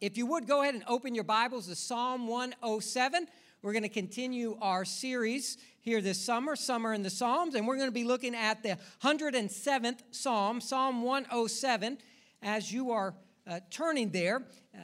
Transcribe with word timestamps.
if 0.00 0.18
you 0.18 0.26
would 0.26 0.46
go 0.46 0.62
ahead 0.62 0.74
and 0.74 0.84
open 0.86 1.14
your 1.14 1.24
Bibles 1.24 1.68
to 1.68 1.74
Psalm 1.74 2.26
107. 2.26 3.26
We're 3.62 3.72
going 3.72 3.82
to 3.82 3.88
continue 3.88 4.58
our 4.60 4.84
series 4.84 5.56
here 5.80 6.00
this 6.02 6.20
summer, 6.20 6.54
Summer 6.54 6.92
in 6.92 7.02
the 7.02 7.10
Psalms, 7.10 7.54
and 7.54 7.66
we're 7.66 7.76
going 7.76 7.88
to 7.88 7.94
be 7.94 8.04
looking 8.04 8.34
at 8.34 8.62
the 8.62 8.78
107th 9.02 10.00
Psalm, 10.10 10.60
Psalm 10.60 11.02
107. 11.02 11.98
As 12.42 12.70
you 12.70 12.90
are 12.90 13.14
uh, 13.46 13.60
turning 13.70 14.10
there, 14.10 14.42
uh, 14.74 14.78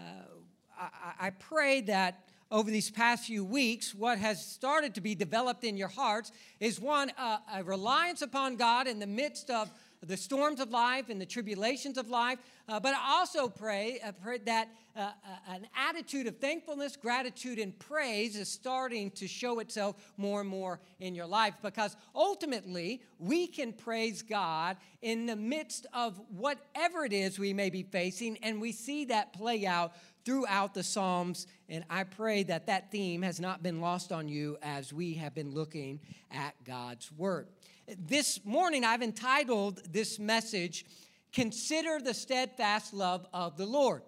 I, 0.80 1.26
I 1.26 1.30
pray 1.30 1.82
that 1.82 2.24
over 2.50 2.70
these 2.70 2.90
past 2.90 3.26
few 3.26 3.44
weeks, 3.44 3.94
what 3.94 4.18
has 4.18 4.44
started 4.44 4.94
to 4.94 5.00
be 5.00 5.14
developed 5.14 5.64
in 5.64 5.76
your 5.76 5.88
hearts 5.88 6.32
is 6.58 6.80
one, 6.80 7.12
uh, 7.18 7.38
a 7.54 7.64
reliance 7.64 8.22
upon 8.22 8.56
God 8.56 8.86
in 8.86 8.98
the 8.98 9.06
midst 9.06 9.50
of 9.50 9.70
the 10.06 10.16
storms 10.16 10.60
of 10.60 10.70
life 10.70 11.08
and 11.08 11.20
the 11.20 11.26
tribulations 11.26 11.96
of 11.96 12.08
life. 12.08 12.38
Uh, 12.68 12.80
but 12.80 12.94
I 12.94 13.18
also 13.18 13.48
pray, 13.48 14.00
uh, 14.04 14.12
pray 14.12 14.38
that 14.38 14.68
uh, 14.94 15.00
uh, 15.00 15.10
an 15.48 15.66
attitude 15.74 16.26
of 16.26 16.36
thankfulness, 16.38 16.96
gratitude, 16.96 17.58
and 17.58 17.78
praise 17.78 18.36
is 18.36 18.48
starting 18.48 19.10
to 19.12 19.26
show 19.26 19.60
itself 19.60 20.12
more 20.16 20.40
and 20.40 20.50
more 20.50 20.80
in 21.00 21.14
your 21.14 21.26
life 21.26 21.54
because 21.62 21.96
ultimately 22.14 23.00
we 23.18 23.46
can 23.46 23.72
praise 23.72 24.22
God 24.22 24.76
in 25.00 25.24
the 25.26 25.36
midst 25.36 25.86
of 25.94 26.20
whatever 26.36 27.04
it 27.04 27.12
is 27.12 27.38
we 27.38 27.54
may 27.54 27.70
be 27.70 27.82
facing, 27.82 28.36
and 28.38 28.60
we 28.60 28.72
see 28.72 29.06
that 29.06 29.32
play 29.32 29.64
out 29.66 29.94
throughout 30.24 30.74
the 30.74 30.82
Psalms. 30.82 31.46
And 31.68 31.84
I 31.88 32.04
pray 32.04 32.42
that 32.44 32.66
that 32.66 32.90
theme 32.90 33.22
has 33.22 33.40
not 33.40 33.62
been 33.62 33.80
lost 33.80 34.12
on 34.12 34.28
you 34.28 34.58
as 34.62 34.92
we 34.92 35.14
have 35.14 35.34
been 35.34 35.52
looking 35.52 36.00
at 36.30 36.54
God's 36.64 37.10
Word. 37.12 37.48
This 37.88 38.44
morning, 38.44 38.84
I've 38.84 39.02
entitled 39.02 39.82
this 39.92 40.18
message, 40.18 40.86
Consider 41.32 41.98
the 41.98 42.14
Steadfast 42.14 42.94
Love 42.94 43.26
of 43.32 43.56
the 43.56 43.66
Lord. 43.66 44.02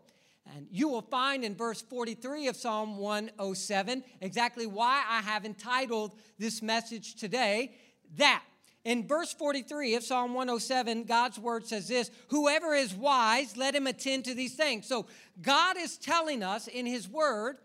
And 0.55 0.69
you 0.70 0.88
will 0.88 1.02
find 1.02 1.42
in 1.45 1.56
verse 1.56 1.83
43 1.83 2.48
of 2.48 2.56
Psalm 2.56 2.98
107 2.98 4.05
exactly 4.20 4.66
why 4.66 5.03
I 5.08 5.22
have 5.22 5.44
entitled 5.44 6.14
this 6.39 6.62
message 6.62 7.14
today 7.16 7.75
that. 8.16 8.42
In 8.84 9.08
verse 9.08 9.33
43 9.33 9.94
of 9.94 10.05
Psalm 10.05 10.34
107, 10.34 11.05
God's 11.05 11.38
word 11.38 11.66
says 11.66 11.88
this 11.88 12.11
Whoever 12.28 12.75
is 12.75 12.94
wise, 12.94 13.56
let 13.56 13.75
him 13.75 13.86
attend 13.86 14.27
to 14.27 14.34
these 14.34 14.55
things. 14.55 14.86
So 14.86 15.06
God 15.41 15.78
is 15.78 15.97
telling 15.97 16.42
us 16.42 16.69
in 16.69 16.84
his 16.84 17.09
word 17.09 17.56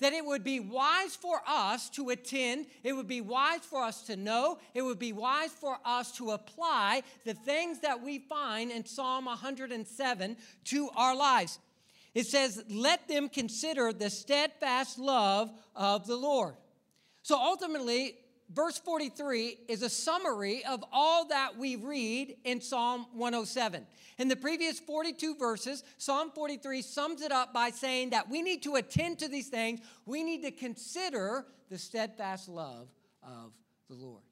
that 0.00 0.12
it 0.12 0.24
would 0.24 0.44
be 0.44 0.60
wise 0.60 1.16
for 1.16 1.40
us 1.46 1.88
to 1.90 2.10
attend, 2.10 2.66
it 2.82 2.92
would 2.92 3.08
be 3.08 3.20
wise 3.20 3.60
for 3.60 3.82
us 3.82 4.02
to 4.02 4.16
know, 4.16 4.58
it 4.74 4.82
would 4.82 4.98
be 4.98 5.12
wise 5.12 5.52
for 5.52 5.78
us 5.84 6.12
to 6.18 6.30
apply 6.32 7.02
the 7.24 7.34
things 7.34 7.80
that 7.80 8.02
we 8.02 8.18
find 8.18 8.70
in 8.70 8.84
Psalm 8.84 9.24
107 9.24 10.36
to 10.64 10.90
our 10.96 11.16
lives. 11.16 11.58
It 12.14 12.26
says, 12.26 12.64
Let 12.70 13.08
them 13.08 13.28
consider 13.28 13.92
the 13.92 14.10
steadfast 14.10 14.98
love 14.98 15.50
of 15.74 16.06
the 16.06 16.16
Lord. 16.16 16.54
So 17.22 17.36
ultimately, 17.36 18.16
verse 18.54 18.78
43 18.78 19.58
is 19.68 19.82
a 19.82 19.88
summary 19.88 20.64
of 20.64 20.84
all 20.92 21.28
that 21.28 21.56
we 21.56 21.76
read 21.76 22.36
in 22.44 22.60
Psalm 22.60 23.06
107. 23.12 23.86
In 24.18 24.28
the 24.28 24.36
previous 24.36 24.78
42 24.78 25.36
verses, 25.36 25.84
Psalm 25.98 26.30
43 26.34 26.82
sums 26.82 27.22
it 27.22 27.32
up 27.32 27.52
by 27.52 27.70
saying 27.70 28.10
that 28.10 28.30
we 28.30 28.42
need 28.42 28.62
to 28.62 28.76
attend 28.76 29.18
to 29.20 29.28
these 29.28 29.48
things. 29.48 29.80
We 30.04 30.22
need 30.22 30.42
to 30.42 30.50
consider 30.50 31.46
the 31.70 31.78
steadfast 31.78 32.48
love 32.48 32.88
of 33.22 33.52
the 33.88 33.94
Lord. 33.94 34.22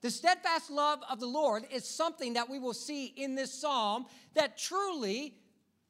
The 0.00 0.10
steadfast 0.10 0.70
love 0.70 1.00
of 1.10 1.18
the 1.18 1.26
Lord 1.26 1.64
is 1.72 1.84
something 1.84 2.34
that 2.34 2.48
we 2.48 2.58
will 2.58 2.74
see 2.74 3.06
in 3.06 3.34
this 3.34 3.52
psalm 3.52 4.06
that 4.34 4.56
truly 4.56 5.34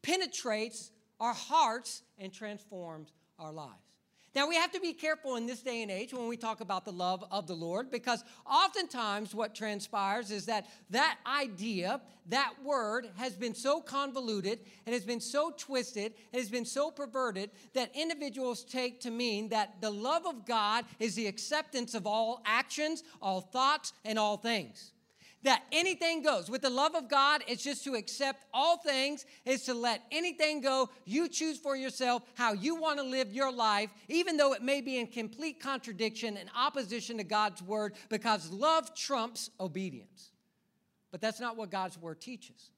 penetrates 0.02 0.90
our 1.20 1.34
hearts 1.34 2.02
and 2.18 2.32
transforms 2.32 3.12
our 3.38 3.52
lives. 3.52 3.88
Now, 4.34 4.46
we 4.46 4.56
have 4.56 4.70
to 4.72 4.80
be 4.80 4.92
careful 4.92 5.36
in 5.36 5.46
this 5.46 5.62
day 5.62 5.82
and 5.82 5.90
age 5.90 6.12
when 6.12 6.28
we 6.28 6.36
talk 6.36 6.60
about 6.60 6.84
the 6.84 6.92
love 6.92 7.24
of 7.30 7.46
the 7.46 7.54
Lord 7.54 7.90
because 7.90 8.22
oftentimes 8.46 9.34
what 9.34 9.54
transpires 9.54 10.30
is 10.30 10.46
that 10.46 10.66
that 10.90 11.18
idea, 11.27 12.00
that 12.28 12.52
word 12.62 13.08
has 13.17 13.34
been 13.34 13.55
so 13.55 13.80
convoluted 13.80 14.61
and 14.84 14.92
has 14.92 15.05
been 15.05 15.20
so 15.20 15.52
twisted 15.56 16.12
and 16.33 16.40
has 16.40 16.50
been 16.50 16.67
so 16.67 16.90
perverted 16.90 17.50
that 17.72 17.90
individuals 17.94 18.64
take 18.64 19.00
to 19.00 19.11
mean 19.11 19.48
that 19.48 19.80
the 19.80 19.90
love 19.90 20.27
of 20.27 20.44
God 20.44 20.84
is 21.00 21.14
the 21.14 21.27
acceptance 21.27 21.94
of 21.94 22.06
all 22.06 22.42
actions, 22.44 23.02
all 23.22 23.40
thoughts, 23.40 23.94
and 24.05 24.18
all 24.18 24.36
things 24.36 24.92
that 25.44 25.62
anything 25.72 26.22
goes. 26.22 26.50
With 26.50 26.62
the 26.62 26.70
love 26.70 26.94
of 26.94 27.08
God, 27.08 27.42
it's 27.46 27.62
just 27.62 27.84
to 27.84 27.94
accept 27.94 28.44
all 28.52 28.78
things, 28.78 29.24
it's 29.44 29.66
to 29.66 29.74
let 29.74 30.02
anything 30.10 30.60
go. 30.60 30.90
You 31.04 31.28
choose 31.28 31.58
for 31.58 31.76
yourself 31.76 32.22
how 32.34 32.52
you 32.52 32.74
want 32.74 32.98
to 32.98 33.04
live 33.04 33.32
your 33.32 33.52
life, 33.52 33.90
even 34.08 34.36
though 34.36 34.52
it 34.52 34.62
may 34.62 34.80
be 34.80 34.98
in 34.98 35.06
complete 35.06 35.60
contradiction 35.60 36.36
and 36.36 36.50
opposition 36.56 37.18
to 37.18 37.24
God's 37.24 37.62
word, 37.62 37.94
because 38.08 38.50
love 38.50 38.94
trumps 38.94 39.50
obedience. 39.60 40.30
But 41.10 41.20
that's 41.20 41.40
not 41.40 41.56
what 41.56 41.70
God's 41.70 41.96
word 41.98 42.20
teaches. 42.20 42.70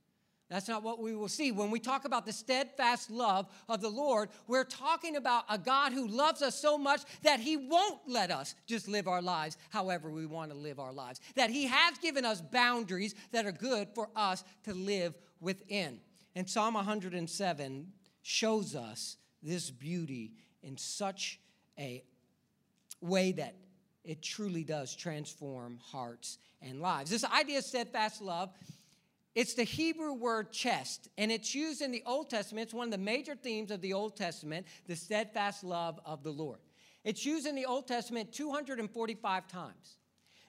That's 0.51 0.67
not 0.67 0.83
what 0.83 1.01
we 1.01 1.15
will 1.15 1.29
see. 1.29 1.53
When 1.53 1.71
we 1.71 1.79
talk 1.79 2.05
about 2.05 2.27
the 2.27 2.33
steadfast 2.33 3.09
love 3.09 3.47
of 3.69 3.81
the 3.81 3.89
Lord, 3.89 4.31
we're 4.49 4.65
talking 4.65 5.15
about 5.15 5.45
a 5.49 5.57
God 5.57 5.93
who 5.93 6.09
loves 6.09 6.43
us 6.43 6.61
so 6.61 6.77
much 6.77 7.03
that 7.23 7.39
He 7.39 7.57
won't 7.57 8.01
let 8.09 8.33
us 8.33 8.57
just 8.67 8.89
live 8.89 9.07
our 9.07 9.23
lives 9.23 9.57
however 9.71 10.11
we 10.11 10.27
want 10.27 10.51
to 10.51 10.57
live 10.57 10.81
our 10.81 10.93
lives. 10.93 11.21
That 11.37 11.51
He 11.51 11.67
has 11.67 11.99
given 11.99 12.25
us 12.25 12.41
boundaries 12.41 13.15
that 13.31 13.47
are 13.47 13.53
good 13.53 13.89
for 13.95 14.11
us 14.17 14.43
to 14.65 14.75
live 14.75 15.15
within. 15.41 16.01
And 16.35 16.51
Psalm 16.51 16.75
107 16.75 17.93
shows 18.23 18.75
us 18.75 19.17
this 19.43 19.71
beauty 19.71 20.33
in 20.65 20.77
such 20.77 21.39
a 21.79 22.03
way 23.01 23.33
that 23.33 23.55
it 24.05 24.21
truly 24.21 24.65
does 24.65 24.97
transform 24.97 25.79
hearts 25.81 26.39
and 26.61 26.81
lives. 26.81 27.11
This 27.11 27.25
idea 27.25 27.59
of 27.59 27.65
steadfast 27.65 28.21
love 28.21 28.51
it's 29.35 29.55
the 29.55 29.65
Hebrew 29.65 30.13
word 30.13 30.53
chesed, 30.53 31.09
and 31.17 31.31
it's 31.31 31.55
used 31.55 31.83
in 31.83 31.93
the 31.93 32.03
Old 32.05 32.31
Testament. 32.31 32.65
It's 32.65 32.75
one 32.75 32.89
of 32.89 32.93
the 32.93 32.99
major 32.99 33.37
themes 33.37 33.71
of 33.71 33.81
the 33.81 33.93
Old 33.93 34.17
Testament, 34.17 34.67
the 34.87 34.97
steadfast 34.97 35.63
love 35.63 36.01
of 36.05 36.23
the 36.23 36.33
Lord. 36.33 36.59
It's 37.05 37.25
used 37.25 37.47
in 37.47 37.55
the 37.55 37.65
Old 37.65 37.87
Testament 37.87 38.33
245 38.33 39.47
times. 39.47 39.97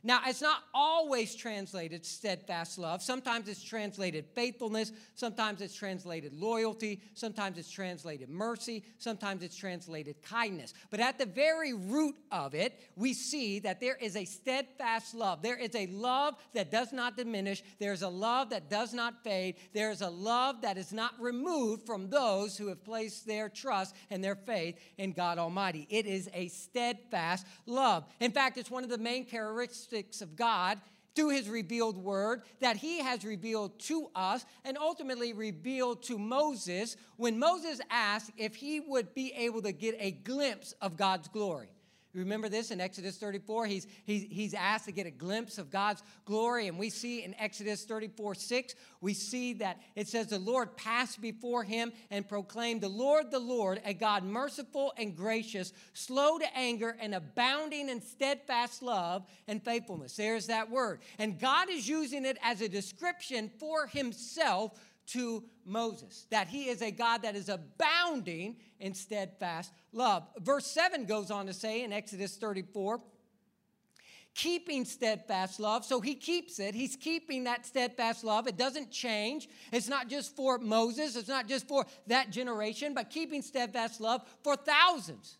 Now, 0.03 0.21
it's 0.25 0.41
not 0.41 0.63
always 0.73 1.35
translated 1.35 2.05
steadfast 2.05 2.79
love. 2.79 3.03
Sometimes 3.03 3.47
it's 3.47 3.63
translated 3.63 4.25
faithfulness. 4.33 4.91
Sometimes 5.13 5.61
it's 5.61 5.75
translated 5.75 6.33
loyalty. 6.33 7.01
Sometimes 7.13 7.59
it's 7.59 7.69
translated 7.69 8.27
mercy. 8.27 8.83
Sometimes 8.97 9.43
it's 9.43 9.55
translated 9.55 10.15
kindness. 10.23 10.73
But 10.89 11.01
at 11.01 11.19
the 11.19 11.27
very 11.27 11.73
root 11.73 12.15
of 12.31 12.55
it, 12.55 12.79
we 12.95 13.13
see 13.13 13.59
that 13.59 13.79
there 13.79 13.95
is 13.95 14.15
a 14.15 14.25
steadfast 14.25 15.13
love. 15.13 15.43
There 15.43 15.57
is 15.57 15.75
a 15.75 15.85
love 15.87 16.35
that 16.53 16.71
does 16.71 16.91
not 16.91 17.15
diminish. 17.15 17.61
There's 17.79 18.01
a 18.01 18.09
love 18.09 18.49
that 18.49 18.71
does 18.71 18.95
not 18.95 19.23
fade. 19.23 19.55
There's 19.73 20.01
a 20.01 20.09
love 20.09 20.63
that 20.63 20.77
is 20.77 20.91
not 20.91 21.13
removed 21.19 21.85
from 21.85 22.09
those 22.09 22.57
who 22.57 22.67
have 22.69 22.83
placed 22.83 23.27
their 23.27 23.49
trust 23.49 23.95
and 24.09 24.23
their 24.23 24.35
faith 24.35 24.79
in 24.97 25.11
God 25.11 25.37
Almighty. 25.37 25.85
It 25.91 26.07
is 26.07 26.27
a 26.33 26.47
steadfast 26.47 27.45
love. 27.67 28.05
In 28.19 28.31
fact, 28.31 28.57
it's 28.57 28.71
one 28.71 28.83
of 28.83 28.89
the 28.89 28.97
main 28.97 29.25
characteristics 29.25 29.90
characteristics 29.91 30.21
of 30.21 30.35
God 30.35 30.79
through 31.13 31.29
his 31.29 31.49
revealed 31.49 31.97
word 31.97 32.43
that 32.61 32.77
he 32.77 32.99
has 32.99 33.25
revealed 33.25 33.77
to 33.79 34.09
us 34.15 34.45
and 34.63 34.77
ultimately 34.77 35.33
revealed 35.33 36.03
to 36.03 36.17
Moses 36.17 36.95
when 37.17 37.37
Moses 37.37 37.81
asked 37.89 38.31
if 38.37 38.55
he 38.55 38.79
would 38.79 39.13
be 39.13 39.33
able 39.33 39.61
to 39.61 39.73
get 39.73 39.95
a 39.99 40.11
glimpse 40.11 40.73
of 40.81 40.95
God's 40.95 41.27
glory. 41.27 41.67
Remember 42.13 42.49
this 42.49 42.71
in 42.71 42.81
Exodus 42.81 43.17
34? 43.17 43.67
He's, 43.67 43.87
he's, 44.03 44.25
he's 44.29 44.53
asked 44.53 44.85
to 44.85 44.91
get 44.91 45.05
a 45.05 45.11
glimpse 45.11 45.57
of 45.57 45.69
God's 45.69 46.03
glory. 46.25 46.67
And 46.67 46.77
we 46.77 46.89
see 46.89 47.23
in 47.23 47.33
Exodus 47.39 47.85
34 47.85 48.35
6, 48.35 48.75
we 48.99 49.13
see 49.13 49.53
that 49.53 49.79
it 49.95 50.07
says, 50.07 50.27
The 50.27 50.39
Lord 50.39 50.75
passed 50.75 51.21
before 51.21 51.63
him 51.63 51.93
and 52.09 52.27
proclaimed, 52.27 52.81
The 52.81 52.89
Lord, 52.89 53.31
the 53.31 53.39
Lord, 53.39 53.81
a 53.85 53.93
God 53.93 54.23
merciful 54.23 54.93
and 54.97 55.15
gracious, 55.15 55.71
slow 55.93 56.37
to 56.37 56.57
anger, 56.57 56.97
and 56.99 57.15
abounding 57.15 57.87
in 57.89 58.01
steadfast 58.01 58.81
love 58.81 59.25
and 59.47 59.63
faithfulness. 59.63 60.15
There's 60.15 60.47
that 60.47 60.69
word. 60.69 60.99
And 61.17 61.39
God 61.39 61.69
is 61.69 61.87
using 61.87 62.25
it 62.25 62.37
as 62.43 62.61
a 62.61 62.67
description 62.67 63.49
for 63.59 63.87
himself 63.87 64.77
to 65.07 65.43
Moses, 65.65 66.25
that 66.29 66.47
he 66.47 66.69
is 66.69 66.81
a 66.81 66.91
God 66.91 67.23
that 67.23 67.35
is 67.35 67.49
abounding 67.49 68.57
in 68.81 68.93
steadfast 68.93 69.71
love. 69.93 70.27
Verse 70.39 70.65
7 70.65 71.05
goes 71.05 71.31
on 71.31 71.45
to 71.45 71.53
say 71.53 71.83
in 71.83 71.93
Exodus 71.93 72.35
34, 72.37 73.01
keeping 74.33 74.85
steadfast 74.85 75.59
love. 75.59 75.85
So 75.85 76.01
he 76.01 76.15
keeps 76.15 76.59
it. 76.59 76.73
He's 76.73 76.95
keeping 76.95 77.45
that 77.45 77.65
steadfast 77.65 78.23
love. 78.23 78.47
It 78.47 78.57
doesn't 78.57 78.91
change. 78.91 79.49
It's 79.71 79.87
not 79.87 80.07
just 80.07 80.35
for 80.35 80.57
Moses, 80.57 81.15
it's 81.15 81.29
not 81.29 81.47
just 81.47 81.67
for 81.67 81.85
that 82.07 82.31
generation, 82.31 82.93
but 82.93 83.09
keeping 83.09 83.41
steadfast 83.41 84.01
love 84.01 84.21
for 84.43 84.55
thousands 84.55 85.37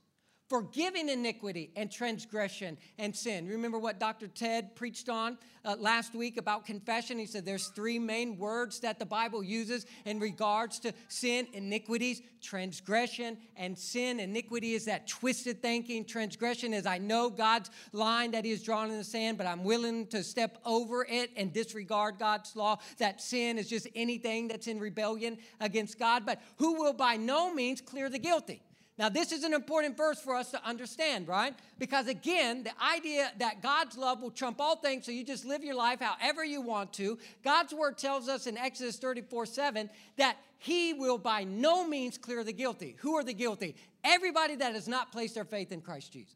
forgiving 0.51 1.07
iniquity 1.07 1.71
and 1.77 1.89
transgression 1.89 2.77
and 2.99 3.15
sin. 3.15 3.47
Remember 3.47 3.79
what 3.79 4.01
Dr. 4.01 4.27
Ted 4.27 4.75
preached 4.75 5.07
on 5.07 5.37
uh, 5.63 5.77
last 5.79 6.13
week 6.13 6.35
about 6.35 6.65
confession? 6.65 7.17
He 7.17 7.25
said 7.25 7.45
there's 7.45 7.67
three 7.67 7.97
main 7.97 8.37
words 8.37 8.81
that 8.81 8.99
the 8.99 9.05
Bible 9.05 9.41
uses 9.41 9.85
in 10.03 10.19
regards 10.19 10.77
to 10.79 10.93
sin, 11.07 11.47
iniquities, 11.53 12.21
transgression, 12.41 13.37
and 13.55 13.77
sin. 13.77 14.19
Iniquity 14.19 14.73
is 14.73 14.83
that 14.85 15.07
twisted 15.07 15.61
thinking. 15.61 16.03
Transgression 16.03 16.73
is 16.73 16.85
I 16.85 16.97
know 16.97 17.29
God's 17.29 17.69
line 17.93 18.31
that 18.31 18.43
He 18.43 18.51
has 18.51 18.61
drawn 18.61 18.91
in 18.91 18.97
the 18.97 19.05
sand, 19.05 19.37
but 19.37 19.47
I'm 19.47 19.63
willing 19.63 20.05
to 20.07 20.21
step 20.21 20.57
over 20.65 21.07
it 21.09 21.31
and 21.37 21.53
disregard 21.53 22.19
God's 22.19 22.57
law. 22.57 22.77
That 22.97 23.21
sin 23.21 23.57
is 23.57 23.69
just 23.69 23.87
anything 23.95 24.49
that's 24.49 24.67
in 24.67 24.81
rebellion 24.81 25.37
against 25.61 25.97
God. 25.97 26.25
But 26.25 26.41
who 26.57 26.73
will 26.73 26.91
by 26.91 27.15
no 27.15 27.53
means 27.53 27.79
clear 27.79 28.09
the 28.09 28.19
guilty? 28.19 28.61
Now, 29.01 29.09
this 29.09 29.31
is 29.31 29.43
an 29.43 29.55
important 29.55 29.97
verse 29.97 30.19
for 30.19 30.35
us 30.35 30.51
to 30.51 30.63
understand, 30.63 31.27
right? 31.27 31.55
Because 31.79 32.07
again, 32.07 32.61
the 32.61 32.73
idea 32.79 33.31
that 33.39 33.63
God's 33.63 33.97
love 33.97 34.21
will 34.21 34.29
trump 34.29 34.61
all 34.61 34.75
things, 34.75 35.07
so 35.07 35.11
you 35.11 35.23
just 35.23 35.43
live 35.43 35.63
your 35.63 35.73
life 35.73 36.01
however 36.01 36.45
you 36.45 36.61
want 36.61 36.93
to. 36.93 37.17
God's 37.43 37.73
word 37.73 37.97
tells 37.97 38.29
us 38.29 38.45
in 38.45 38.59
Exodus 38.59 38.97
34 38.97 39.47
7 39.47 39.89
that 40.17 40.37
he 40.59 40.93
will 40.93 41.17
by 41.17 41.43
no 41.43 41.87
means 41.87 42.19
clear 42.19 42.43
the 42.43 42.53
guilty. 42.53 42.95
Who 42.99 43.15
are 43.15 43.23
the 43.23 43.33
guilty? 43.33 43.75
Everybody 44.03 44.53
that 44.57 44.75
has 44.75 44.87
not 44.87 45.11
placed 45.11 45.33
their 45.33 45.45
faith 45.45 45.71
in 45.71 45.81
Christ 45.81 46.13
Jesus. 46.13 46.35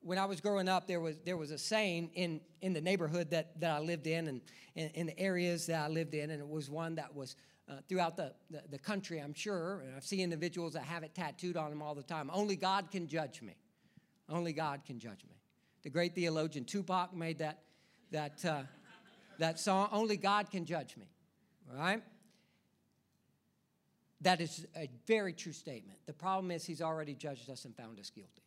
When 0.00 0.16
I 0.16 0.24
was 0.24 0.40
growing 0.40 0.66
up, 0.66 0.86
there 0.86 1.00
was, 1.00 1.18
there 1.26 1.36
was 1.36 1.50
a 1.50 1.58
saying 1.58 2.12
in, 2.14 2.40
in 2.62 2.72
the 2.72 2.80
neighborhood 2.80 3.32
that, 3.32 3.60
that 3.60 3.70
I 3.70 3.80
lived 3.80 4.06
in 4.06 4.28
and 4.28 4.40
in, 4.74 4.88
in 4.94 5.06
the 5.08 5.20
areas 5.20 5.66
that 5.66 5.84
I 5.84 5.88
lived 5.88 6.14
in, 6.14 6.30
and 6.30 6.40
it 6.40 6.48
was 6.48 6.70
one 6.70 6.94
that 6.94 7.14
was 7.14 7.36
uh, 7.68 7.74
throughout 7.88 8.16
the, 8.16 8.32
the, 8.50 8.62
the, 8.70 8.78
country, 8.78 9.18
I'm 9.18 9.34
sure. 9.34 9.80
And 9.80 9.94
I've 9.96 10.04
seen 10.04 10.20
individuals 10.20 10.74
that 10.74 10.84
have 10.84 11.02
it 11.02 11.14
tattooed 11.14 11.56
on 11.56 11.70
them 11.70 11.82
all 11.82 11.94
the 11.94 12.02
time. 12.02 12.30
Only 12.32 12.56
God 12.56 12.90
can 12.90 13.08
judge 13.08 13.42
me. 13.42 13.56
Only 14.28 14.52
God 14.52 14.84
can 14.84 14.98
judge 14.98 15.24
me. 15.28 15.36
The 15.82 15.90
great 15.90 16.14
theologian 16.14 16.64
Tupac 16.64 17.14
made 17.14 17.38
that, 17.38 17.60
that, 18.10 18.44
uh, 18.44 18.62
that 19.38 19.60
song, 19.60 19.88
Only 19.92 20.16
God 20.16 20.50
Can 20.50 20.64
Judge 20.64 20.96
Me. 20.96 21.06
Right? 21.72 22.02
That 24.20 24.40
is 24.40 24.66
a 24.76 24.88
very 25.06 25.32
true 25.32 25.52
statement. 25.52 25.98
The 26.06 26.12
problem 26.12 26.50
is, 26.50 26.64
he's 26.64 26.82
already 26.82 27.14
judged 27.14 27.50
us 27.50 27.64
and 27.64 27.76
found 27.76 28.00
us 28.00 28.10
guilty. 28.10 28.42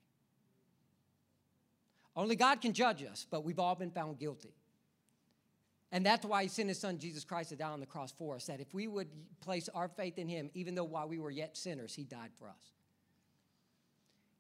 Only 2.16 2.36
God 2.36 2.60
can 2.60 2.74
judge 2.74 3.04
us, 3.04 3.26
but 3.30 3.44
we've 3.44 3.60
all 3.60 3.76
been 3.76 3.92
found 3.92 4.20
guilty. 4.20 4.54
And 5.92 6.06
that's 6.06 6.26
why 6.26 6.44
he 6.44 6.50
sent 6.50 6.70
his 6.70 6.80
son 6.80 7.00
Jesus 7.00 7.24
Christ 7.24 7.50
to 7.50 7.56
die 7.56 7.70
on 7.70 7.80
the 7.80 7.86
cross 7.86 8.12
for 8.12 8.36
us, 8.36 8.46
that 8.46 8.60
if 8.60 8.74
we 8.74 8.88
would 8.88 9.08
place 9.42 9.70
our 9.74 9.88
faith 9.88 10.18
in 10.18 10.28
him, 10.28 10.50
even 10.54 10.76
though 10.76 10.84
while 10.84 11.08
we 11.08 11.20
were 11.20 11.32
yet 11.32 11.58
sinners, 11.58 11.96
he 11.96 12.04
died 12.04 12.30
for 12.38 12.48
us 12.48 12.74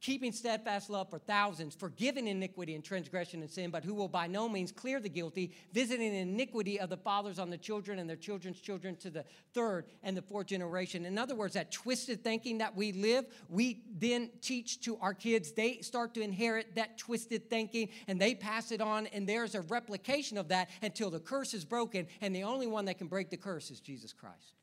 keeping 0.01 0.31
steadfast 0.31 0.89
love 0.89 1.09
for 1.09 1.19
thousands, 1.19 1.75
forgiving 1.75 2.27
iniquity 2.27 2.73
and 2.75 2.83
transgression 2.83 3.41
and 3.41 3.51
sin, 3.51 3.69
but 3.69 3.83
who 3.83 3.93
will 3.93 4.07
by 4.07 4.27
no 4.27 4.47
means 4.47 4.71
clear 4.71 4.99
the 4.99 5.09
guilty, 5.09 5.51
visiting 5.73 6.15
iniquity 6.15 6.79
of 6.79 6.89
the 6.89 6.97
fathers 6.97 7.37
on 7.37 7.49
the 7.49 7.57
children 7.57 7.99
and 7.99 8.09
their 8.09 8.15
children's 8.15 8.61
children 8.61 8.95
to 8.95 9.09
the 9.09 9.25
third 9.53 9.85
and 10.03 10.15
the 10.15 10.21
fourth 10.21 10.47
generation. 10.47 11.05
In 11.05 11.17
other 11.17 11.35
words, 11.35 11.53
that 11.55 11.71
twisted 11.71 12.23
thinking 12.23 12.59
that 12.59 12.75
we 12.75 12.93
live, 12.93 13.25
we 13.49 13.83
then 13.97 14.29
teach 14.41 14.81
to 14.81 14.97
our 15.01 15.13
kids. 15.13 15.51
They 15.51 15.79
start 15.81 16.13
to 16.13 16.21
inherit 16.21 16.75
that 16.75 16.97
twisted 16.97 17.49
thinking 17.49 17.89
and 18.07 18.19
they 18.19 18.35
pass 18.35 18.71
it 18.71 18.81
on, 18.81 19.07
and 19.07 19.27
there's 19.27 19.55
a 19.55 19.61
replication 19.61 20.37
of 20.37 20.47
that 20.47 20.69
until 20.81 21.09
the 21.09 21.19
curse 21.19 21.53
is 21.53 21.65
broken, 21.65 22.07
and 22.21 22.33
the 22.33 22.43
only 22.43 22.67
one 22.67 22.85
that 22.85 22.97
can 22.97 23.07
break 23.07 23.29
the 23.29 23.37
curse 23.37 23.69
is 23.69 23.79
Jesus 23.79 24.13
Christ. 24.13 24.53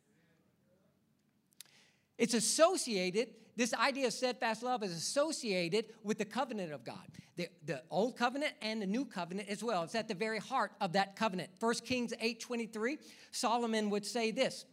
It's 2.18 2.34
associated, 2.34 3.28
this 3.56 3.72
idea 3.74 4.06
of 4.06 4.12
steadfast 4.12 4.62
love 4.62 4.82
is 4.82 4.92
associated 4.92 5.86
with 6.04 6.18
the 6.18 6.24
covenant 6.24 6.72
of 6.72 6.84
God. 6.84 7.06
The, 7.36 7.48
the 7.64 7.82
old 7.90 8.16
covenant 8.16 8.52
and 8.62 8.80
the 8.80 8.86
new 8.86 9.04
covenant 9.04 9.48
as 9.48 9.62
well. 9.62 9.82
It's 9.82 9.94
at 9.94 10.08
the 10.08 10.14
very 10.14 10.38
heart 10.38 10.72
of 10.80 10.92
that 10.92 11.16
covenant. 11.16 11.50
1 11.60 11.74
Kings 11.84 12.12
8:23, 12.22 12.98
Solomon 13.30 13.90
would 13.90 14.06
say 14.06 14.30
this 14.30 14.64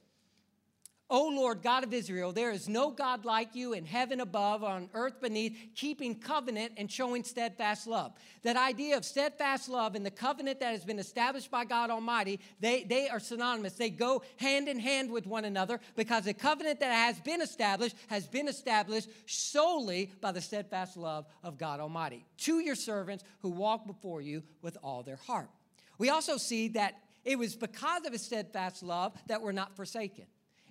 O 1.13 1.27
Lord 1.27 1.61
God 1.61 1.83
of 1.83 1.93
Israel, 1.93 2.31
there 2.31 2.49
is 2.49 2.67
no 2.67 2.89
God 2.89 3.23
like 3.23 3.53
you 3.53 3.73
in 3.73 3.85
heaven 3.85 4.19
above, 4.19 4.63
on 4.63 4.89
earth 4.95 5.21
beneath, 5.21 5.55
keeping 5.75 6.15
covenant 6.15 6.71
and 6.75 6.91
showing 6.91 7.23
steadfast 7.23 7.85
love. 7.85 8.13
That 8.41 8.57
idea 8.57 8.97
of 8.97 9.05
steadfast 9.05 9.69
love 9.69 9.93
and 9.93 10.03
the 10.03 10.09
covenant 10.09 10.59
that 10.61 10.71
has 10.71 10.83
been 10.83 10.97
established 10.97 11.51
by 11.51 11.65
God 11.65 11.91
Almighty, 11.91 12.39
they, 12.59 12.83
they 12.83 13.09
are 13.09 13.19
synonymous. 13.19 13.73
They 13.73 13.91
go 13.91 14.23
hand 14.37 14.67
in 14.67 14.79
hand 14.79 15.11
with 15.11 15.27
one 15.27 15.45
another 15.45 15.79
because 15.95 16.23
the 16.23 16.33
covenant 16.33 16.79
that 16.79 16.91
has 16.91 17.19
been 17.19 17.43
established 17.43 17.95
has 18.07 18.25
been 18.25 18.47
established 18.47 19.07
solely 19.27 20.11
by 20.19 20.31
the 20.31 20.41
steadfast 20.41 20.97
love 20.97 21.27
of 21.43 21.59
God 21.59 21.79
Almighty. 21.79 22.25
To 22.37 22.57
your 22.57 22.73
servants 22.73 23.23
who 23.43 23.49
walk 23.49 23.85
before 23.85 24.21
you 24.21 24.41
with 24.63 24.79
all 24.81 25.03
their 25.03 25.17
heart. 25.17 25.51
We 25.99 26.09
also 26.09 26.37
see 26.37 26.69
that 26.69 26.95
it 27.23 27.37
was 27.37 27.55
because 27.55 28.03
of 28.07 28.13
his 28.13 28.23
steadfast 28.23 28.81
love 28.81 29.13
that 29.27 29.43
we're 29.43 29.51
not 29.51 29.75
forsaken 29.75 30.25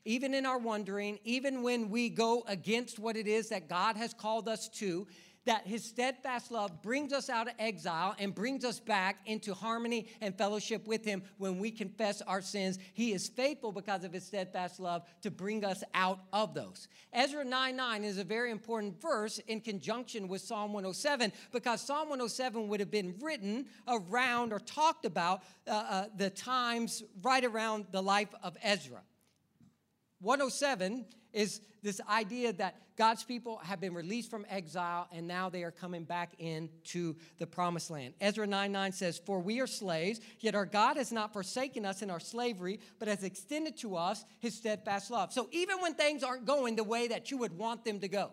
even 0.05 0.35
in 0.35 0.47
our 0.47 0.59
wandering, 0.59 1.19
even 1.25 1.63
when 1.63 1.91
we 1.91 2.09
go 2.09 2.45
against 2.47 2.99
what 2.99 3.17
it 3.17 3.27
is 3.27 3.49
that 3.51 3.69
God 3.69 3.97
has 3.97 4.13
called 4.13 4.49
us 4.49 4.69
to, 4.71 5.07
that 5.45 5.67
his 5.67 5.85
steadfast 5.85 6.51
love 6.51 6.83
brings 6.83 7.13
us 7.13 7.29
out 7.29 7.49
of 7.49 7.55
exile 7.59 8.15
and 8.19 8.35
brings 8.35 8.65
us 8.65 8.79
back 8.79 9.19
into 9.27 9.55
harmony 9.55 10.07
and 10.21 10.37
fellowship 10.37 10.87
with 10.87 11.05
him 11.05 11.23
when 11.39 11.59
we 11.59 11.71
confess 11.71 12.23
our 12.23 12.41
sins. 12.41 12.79
He 12.95 13.13
is 13.13 13.29
faithful 13.29 13.73
because 13.73 14.05
of 14.05 14.13
his 14.13 14.25
steadfast 14.25 14.79
love 14.79 15.03
to 15.23 15.31
bring 15.31 15.65
us 15.65 15.83
out 15.95 16.21
of 16.33 16.55
those. 16.55 16.89
Ezra 17.13 17.45
9 17.45 17.77
9 17.77 18.05
is 18.05 18.19
a 18.19 18.25
very 18.25 18.51
important 18.51 19.01
verse 19.01 19.39
in 19.49 19.61
conjunction 19.61 20.29
with 20.29 20.43
Psalm 20.43 20.73
107 20.73 21.33
because 21.51 21.81
Psalm 21.81 22.09
107 22.09 22.69
would 22.69 22.81
have 22.81 22.91
been 22.91 23.15
written 23.21 23.67
around 23.89 24.53
or 24.53 24.61
talked 24.61 25.05
about 25.05 25.43
uh, 25.67 25.71
uh, 25.71 26.05
the 26.17 26.31
times 26.31 27.03
right 27.23 27.45
around 27.45 27.87
the 27.91 28.03
life 28.03 28.33
of 28.43 28.57
Ezra. 28.63 29.03
107 30.23 31.05
is 31.33 31.61
this 31.83 32.01
idea 32.09 32.53
that 32.53 32.77
God's 32.97 33.25
people 33.25 33.59
have 33.65 33.81
been 33.81 33.95
released 33.95 34.31
from 34.31 34.47
exile 34.49 35.09
and 35.11 35.27
now 35.27 35.49
they 35.49 35.65
are 35.65 35.71
coming 35.71 36.05
back 36.05 36.33
into 36.39 37.17
the 37.39 37.47
promised 37.47 37.91
land. 37.91 38.15
Ezra 38.21 38.47
9 38.47 38.71
9 38.71 38.93
says, 38.93 39.21
For 39.25 39.41
we 39.41 39.61
are 39.61 39.67
slaves, 39.67 40.21
yet 40.41 40.55
our 40.55 40.67
God 40.67 40.97
has 40.97 41.11
not 41.11 41.33
forsaken 41.33 41.85
us 41.85 42.03
in 42.03 42.11
our 42.11 42.21
slavery, 42.21 42.79
but 42.99 43.09
has 43.09 43.25
extended 43.25 43.77
to 43.79 43.97
us 43.97 44.25
his 44.39 44.55
steadfast 44.55 45.11
love. 45.11 45.33
So 45.33 45.49
even 45.51 45.81
when 45.81 45.95
things 45.95 46.23
aren't 46.23 46.45
going 46.45 46.77
the 46.77 46.85
way 46.85 47.09
that 47.09 47.31
you 47.31 47.39
would 47.39 47.59
want 47.59 47.85
them 47.85 47.99
to 48.01 48.09
go, 48.09 48.31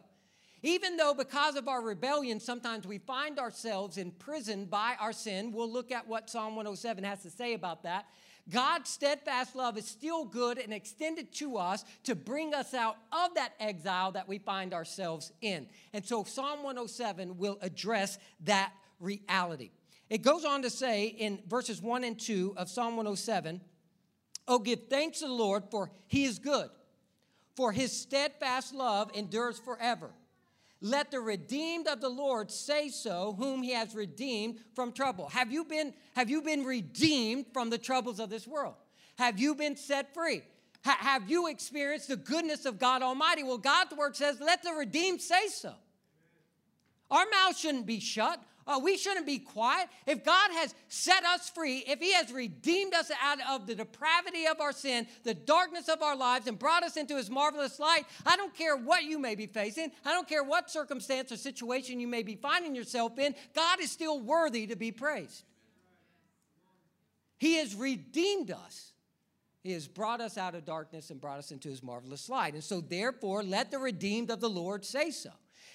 even 0.62 0.97
though 0.97 1.13
because 1.13 1.56
of 1.56 1.68
our 1.68 1.81
rebellion, 1.81 2.39
sometimes 2.39 2.85
we 2.85 2.97
find 2.97 3.39
ourselves 3.39 3.97
imprisoned 3.97 4.69
by 4.69 4.95
our 5.00 5.13
sin, 5.13 5.53
we'll 5.53 5.71
look 5.71 5.92
at 5.92 6.07
what 6.07 6.30
Psalm 6.30 6.56
107 6.56 7.03
has 7.06 7.24
to 7.24 7.30
say 7.30 7.53
about 7.53 7.83
that. 7.83 8.06
God's 8.49 8.89
steadfast 8.89 9.55
love 9.55 9.77
is 9.77 9.85
still 9.85 10.25
good 10.25 10.57
and 10.57 10.73
extended 10.73 11.31
to 11.35 11.57
us 11.57 11.85
to 12.03 12.15
bring 12.15 12.53
us 12.53 12.73
out 12.73 12.97
of 13.11 13.35
that 13.35 13.53
exile 13.59 14.11
that 14.13 14.27
we 14.27 14.39
find 14.39 14.73
ourselves 14.73 15.31
in. 15.41 15.68
And 15.94 16.06
so 16.06 16.23
Psalm 16.23 16.63
107 16.63 17.37
will 17.37 17.57
address 17.61 18.18
that 18.45 18.73
reality. 18.99 19.71
It 20.09 20.23
goes 20.23 20.45
on 20.45 20.63
to 20.63 20.69
say 20.69 21.06
in 21.06 21.39
verses 21.47 21.81
1 21.81 22.03
and 22.03 22.19
2 22.19 22.56
of 22.57 22.69
Psalm 22.69 22.97
107 22.97 23.61
Oh, 24.47 24.57
give 24.57 24.87
thanks 24.89 25.19
to 25.19 25.27
the 25.27 25.33
Lord, 25.33 25.65
for 25.69 25.91
he 26.07 26.25
is 26.25 26.39
good, 26.39 26.71
for 27.56 27.71
his 27.71 27.91
steadfast 27.91 28.73
love 28.73 29.11
endures 29.13 29.59
forever. 29.59 30.09
Let 30.81 31.12
the 31.12 31.19
redeemed 31.19 31.88
of 31.88 32.00
the 32.00 32.09
Lord 32.09 32.50
say 32.52 32.88
so, 32.90 33.36
whom 33.38 33.64
he 33.64 33.74
has 33.74 33.94
redeemed 33.94 34.59
from 34.76 34.94
trouble. 34.94 35.28
Have 35.30 35.52
you 35.52 35.66
been, 35.66 35.94
have 36.16 36.30
you 36.30 36.42
been 36.42 36.64
redeemed 36.64 37.48
from 37.52 37.69
the 37.69 37.78
troubles 37.78 38.19
of 38.19 38.30
this 38.30 38.48
world? 38.48 38.76
Have 39.18 39.40
you 39.40 39.56
been 39.56 39.76
set 39.76 40.14
free? 40.14 40.42
Ha- 40.86 40.98
have 41.02 41.30
you 41.30 41.48
experienced 41.48 42.07
the 42.07 42.16
goodness 42.16 42.66
of 42.66 42.80
God 42.80 43.02
Almighty? 43.02 43.44
Well, 43.44 43.57
God's 43.57 43.94
word 43.95 44.16
says, 44.16 44.40
let 44.40 44.64
the 44.64 44.71
redeemed 44.71 45.21
say 45.21 45.48
so. 45.48 45.74
Our 47.12 47.26
mouth 47.30 47.57
shouldn't 47.57 47.86
be 47.86 48.00
shut. 48.00 48.42
Uh, 48.68 48.80
we 48.83 48.97
shouldn't 48.97 49.25
be 49.25 49.39
quiet. 49.39 49.87
If 50.06 50.23
God 50.23 50.51
has 50.51 50.75
set 50.87 51.23
us 51.25 51.49
free, 51.49 51.83
if 51.87 51.99
He 51.99 52.13
has 52.13 52.31
redeemed 52.31 52.94
us 52.94 53.11
out 53.23 53.39
of 53.49 53.66
the 53.66 53.75
depravity 53.75 54.45
of 54.45 54.61
our 54.61 54.71
sin, 54.71 55.07
the 55.23 55.33
darkness 55.33 55.89
of 55.89 56.01
our 56.01 56.16
lives, 56.16 56.47
and 56.47 56.57
brought 56.57 56.83
us 56.83 56.97
into 56.97 57.18
His 57.18 57.30
marvelous 57.30 57.80
light, 57.80 58.04
I 58.25 58.35
don't 58.37 58.54
care 58.54 58.78
what 58.78 59.04
you 59.04 59.18
may 59.18 59.35
be 59.35 59.47
facing, 59.47 59.92
I 60.06 60.11
don't 60.11 60.28
care 60.28 60.44
what 60.44 60.69
circumstance 60.69 61.31
or 61.31 61.37
situation 61.37 61.99
you 61.99 62.07
may 62.07 62.23
be 62.23 62.35
finding 62.35 62.75
yourself 62.75 63.18
in, 63.18 63.33
God 63.56 63.80
is 63.80 63.92
still 63.92 64.19
worthy 64.19 64.68
to 64.68 64.75
be 64.75 64.92
praised. 64.92 65.44
He 67.39 67.56
has 67.56 67.73
redeemed 67.73 68.51
us. 68.51 68.92
He 69.63 69.71
has 69.71 69.87
brought 69.87 70.21
us 70.21 70.37
out 70.37 70.56
of 70.56 70.66
darkness 70.66 71.09
and 71.09 71.19
brought 71.19 71.39
us 71.39 71.51
into 71.51 71.69
his 71.69 71.83
marvelous 71.83 72.30
light. 72.30 72.54
And 72.54 72.63
so, 72.63 72.81
therefore, 72.81 73.44
let 73.44 73.71
the 73.71 73.80
redeemed 73.80 74.30
of 74.30 74.39
the 74.39 74.49
Lord 74.49 74.85
say 74.85 75.11
so. 75.11 75.31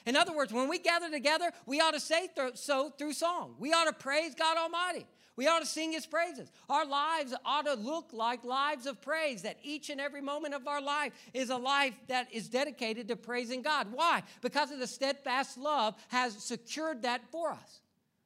In 0.06 0.16
other 0.16 0.34
words, 0.34 0.52
when 0.52 0.68
we 0.68 0.78
gather 0.78 1.10
together, 1.10 1.50
we 1.66 1.80
ought 1.80 1.94
to 1.94 2.00
say 2.00 2.28
so 2.54 2.90
through 2.90 3.14
song. 3.14 3.54
We 3.58 3.72
ought 3.72 3.84
to 3.84 3.92
praise 3.92 4.34
God 4.34 4.56
Almighty. 4.56 5.06
We 5.36 5.48
ought 5.48 5.60
to 5.60 5.66
sing 5.66 5.92
his 5.92 6.06
praises. 6.06 6.52
Our 6.68 6.86
lives 6.86 7.34
ought 7.44 7.66
to 7.66 7.74
look 7.74 8.12
like 8.12 8.44
lives 8.44 8.86
of 8.86 9.00
praise, 9.00 9.42
that 9.42 9.58
each 9.62 9.90
and 9.90 10.00
every 10.00 10.20
moment 10.20 10.54
of 10.54 10.68
our 10.68 10.80
life 10.80 11.12
is 11.32 11.50
a 11.50 11.56
life 11.56 11.94
that 12.06 12.32
is 12.32 12.48
dedicated 12.48 13.08
to 13.08 13.16
praising 13.16 13.62
God. 13.62 13.88
Why? 13.90 14.22
Because 14.42 14.70
of 14.70 14.78
the 14.78 14.86
steadfast 14.86 15.58
love 15.58 15.96
has 16.08 16.34
secured 16.34 17.02
that 17.02 17.22
for 17.32 17.50
us. 17.50 17.80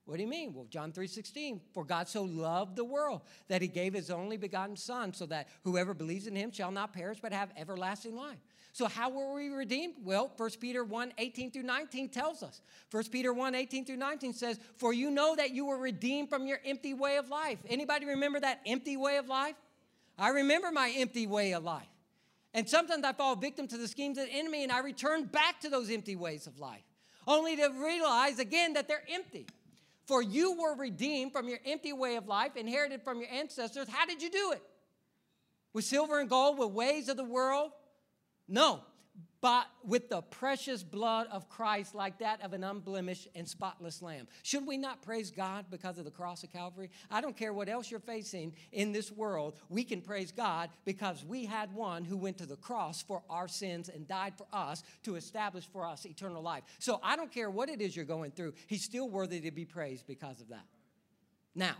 What 0.05 0.17
do 0.17 0.23
you 0.23 0.29
mean? 0.29 0.55
Well, 0.55 0.67
John 0.71 0.93
3:16, 0.93 1.61
for 1.73 1.85
God 1.85 2.09
so 2.09 2.23
loved 2.23 2.77
the 2.77 2.85
world 2.85 3.23
that 3.49 3.61
he 3.61 3.69
gave 3.69 3.93
his 3.93 4.11
only 4.11 4.39
begotten 4.39 4.77
son 4.77 5.13
so 5.13 5.27
that 5.27 5.49
whoever 5.65 5.93
believes 5.93 6.27
in 6.27 6.35
him 6.35 6.51
shall 6.51 6.71
not 6.71 6.95
perish 6.95 7.21
but 7.21 7.33
have 7.33 7.53
everlasting 7.57 8.17
life. 8.17 8.39
So 8.73 8.87
how 8.87 9.11
were 9.11 9.35
we 9.35 9.49
redeemed? 9.49 9.95
Well, 10.05 10.31
1 10.37 10.51
Peter 10.61 10.85
1, 10.85 11.13
18 11.19 11.51
through 11.51 11.65
19 11.65 12.09
tells 12.11 12.43
us. 12.43 12.61
1 12.91 13.05
Peter 13.11 13.33
1, 13.33 13.55
18 13.55 13.85
through 13.85 13.97
19 13.97 14.33
says, 14.33 14.61
For 14.77 14.93
you 14.93 15.11
know 15.11 15.35
that 15.37 15.51
you 15.51 15.67
were 15.67 15.79
redeemed 15.79 16.29
from 16.29 16.47
your 16.47 16.59
empty 16.65 16.95
way 16.95 17.17
of 17.17 17.29
life. 17.29 17.59
Anybody 17.69 18.07
remember 18.07 18.39
that 18.41 18.61
empty 18.67 18.97
way 18.97 19.17
of 19.17 19.27
life? 19.27 19.57
I 20.19 20.31
remember 20.31 20.71
my 20.71 20.93
empty 20.97 21.27
way 21.27 21.55
of 21.55 21.65
life. 21.65 21.89
And 22.55 22.69
sometimes 22.69 23.05
I 23.05 23.13
fall 23.13 23.37
victim 23.37 23.69
to 23.69 23.77
the 23.77 23.89
schemes 23.89 24.19
of 24.19 24.27
the 24.27 24.33
enemy 24.33 24.63
and 24.63 24.73
I 24.73 24.81
return 24.81 25.25
back 25.25 25.61
to 25.61 25.69
those 25.69 25.91
empty 25.91 26.17
ways 26.17 26.47
of 26.47 26.59
life, 26.59 26.85
only 27.27 27.57
to 27.57 27.69
realize 27.69 28.39
again 28.39 28.73
that 28.75 28.89
they're 28.89 29.05
empty. 29.13 29.47
For 30.07 30.23
you 30.23 30.59
were 30.59 30.75
redeemed 30.75 31.33
from 31.33 31.49
your 31.49 31.59
empty 31.67 31.93
way 31.93 32.17
of 32.17 32.27
life, 32.27 32.57
inherited 32.57 33.03
from 33.03 33.21
your 33.21 33.31
ancestors. 33.31 33.89
How 33.89 34.07
did 34.07 34.23
you 34.23 34.31
do 34.31 34.53
it? 34.53 34.63
With 35.75 35.85
silver 35.85 36.19
and 36.19 36.31
gold, 36.31 36.59
with 36.59 36.71
ways 36.71 37.09
of 37.11 37.19
the 37.19 37.25
world, 37.25 37.73
no, 38.49 38.81
but 39.41 39.67
with 39.85 40.09
the 40.09 40.21
precious 40.21 40.83
blood 40.83 41.29
of 41.31 41.49
Christ, 41.49 41.95
like 41.95 42.19
that 42.19 42.43
of 42.43 42.53
an 42.53 42.65
unblemished 42.65 43.29
and 43.37 43.47
spotless 43.47 44.03
lamb. 44.03 44.27
Should 44.43 44.67
we 44.67 44.77
not 44.77 45.03
praise 45.03 45.31
God 45.31 45.67
because 45.71 45.99
of 45.99 46.05
the 46.05 46.11
cross 46.11 46.43
of 46.43 46.53
Calvary? 46.53 46.91
I 47.11 47.21
don't 47.21 47.37
care 47.37 47.53
what 47.53 47.69
else 47.69 47.91
you're 47.91 48.01
facing 48.01 48.55
in 48.73 48.91
this 48.91 49.13
world, 49.13 49.55
we 49.69 49.85
can 49.85 50.01
praise 50.01 50.33
God 50.33 50.71
because 50.85 51.25
we 51.25 51.45
had 51.45 51.73
one 51.73 52.05
who 52.05 52.17
went 52.17 52.39
to 52.39 52.47
the 52.47 52.57
cross 52.57 53.03
for 53.03 53.23
our 53.31 53.47
sins 53.47 53.89
and 53.89 54.09
died 54.09 54.35
for 54.37 54.47
us 54.53 54.83
to 55.05 55.15
establish 55.15 55.67
for 55.67 55.87
us 55.87 56.05
eternal 56.05 56.43
life. 56.43 56.65
So 56.79 57.01
I 57.03 57.15
don't 57.15 57.33
care 57.33 57.51
what 57.51 57.69
it 57.69 57.81
is 57.81 57.95
you're 57.95 58.05
going 58.05 58.33
through, 58.33 58.55
He's 58.67 58.83
still 58.83 59.09
worthy 59.09 59.41
to 59.41 59.51
be 59.53 59.65
praised 59.65 60.07
because 60.07 60.41
of 60.41 60.49
that. 60.49 60.65
Now, 61.55 61.77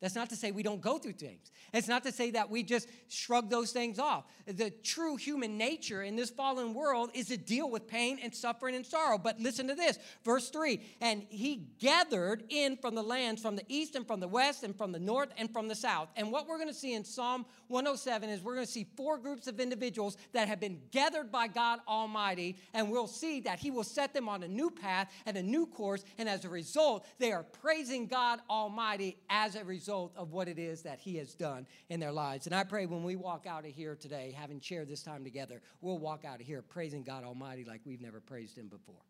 that's 0.00 0.14
not 0.14 0.30
to 0.30 0.36
say 0.36 0.52
we 0.52 0.62
don't 0.62 0.80
go 0.80 0.98
through 0.98 1.14
things. 1.14 1.50
It's 1.72 1.88
not 1.88 2.04
to 2.04 2.12
say 2.12 2.30
that 2.30 2.50
we 2.50 2.62
just 2.62 2.88
shrug 3.08 3.50
those 3.50 3.72
things 3.72 3.98
off. 3.98 4.24
The 4.46 4.70
true 4.70 5.16
human 5.16 5.58
nature 5.58 6.02
in 6.02 6.14
this 6.14 6.30
fallen 6.30 6.72
world 6.72 7.10
is 7.14 7.28
to 7.28 7.36
deal 7.36 7.68
with 7.68 7.88
pain 7.88 8.20
and 8.22 8.34
suffering 8.34 8.76
and 8.76 8.86
sorrow. 8.86 9.18
But 9.18 9.40
listen 9.40 9.66
to 9.68 9.74
this, 9.74 9.98
verse 10.24 10.50
3 10.50 10.80
And 11.00 11.24
he 11.28 11.68
gathered 11.80 12.44
in 12.48 12.76
from 12.76 12.94
the 12.94 13.02
lands 13.02 13.42
from 13.42 13.56
the 13.56 13.64
east 13.68 13.96
and 13.96 14.06
from 14.06 14.20
the 14.20 14.28
west 14.28 14.62
and 14.62 14.76
from 14.76 14.92
the 14.92 15.00
north 15.00 15.30
and 15.36 15.52
from 15.52 15.66
the 15.66 15.74
south. 15.74 16.08
And 16.16 16.30
what 16.30 16.46
we're 16.46 16.58
going 16.58 16.68
to 16.68 16.74
see 16.74 16.94
in 16.94 17.04
Psalm 17.04 17.44
107 17.68 18.28
is 18.28 18.42
we're 18.42 18.54
going 18.54 18.66
to 18.66 18.72
see 18.72 18.86
four 18.96 19.18
groups 19.18 19.46
of 19.46 19.60
individuals 19.60 20.16
that 20.32 20.48
have 20.48 20.60
been 20.60 20.80
gathered 20.90 21.30
by 21.30 21.46
God 21.46 21.80
Almighty. 21.86 22.56
And 22.74 22.90
we'll 22.90 23.06
see 23.06 23.40
that 23.40 23.58
he 23.58 23.70
will 23.70 23.84
set 23.84 24.12
them 24.12 24.28
on 24.28 24.42
a 24.42 24.48
new 24.48 24.70
path 24.70 25.12
and 25.26 25.36
a 25.36 25.42
new 25.42 25.66
course. 25.66 26.04
And 26.18 26.28
as 26.28 26.44
a 26.44 26.48
result, 26.48 27.06
they 27.18 27.32
are 27.32 27.42
praising 27.42 28.06
God 28.06 28.40
Almighty 28.48 29.18
as 29.30 29.54
a 29.54 29.64
result 29.64 30.12
of 30.16 30.32
what 30.32 30.48
it 30.48 30.58
is 30.58 30.82
that 30.82 30.98
He 30.98 31.16
has 31.16 31.34
done 31.34 31.66
in 31.88 32.00
their 32.00 32.12
lives. 32.12 32.46
And 32.46 32.54
I 32.54 32.64
pray 32.64 32.86
when 32.86 33.02
we 33.02 33.16
walk 33.16 33.46
out 33.46 33.64
of 33.64 33.72
here 33.72 33.94
today, 33.94 34.34
having 34.36 34.60
shared 34.60 34.88
this 34.88 35.02
time 35.02 35.24
together, 35.24 35.60
we'll 35.80 35.98
walk 35.98 36.24
out 36.24 36.40
of 36.40 36.46
here 36.46 36.62
praising 36.62 37.02
God 37.02 37.24
Almighty 37.24 37.64
like 37.64 37.80
we've 37.84 38.00
never 38.00 38.20
praised 38.20 38.56
Him 38.56 38.68
before. 38.68 39.02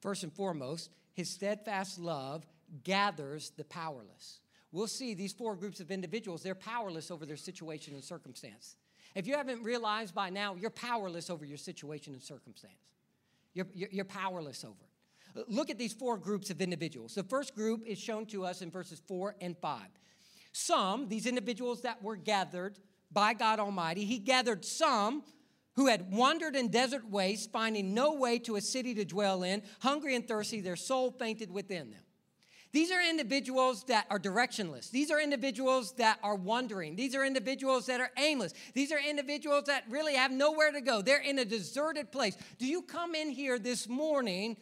First 0.00 0.22
and 0.22 0.32
foremost, 0.32 0.90
His 1.14 1.30
steadfast 1.30 1.98
love 1.98 2.46
gathers 2.84 3.52
the 3.56 3.64
powerless. 3.64 4.40
We'll 4.76 4.86
see 4.86 5.14
these 5.14 5.32
four 5.32 5.56
groups 5.56 5.80
of 5.80 5.90
individuals, 5.90 6.42
they're 6.42 6.54
powerless 6.54 7.10
over 7.10 7.24
their 7.24 7.38
situation 7.38 7.94
and 7.94 8.04
circumstance. 8.04 8.76
If 9.14 9.26
you 9.26 9.34
haven't 9.34 9.62
realized 9.62 10.14
by 10.14 10.28
now, 10.28 10.54
you're 10.54 10.68
powerless 10.68 11.30
over 11.30 11.46
your 11.46 11.56
situation 11.56 12.12
and 12.12 12.22
circumstance. 12.22 12.74
You're, 13.54 13.68
you're, 13.74 14.04
powerless 14.04 14.64
over 14.64 14.76
it. 15.34 15.46
Look 15.48 15.70
at 15.70 15.78
these 15.78 15.94
four 15.94 16.18
groups 16.18 16.50
of 16.50 16.60
individuals. 16.60 17.14
The 17.14 17.22
first 17.22 17.54
group 17.54 17.86
is 17.86 17.98
shown 17.98 18.26
to 18.26 18.44
us 18.44 18.60
in 18.60 18.70
verses 18.70 19.00
4 19.08 19.36
and 19.40 19.56
5. 19.56 19.80
Some, 20.52 21.08
these 21.08 21.24
individuals 21.24 21.80
that 21.80 22.02
were 22.02 22.16
gathered 22.16 22.78
by 23.10 23.32
God 23.32 23.58
Almighty, 23.58 24.04
He 24.04 24.18
gathered 24.18 24.62
some 24.62 25.22
who 25.76 25.86
had 25.86 26.12
wandered 26.12 26.54
in 26.54 26.68
desert 26.68 27.08
wastes, 27.08 27.46
finding 27.46 27.94
no 27.94 28.12
way 28.12 28.38
to 28.40 28.56
a 28.56 28.60
city 28.60 28.94
to 28.96 29.06
dwell 29.06 29.42
in, 29.42 29.62
hungry 29.80 30.14
and 30.14 30.28
thirsty, 30.28 30.60
their 30.60 30.76
soul 30.76 31.10
fainted 31.10 31.50
within 31.50 31.92
them. 31.92 32.00
These 32.76 32.92
are 32.92 33.00
individuals 33.00 33.84
that 33.84 34.04
are 34.10 34.18
directionless. 34.18 34.90
These 34.90 35.10
are 35.10 35.18
individuals 35.18 35.92
that 35.92 36.18
are 36.22 36.34
wandering. 36.34 36.94
These 36.94 37.14
are 37.14 37.24
individuals 37.24 37.86
that 37.86 38.02
are 38.02 38.10
aimless. 38.18 38.52
These 38.74 38.92
are 38.92 38.98
individuals 38.98 39.64
that 39.64 39.84
really 39.88 40.14
have 40.14 40.30
nowhere 40.30 40.70
to 40.70 40.82
go. 40.82 41.00
They're 41.00 41.22
in 41.22 41.38
a 41.38 41.44
deserted 41.46 42.12
place. 42.12 42.36
Do 42.58 42.66
you 42.66 42.82
come 42.82 43.14
in 43.14 43.30
here 43.30 43.58
this 43.58 43.88
morning 43.88 44.58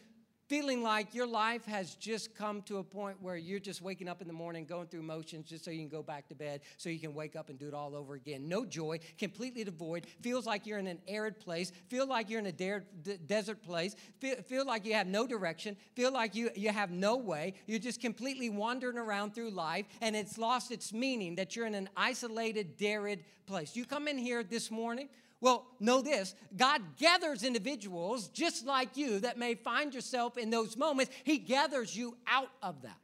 feeling 0.47 0.83
like 0.83 1.13
your 1.13 1.25
life 1.25 1.65
has 1.65 1.95
just 1.95 2.35
come 2.35 2.61
to 2.63 2.77
a 2.77 2.83
point 2.83 3.21
where 3.21 3.35
you're 3.35 3.59
just 3.59 3.81
waking 3.81 4.07
up 4.07 4.21
in 4.21 4.27
the 4.27 4.33
morning, 4.33 4.65
going 4.65 4.87
through 4.87 5.01
motions 5.01 5.49
just 5.49 5.65
so 5.65 5.71
you 5.71 5.79
can 5.79 5.89
go 5.89 6.03
back 6.03 6.27
to 6.27 6.35
bed, 6.35 6.61
so 6.77 6.89
you 6.89 6.99
can 6.99 7.13
wake 7.13 7.35
up 7.35 7.49
and 7.49 7.57
do 7.57 7.67
it 7.67 7.73
all 7.73 7.95
over 7.95 8.13
again. 8.13 8.47
No 8.47 8.65
joy, 8.65 8.99
completely 9.17 9.63
devoid, 9.63 10.05
feels 10.21 10.45
like 10.45 10.65
you're 10.65 10.79
in 10.79 10.87
an 10.87 10.99
arid 11.07 11.39
place, 11.39 11.71
feel 11.87 12.07
like 12.07 12.29
you're 12.29 12.39
in 12.39 12.45
a 12.45 12.51
de- 12.51 12.81
desert 13.25 13.63
place, 13.63 13.95
feel, 14.19 14.35
feel 14.37 14.65
like 14.65 14.85
you 14.85 14.93
have 14.93 15.07
no 15.07 15.25
direction, 15.25 15.75
feel 15.95 16.11
like 16.11 16.35
you, 16.35 16.49
you 16.55 16.69
have 16.69 16.91
no 16.91 17.15
way, 17.15 17.53
you're 17.65 17.79
just 17.79 18.01
completely 18.01 18.49
wandering 18.49 18.97
around 18.97 19.33
through 19.33 19.49
life, 19.49 19.85
and 20.01 20.15
it's 20.15 20.37
lost 20.37 20.71
its 20.71 20.93
meaning 20.93 21.35
that 21.35 21.55
you're 21.55 21.65
in 21.65 21.75
an 21.75 21.89
isolated, 21.97 22.75
arid 22.81 23.23
place. 23.47 23.75
You 23.75 23.85
come 23.85 24.07
in 24.07 24.17
here 24.17 24.43
this 24.43 24.69
morning 24.69 25.09
well, 25.41 25.67
know 25.79 26.01
this 26.01 26.35
God 26.55 26.81
gathers 26.97 27.43
individuals 27.43 28.29
just 28.29 28.65
like 28.65 28.97
you 28.97 29.19
that 29.19 29.37
may 29.37 29.55
find 29.55 29.93
yourself 29.93 30.37
in 30.37 30.49
those 30.49 30.77
moments. 30.77 31.11
He 31.23 31.37
gathers 31.37 31.95
you 31.95 32.17
out 32.27 32.49
of 32.61 32.81
that. 32.83 32.97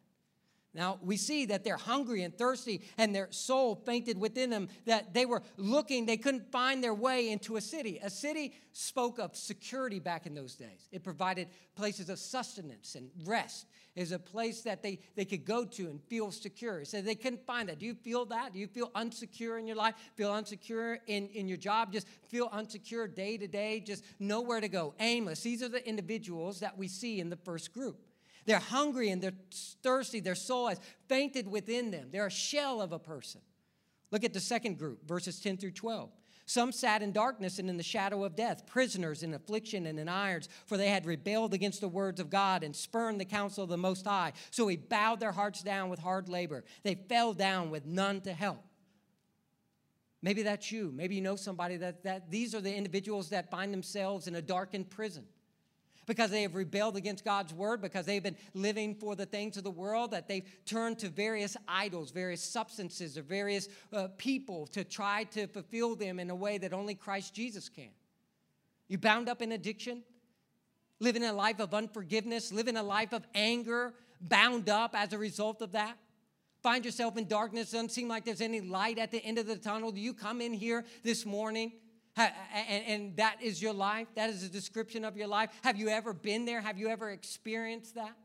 Now, 0.74 1.00
we 1.02 1.18
see 1.18 1.46
that 1.48 1.66
they're 1.66 1.76
hungry 1.76 2.24
and 2.24 2.38
thirsty, 2.38 2.82
and 2.98 3.14
their 3.14 3.30
soul 3.32 3.76
fainted 3.76 4.18
within 4.18 4.50
them, 4.50 4.70
that 4.86 5.14
they 5.14 5.26
were 5.26 5.44
looking, 5.58 6.06
they 6.06 6.16
couldn't 6.16 6.50
find 6.50 6.82
their 6.82 6.94
way 6.94 7.30
into 7.30 7.58
a 7.58 7.62
city. 7.62 8.00
A 8.02 8.10
city 8.10 8.54
spoke 8.72 9.20
of 9.20 9.36
security 9.36 10.00
back 10.00 10.26
in 10.26 10.34
those 10.34 10.56
days, 10.56 10.88
it 10.92 11.04
provided 11.04 11.50
places 11.76 12.10
of 12.10 12.20
sustenance 12.20 12.96
and 12.96 13.10
rest. 13.26 13.68
Is 13.94 14.14
a 14.14 14.20
place 14.20 14.62
that 14.62 14.82
they, 14.82 15.00
they 15.18 15.26
could 15.26 15.44
go 15.44 15.66
to 15.66 15.90
and 15.90 16.02
feel 16.04 16.32
secure. 16.32 16.86
So 16.86 17.02
they 17.02 17.14
couldn't 17.14 17.46
find 17.46 17.68
that. 17.68 17.78
Do 17.78 17.86
you 17.86 17.94
feel 17.94 18.24
that? 18.28 18.54
Do 18.54 18.60
you 18.60 18.68
feel 18.68 18.90
unsecure 18.92 19.60
in 19.60 19.68
your 19.68 19.76
life? 19.76 19.96
Feel 20.16 20.32
unsecure 20.32 21.00
in, 21.08 21.28
in 21.28 21.50
your 21.50 21.58
job? 21.58 21.92
Just 21.92 22.08
feel 22.30 22.50
unsecure 22.52 23.14
day 23.14 23.38
to 23.38 23.50
day? 23.50 23.82
Just 23.82 24.06
nowhere 24.18 24.62
to 24.62 24.70
go, 24.70 24.94
aimless. 25.02 25.42
These 25.42 25.62
are 25.62 25.68
the 25.68 25.86
individuals 25.86 26.62
that 26.62 26.78
we 26.78 26.88
see 26.88 27.20
in 27.20 27.30
the 27.30 27.36
first 27.36 27.74
group. 27.74 28.00
They're 28.46 28.60
hungry 28.60 29.10
and 29.10 29.22
they're 29.22 29.34
thirsty. 29.84 30.20
Their 30.20 30.36
soul 30.36 30.68
has 30.68 30.80
fainted 31.08 31.48
within 31.48 31.92
them. 31.92 32.10
They're 32.12 32.28
a 32.28 32.32
shell 32.32 32.82
of 32.82 32.92
a 32.92 33.00
person. 33.00 33.42
Look 34.12 34.24
at 34.24 34.34
the 34.34 34.40
second 34.40 34.78
group, 34.78 35.08
verses 35.08 35.40
10 35.40 35.58
through 35.58 35.72
12. 35.72 36.10
Some 36.46 36.72
sat 36.74 37.02
in 37.02 37.14
darkness 37.14 37.60
and 37.60 37.70
in 37.70 37.78
the 37.78 37.84
shadow 37.84 38.26
of 38.26 38.36
death, 38.36 38.66
prisoners 38.66 39.24
in 39.24 39.34
affliction 39.34 39.86
and 39.86 39.98
in 39.98 40.10
irons, 40.10 40.50
for 40.66 40.76
they 40.76 40.90
had 40.90 41.06
rebelled 41.06 41.54
against 41.54 41.80
the 41.80 41.88
words 41.88 42.20
of 42.20 42.30
God 42.30 42.64
and 42.64 42.76
spurned 42.76 43.22
the 43.22 43.26
counsel 43.26 43.64
of 43.64 43.70
the 43.70 43.78
Most 43.78 44.06
High. 44.06 44.34
So 44.50 44.68
he 44.68 44.76
bowed 44.76 45.22
their 45.22 45.32
hearts 45.32 45.64
down 45.64 45.90
with 45.90 46.00
hard 46.00 46.28
labor. 46.28 46.66
They 46.84 46.96
fell 46.96 47.34
down 47.34 47.70
with 47.70 47.86
none 47.86 48.20
to 48.22 48.34
help. 48.34 48.66
Maybe 50.22 50.44
that's 50.44 50.72
you. 50.72 50.92
Maybe 50.94 51.16
you 51.16 51.22
know 51.22 51.36
somebody 51.36 51.78
that, 51.78 52.04
that 52.04 52.30
these 52.30 52.54
are 52.54 52.62
the 52.62 52.76
individuals 52.76 53.30
that 53.30 53.50
find 53.50 53.74
themselves 53.74 54.28
in 54.28 54.36
a 54.36 54.42
darkened 54.42 54.90
prison 54.90 55.26
because 56.12 56.30
they 56.30 56.42
have 56.42 56.56
rebelled 56.56 56.98
against 56.98 57.24
God's 57.24 57.54
word, 57.54 57.82
because 57.82 58.06
they've 58.06 58.22
been 58.22 58.36
living 58.54 58.96
for 58.96 59.16
the 59.16 59.26
things 59.26 59.56
of 59.56 59.64
the 59.64 59.72
world, 59.72 60.12
that 60.12 60.28
they've 60.28 60.44
turned 60.66 61.00
to 61.00 61.08
various 61.08 61.56
idols, 61.70 62.12
various 62.12 62.44
substances, 62.44 63.18
or 63.18 63.22
various 63.22 63.70
uh, 63.94 64.10
people 64.18 64.68
to 64.68 64.84
try 64.84 65.24
to 65.32 65.48
fulfill 65.48 65.96
them 65.96 66.20
in 66.20 66.30
a 66.30 66.36
way 66.36 66.58
that 66.58 66.74
only 66.74 66.96
Christ 66.96 67.34
Jesus 67.34 67.70
can. 67.70 67.92
You 68.90 68.98
bound 68.98 69.30
up 69.30 69.42
in 69.42 69.54
addiction, 69.54 70.04
living 71.00 71.24
a 71.24 71.32
life 71.32 71.62
of 71.62 71.74
unforgiveness, 71.74 72.52
living 72.52 72.76
a 72.76 72.84
life 72.84 73.14
of 73.14 73.26
anger, 73.34 73.94
bound 74.20 74.68
up 74.68 74.94
as 74.94 75.14
a 75.14 75.18
result 75.18 75.62
of 75.62 75.72
that. 75.72 75.98
Find 76.62 76.84
yourself 76.84 77.18
in 77.18 77.26
darkness, 77.26 77.72
doesn't 77.72 77.92
seem 77.92 78.10
like 78.10 78.26
there's 78.26 78.42
any 78.42 78.60
light 78.60 79.00
at 79.00 79.12
the 79.12 79.24
end 79.24 79.38
of 79.38 79.48
the 79.48 79.56
tunnel. 79.56 79.94
Do 79.94 80.02
you 80.02 80.14
come 80.14 80.42
in 80.42 80.52
here 80.52 80.84
this 81.04 81.26
morning 81.26 81.72
and 82.18 83.16
that 83.18 83.38
is 83.42 83.62
your 83.62 83.74
life? 83.74 84.08
That 84.16 84.30
is 84.30 84.44
a 84.44 84.50
description 84.50 85.06
of 85.06 85.16
your 85.18 85.28
life? 85.28 85.50
Have 85.64 85.78
you 85.78 85.90
ever 85.90 86.14
been 86.14 86.46
there? 86.46 86.62
Have 86.62 86.78
you 86.78 86.90
ever 86.90 87.10
experienced 87.10 87.96
that? 87.96 88.16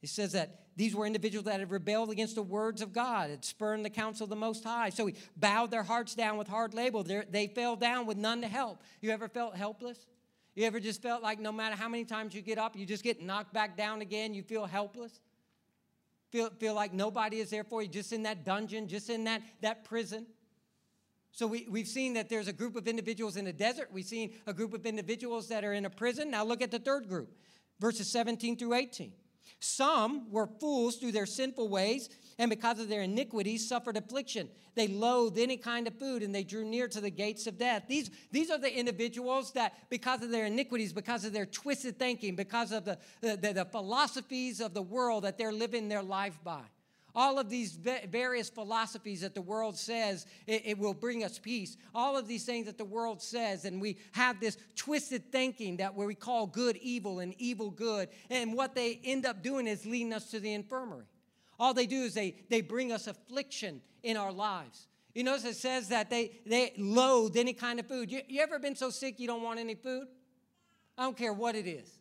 He 0.00 0.06
says 0.06 0.32
that 0.32 0.60
these 0.76 0.94
were 0.94 1.06
individuals 1.06 1.46
that 1.46 1.60
had 1.60 1.70
rebelled 1.70 2.10
against 2.10 2.34
the 2.34 2.42
words 2.42 2.82
of 2.82 2.92
God, 2.92 3.30
had 3.30 3.44
spurned 3.44 3.84
the 3.84 3.90
counsel 3.90 4.24
of 4.24 4.30
the 4.30 4.36
Most 4.36 4.64
High. 4.64 4.90
So 4.90 5.06
he 5.06 5.14
bowed 5.36 5.70
their 5.70 5.82
hearts 5.82 6.14
down 6.14 6.36
with 6.36 6.48
hard 6.48 6.74
labor. 6.74 7.02
They're, 7.02 7.24
they 7.28 7.46
fell 7.46 7.76
down 7.76 8.06
with 8.06 8.16
none 8.16 8.42
to 8.42 8.48
help. 8.48 8.82
You 9.00 9.10
ever 9.10 9.28
felt 9.28 9.56
helpless? 9.56 10.06
You 10.54 10.66
ever 10.66 10.78
just 10.78 11.00
felt 11.00 11.22
like 11.22 11.40
no 11.40 11.52
matter 11.52 11.74
how 11.74 11.88
many 11.88 12.04
times 12.04 12.34
you 12.34 12.42
get 12.42 12.58
up, 12.58 12.76
you 12.76 12.86
just 12.86 13.02
get 13.02 13.22
knocked 13.22 13.52
back 13.52 13.76
down 13.76 14.02
again? 14.02 14.34
You 14.34 14.42
feel 14.42 14.66
helpless? 14.66 15.20
Feel, 16.30 16.50
feel 16.50 16.74
like 16.74 16.92
nobody 16.92 17.38
is 17.38 17.50
there 17.50 17.64
for 17.64 17.80
you, 17.82 17.88
just 17.88 18.12
in 18.12 18.24
that 18.24 18.44
dungeon, 18.44 18.88
just 18.88 19.08
in 19.08 19.24
that, 19.24 19.42
that 19.62 19.84
prison? 19.84 20.26
So 21.34 21.48
we, 21.48 21.66
we've 21.68 21.88
seen 21.88 22.14
that 22.14 22.28
there's 22.28 22.46
a 22.46 22.52
group 22.52 22.76
of 22.76 22.86
individuals 22.86 23.36
in 23.36 23.44
the 23.44 23.52
desert. 23.52 23.88
We've 23.92 24.04
seen 24.04 24.34
a 24.46 24.52
group 24.52 24.72
of 24.72 24.86
individuals 24.86 25.48
that 25.48 25.64
are 25.64 25.72
in 25.72 25.84
a 25.84 25.90
prison. 25.90 26.30
Now 26.30 26.44
look 26.44 26.62
at 26.62 26.70
the 26.70 26.78
third 26.78 27.08
group, 27.08 27.28
verses 27.80 28.08
17 28.08 28.56
through 28.56 28.74
18. 28.74 29.12
Some 29.58 30.30
were 30.30 30.46
fools 30.46 30.96
through 30.96 31.10
their 31.10 31.26
sinful 31.26 31.68
ways, 31.68 32.08
and 32.38 32.50
because 32.50 32.78
of 32.78 32.88
their 32.88 33.02
iniquities 33.02 33.68
suffered 33.68 33.96
affliction. 33.96 34.48
They 34.76 34.86
loathed 34.86 35.36
any 35.38 35.56
kind 35.56 35.88
of 35.88 35.98
food, 35.98 36.22
and 36.22 36.32
they 36.32 36.44
drew 36.44 36.64
near 36.64 36.86
to 36.86 37.00
the 37.00 37.10
gates 37.10 37.48
of 37.48 37.58
death. 37.58 37.84
These, 37.88 38.10
these 38.30 38.48
are 38.48 38.58
the 38.58 38.72
individuals 38.72 39.52
that, 39.54 39.74
because 39.90 40.22
of 40.22 40.30
their 40.30 40.46
iniquities, 40.46 40.92
because 40.92 41.24
of 41.24 41.32
their 41.32 41.46
twisted 41.46 41.98
thinking, 41.98 42.36
because 42.36 42.70
of 42.70 42.84
the, 42.84 42.96
the, 43.20 43.36
the 43.36 43.66
philosophies 43.72 44.60
of 44.60 44.72
the 44.72 44.82
world 44.82 45.24
that 45.24 45.36
they're 45.36 45.52
living 45.52 45.88
their 45.88 46.02
life 46.02 46.38
by 46.44 46.62
all 47.14 47.38
of 47.38 47.48
these 47.48 47.72
various 47.72 48.50
philosophies 48.50 49.20
that 49.20 49.34
the 49.34 49.42
world 49.42 49.76
says 49.76 50.26
it, 50.46 50.62
it, 50.64 50.78
will 50.78 50.94
bring 50.94 51.22
us 51.22 51.38
peace, 51.38 51.76
all 51.94 52.16
of 52.16 52.26
these 52.26 52.44
things 52.44 52.66
that 52.66 52.78
the 52.78 52.84
world 52.84 53.22
says, 53.22 53.64
and 53.64 53.80
we 53.80 53.98
have 54.12 54.40
this 54.40 54.56
twisted 54.74 55.30
thinking 55.30 55.76
that 55.76 55.94
where 55.94 56.06
we 56.06 56.14
call 56.14 56.46
good 56.46 56.76
evil 56.78 57.20
and 57.20 57.34
evil 57.38 57.70
good, 57.70 58.08
and 58.30 58.54
what 58.54 58.74
they 58.74 59.00
end 59.04 59.26
up 59.26 59.42
doing 59.42 59.66
is 59.66 59.86
leading 59.86 60.12
us 60.12 60.30
to 60.30 60.40
the 60.40 60.52
infirmary. 60.52 61.04
All 61.58 61.72
they 61.72 61.86
do 61.86 62.02
is 62.02 62.14
they, 62.14 62.34
they 62.50 62.60
bring 62.60 62.90
us 62.90 63.06
affliction 63.06 63.80
in 64.02 64.16
our 64.16 64.32
lives. 64.32 64.88
You 65.14 65.22
notice 65.22 65.44
it 65.44 65.56
says 65.56 65.88
that 65.88 66.10
they, 66.10 66.40
they 66.44 66.72
loathe 66.76 67.36
any 67.36 67.52
kind 67.52 67.78
of 67.78 67.86
food. 67.86 68.10
You, 68.10 68.22
you 68.26 68.40
ever 68.40 68.58
been 68.58 68.74
so 68.74 68.90
sick 68.90 69.20
you 69.20 69.28
don't 69.28 69.42
want 69.42 69.60
any 69.60 69.76
food? 69.76 70.08
I 70.98 71.04
don't 71.04 71.16
care 71.16 71.32
what 71.32 71.54
it 71.54 71.68
is. 71.68 71.98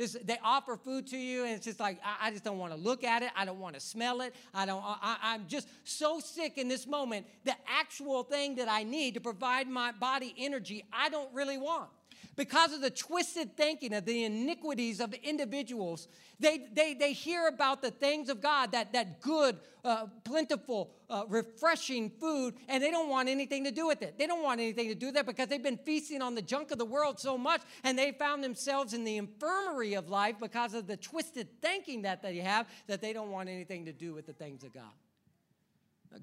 It's, 0.00 0.14
they 0.24 0.38
offer 0.42 0.76
food 0.76 1.06
to 1.08 1.18
you, 1.18 1.44
and 1.44 1.52
it's 1.52 1.66
just 1.66 1.78
like, 1.78 2.00
I, 2.02 2.28
I 2.28 2.30
just 2.30 2.42
don't 2.42 2.58
want 2.58 2.72
to 2.72 2.78
look 2.78 3.04
at 3.04 3.22
it. 3.22 3.30
I 3.36 3.44
don't 3.44 3.60
want 3.60 3.74
to 3.74 3.80
smell 3.80 4.22
it. 4.22 4.34
I 4.54 4.64
don't, 4.64 4.82
I, 4.82 5.18
I'm 5.22 5.46
just 5.46 5.68
so 5.84 6.20
sick 6.20 6.56
in 6.56 6.68
this 6.68 6.86
moment. 6.86 7.26
The 7.44 7.54
actual 7.68 8.22
thing 8.22 8.56
that 8.56 8.68
I 8.68 8.82
need 8.82 9.14
to 9.14 9.20
provide 9.20 9.68
my 9.68 9.92
body 9.92 10.34
energy, 10.38 10.84
I 10.90 11.10
don't 11.10 11.32
really 11.34 11.58
want 11.58 11.90
because 12.36 12.72
of 12.72 12.80
the 12.80 12.90
twisted 12.90 13.56
thinking 13.56 13.92
of 13.92 14.04
the 14.04 14.24
iniquities 14.24 15.00
of 15.00 15.12
individuals. 15.14 16.08
They, 16.38 16.66
they, 16.72 16.94
they 16.94 17.12
hear 17.12 17.48
about 17.48 17.82
the 17.82 17.90
things 17.90 18.28
of 18.28 18.40
God, 18.40 18.72
that, 18.72 18.92
that 18.94 19.20
good, 19.20 19.58
uh, 19.84 20.06
plentiful, 20.24 20.90
uh, 21.08 21.24
refreshing 21.28 22.10
food, 22.10 22.54
and 22.68 22.82
they 22.82 22.90
don't 22.90 23.08
want 23.08 23.28
anything 23.28 23.64
to 23.64 23.70
do 23.70 23.86
with 23.86 24.02
it. 24.02 24.18
They 24.18 24.26
don't 24.26 24.42
want 24.42 24.60
anything 24.60 24.88
to 24.88 24.94
do 24.94 25.06
with 25.06 25.16
it 25.16 25.26
because 25.26 25.48
they've 25.48 25.62
been 25.62 25.78
feasting 25.78 26.22
on 26.22 26.34
the 26.34 26.42
junk 26.42 26.70
of 26.70 26.78
the 26.78 26.84
world 26.84 27.20
so 27.20 27.36
much, 27.36 27.60
and 27.84 27.98
they 27.98 28.12
found 28.12 28.42
themselves 28.42 28.94
in 28.94 29.04
the 29.04 29.16
infirmary 29.16 29.94
of 29.94 30.08
life 30.08 30.36
because 30.40 30.74
of 30.74 30.86
the 30.86 30.96
twisted 30.96 31.48
thinking 31.60 32.02
that 32.02 32.22
they 32.22 32.36
have 32.38 32.66
that 32.86 33.00
they 33.00 33.12
don't 33.12 33.30
want 33.30 33.48
anything 33.48 33.84
to 33.84 33.92
do 33.92 34.14
with 34.14 34.26
the 34.26 34.32
things 34.32 34.64
of 34.64 34.72
God. 34.72 34.92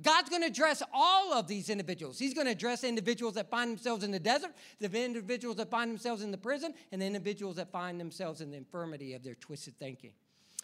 God's 0.01 0.29
going 0.29 0.41
to 0.41 0.47
address 0.47 0.83
all 0.93 1.33
of 1.33 1.47
these 1.47 1.69
individuals. 1.69 2.19
He's 2.19 2.33
going 2.33 2.45
to 2.45 2.51
address 2.51 2.83
individuals 2.83 3.35
that 3.35 3.49
find 3.49 3.71
themselves 3.71 4.03
in 4.03 4.11
the 4.11 4.19
desert, 4.19 4.51
the 4.79 5.03
individuals 5.03 5.55
that 5.57 5.71
find 5.71 5.89
themselves 5.89 6.21
in 6.21 6.31
the 6.31 6.37
prison, 6.37 6.73
and 6.91 7.01
the 7.01 7.05
individuals 7.05 7.55
that 7.55 7.71
find 7.71 7.99
themselves 7.99 8.41
in 8.41 8.51
the 8.51 8.57
infirmity 8.57 9.13
of 9.13 9.23
their 9.23 9.35
twisted 9.35 9.77
thinking. 9.79 10.11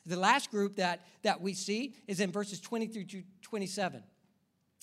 The 0.06 0.18
last 0.18 0.52
group 0.52 0.76
that, 0.76 1.02
that 1.22 1.40
we 1.40 1.54
see 1.54 1.96
is 2.08 2.20
in 2.20 2.32
verses 2.32 2.60
20 2.60 2.88
through 2.88 3.24
27. 3.42 4.04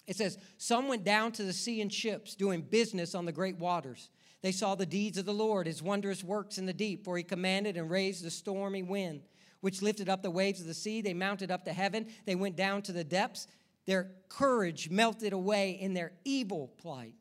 It 0.07 0.17
says, 0.17 0.39
Some 0.57 0.89
went 0.89 1.05
down 1.05 1.33
to 1.33 1.43
the 1.43 1.53
sea 1.53 1.83
in 1.83 1.91
ships, 1.91 2.35
doing 2.35 2.63
business 2.63 3.15
on 3.15 3.27
the 3.27 3.33
great 3.33 3.59
waters. 3.59 4.09
They 4.43 4.53
saw 4.53 4.75
the 4.75 4.87
deeds 4.87 5.19
of 5.19 5.27
the 5.27 5.35
Lord, 5.35 5.67
his 5.67 5.83
wondrous 5.83 6.25
works 6.25 6.57
in 6.57 6.65
the 6.65 6.73
deep, 6.73 7.05
for 7.05 7.19
he 7.19 7.23
commanded 7.23 7.77
and 7.77 7.91
raised 7.91 8.25
the 8.25 8.31
stormy 8.31 8.83
wind, 8.83 9.21
which 9.61 9.83
lifted 9.83 10.09
up 10.09 10.23
the 10.23 10.31
waves 10.31 10.61
of 10.61 10.67
the 10.67 10.73
sea. 10.73 11.03
They 11.03 11.13
mounted 11.13 11.51
up 11.51 11.65
to 11.67 11.75
heaven. 11.75 12.07
They 12.25 12.35
went 12.35 12.57
down 12.57 12.81
to 12.83 12.93
the 12.93 13.05
depths. 13.05 13.47
Their 13.87 14.11
courage 14.29 14.91
melted 14.91 15.33
away 15.33 15.73
in 15.73 15.95
their 15.95 16.13
evil 16.25 16.69
plight. 16.81 17.15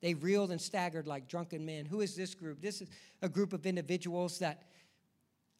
They 0.00 0.14
reeled 0.14 0.50
and 0.50 0.60
staggered 0.60 1.06
like 1.06 1.28
drunken 1.28 1.66
men. 1.66 1.84
Who 1.86 2.00
is 2.00 2.14
this 2.14 2.34
group? 2.34 2.60
This 2.60 2.80
is 2.80 2.88
a 3.22 3.28
group 3.28 3.52
of 3.52 3.66
individuals 3.66 4.38
that 4.38 4.62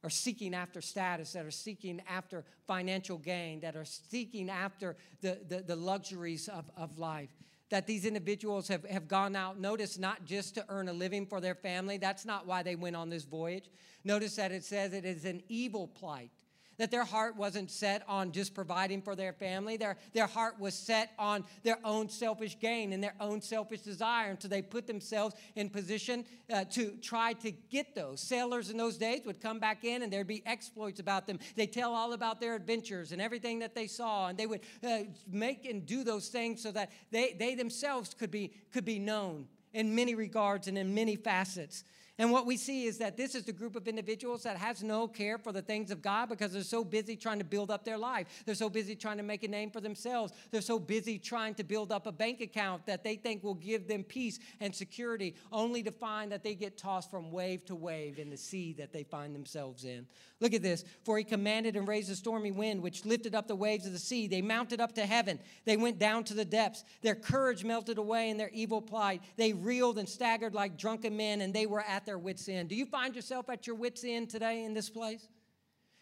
are 0.05 0.11
seeking 0.11 0.55
after 0.55 0.81
status, 0.81 1.33
that 1.33 1.45
are 1.45 1.51
seeking 1.51 2.01
after 2.09 2.45
financial 2.67 3.19
gain, 3.19 3.61
that 3.61 3.75
are 3.77 3.85
seeking 3.85 4.49
after 4.49 4.97
the, 5.21 5.41
the, 5.49 5.63
the 5.63 5.77
luxuries 5.77 6.49
of, 6.49 6.71
of 6.77 6.99
life. 6.99 7.31
That 7.71 7.87
these 7.87 8.07
individuals 8.07 8.69
have, 8.69 8.85
have 8.85 9.09
gone 9.09 9.37
out, 9.37 9.59
notice, 9.59 9.99
not 9.99 10.25
just 10.25 10.55
to 10.55 10.65
earn 10.69 10.89
a 10.89 10.93
living 10.93 11.27
for 11.27 11.41
their 11.41 11.57
family. 11.57 11.99
That's 11.99 12.25
not 12.25 12.47
why 12.47 12.63
they 12.63 12.77
went 12.77 12.97
on 12.97 13.11
this 13.11 13.25
voyage. 13.25 13.69
Notice 14.05 14.37
that 14.37 14.53
it 14.53 14.65
says 14.65 14.93
it 14.93 15.05
is 15.05 15.25
an 15.25 15.43
evil 15.49 15.89
plight 15.89 16.31
that 16.79 16.91
their 16.91 17.05
heart 17.05 17.37
wasn't 17.37 17.71
set 17.71 18.03
on 18.09 18.33
just 18.33 18.55
providing 18.55 19.03
for 19.03 19.15
their 19.15 19.33
family. 19.33 19.77
Their, 19.77 19.97
their 20.13 20.27
heart 20.27 20.59
was 20.59 20.75
set 20.75 21.11
on 21.19 21.45
their 21.65 21.79
own 21.85 22.09
selfish 22.09 22.59
gain 22.59 22.93
and 22.93 23.03
their 23.03 23.15
own 23.21 23.41
selfish 23.43 23.83
desire. 23.83 24.31
And 24.31 24.41
so 24.41 24.49
they 24.49 24.63
put 24.63 24.87
themselves 24.87 25.35
in 25.57 25.69
position 25.69 26.25
uh, 26.53 26.65
to 26.71 26.93
try 27.03 27.35
to 27.35 27.51
get 27.51 27.95
those. 27.95 28.21
Sailors 28.21 28.71
in 28.71 28.77
those 28.77 28.97
days 28.97 29.23
would 29.27 29.41
come 29.41 29.59
back 29.59 29.85
in 29.85 30.03
and 30.03 30.13
there'd 30.13 30.27
be 30.27 30.43
exploits 30.47 31.01
about 31.01 31.27
them. 31.27 31.39
They 31.57 31.67
tell 31.67 31.93
all 31.95 32.13
about 32.13 32.41
their 32.41 32.55
adventures 32.55 33.13
and 33.13 33.21
everything 33.21 33.59
that 33.59 33.75
they 33.75 33.87
saw. 33.87 34.29
And 34.29 34.39
they 34.39 34.47
would 34.47 34.61
uh, 34.83 35.01
make 35.31 35.67
and 35.67 35.85
do 35.85 36.05
those 36.05 36.29
things 36.29 36.63
so 36.63 36.71
that 36.73 36.93
they, 37.11 37.35
they 37.39 37.55
themselves 37.55 38.15
could 38.15 38.31
be, 38.31 38.53
could 38.73 38.85
be 38.85 38.99
known 38.99 39.47
in 39.73 39.95
many 39.95 40.15
regards 40.15 40.69
and 40.69 40.79
in 40.79 40.95
many 40.95 41.17
facets. 41.17 41.85
And 42.19 42.33
what 42.33 42.47
we 42.47 42.57
see 42.57 42.87
is 42.87 42.99
that 42.99 43.17
this 43.17 43.37
is 43.37 43.45
the 43.45 43.53
group 43.53 43.77
of 43.77 43.87
individuals 43.87 44.43
that 44.43 44.57
has 44.57 44.83
no 44.83 45.07
care 45.07 45.39
for 45.39 45.53
the 45.53 45.63
things 45.63 45.93
of 45.93 46.03
God 46.03 46.29
because 46.29 46.53
they're 46.53 46.63
so 46.65 46.85
busy 46.85 47.15
trying 47.15 47.39
to 47.39 47.45
build 47.45 47.71
up 47.71 47.85
their 47.85 47.97
life. 47.97 48.27
They're 48.45 48.57
so 48.57 48.69
busy 48.69 48.97
trying 48.97 49.19
to 49.19 49.23
make 49.23 49.45
a 49.45 49.49
name 49.49 49.71
for 49.71 49.81
themselves. 49.81 50.33
They're 50.51 50.61
so 50.61 50.81
busy 50.81 51.19
trying 51.21 51.55
to 51.55 51.65
build 51.65 51.93
up 51.93 52.09
a 52.09 52.13
bank 52.13 52.41
account 52.41 52.87
that 52.87 53.05
they 53.05 53.15
think 53.15 53.45
will 53.45 53.55
give 53.55 53.87
them 53.87 54.03
peace 54.03 54.41
and 54.61 54.75
security, 54.75 55.37
only 55.53 55.85
to 55.85 55.93
find 55.93 56.33
that 56.33 56.43
they 56.43 56.57
get 56.57 56.77
tossed 56.77 57.09
from 57.09 57.31
wave 57.31 57.65
to 57.67 57.77
wave 57.77 58.19
in 58.19 58.31
the 58.31 58.37
sea 58.37 58.73
that 58.79 58.93
they 58.93 59.05
find 59.05 59.33
themselves 59.33 59.85
in. 59.85 60.05
Look 60.41 60.55
at 60.55 60.63
this. 60.63 60.85
For 61.05 61.19
he 61.19 61.25
commanded 61.25 61.77
and 61.77 61.87
raised 61.87 62.11
a 62.11 62.17
stormy 62.17 62.51
wind, 62.51 62.83
which 62.83 63.05
lifted 63.05 63.37
up 63.37 63.47
the 63.47 63.55
waves 63.55 63.87
of 63.87 63.93
the 63.93 63.99
sea. 63.99 64.27
They 64.27 64.43
mounted 64.43 64.81
up 64.81 64.95
to 64.97 65.07
heaven. 65.07 65.39
They 65.65 65.77
went 65.77 66.01
down 66.01 66.25
to 66.25 66.35
the 66.35 66.45
depths. 66.45 66.83
Their 67.03 67.15
courage 67.15 67.65
melted 67.65 67.99
away 67.99 68.31
in 68.31 68.39
their 68.39 68.51
evil 68.51 68.83
plight. 68.83 69.23
They 69.37 69.53
reeled 69.53 69.99
and 69.99 70.09
staggered 70.09 70.55
like 70.55 70.77
drunken 70.77 71.17
men, 71.17 71.43
and 71.43 71.55
they 71.55 71.67
were 71.67 71.81
at 71.81 72.08
their 72.09 72.19
wits' 72.19 72.49
end. 72.49 72.71
Do 72.71 72.75
you 72.75 72.87
find 72.87 73.15
yourself 73.15 73.51
at 73.51 73.67
your 73.67 73.77
wits' 73.77 74.03
end 74.03 74.31
today 74.31 74.65
in 74.65 74.73
this 74.73 74.89
place? 74.89 75.29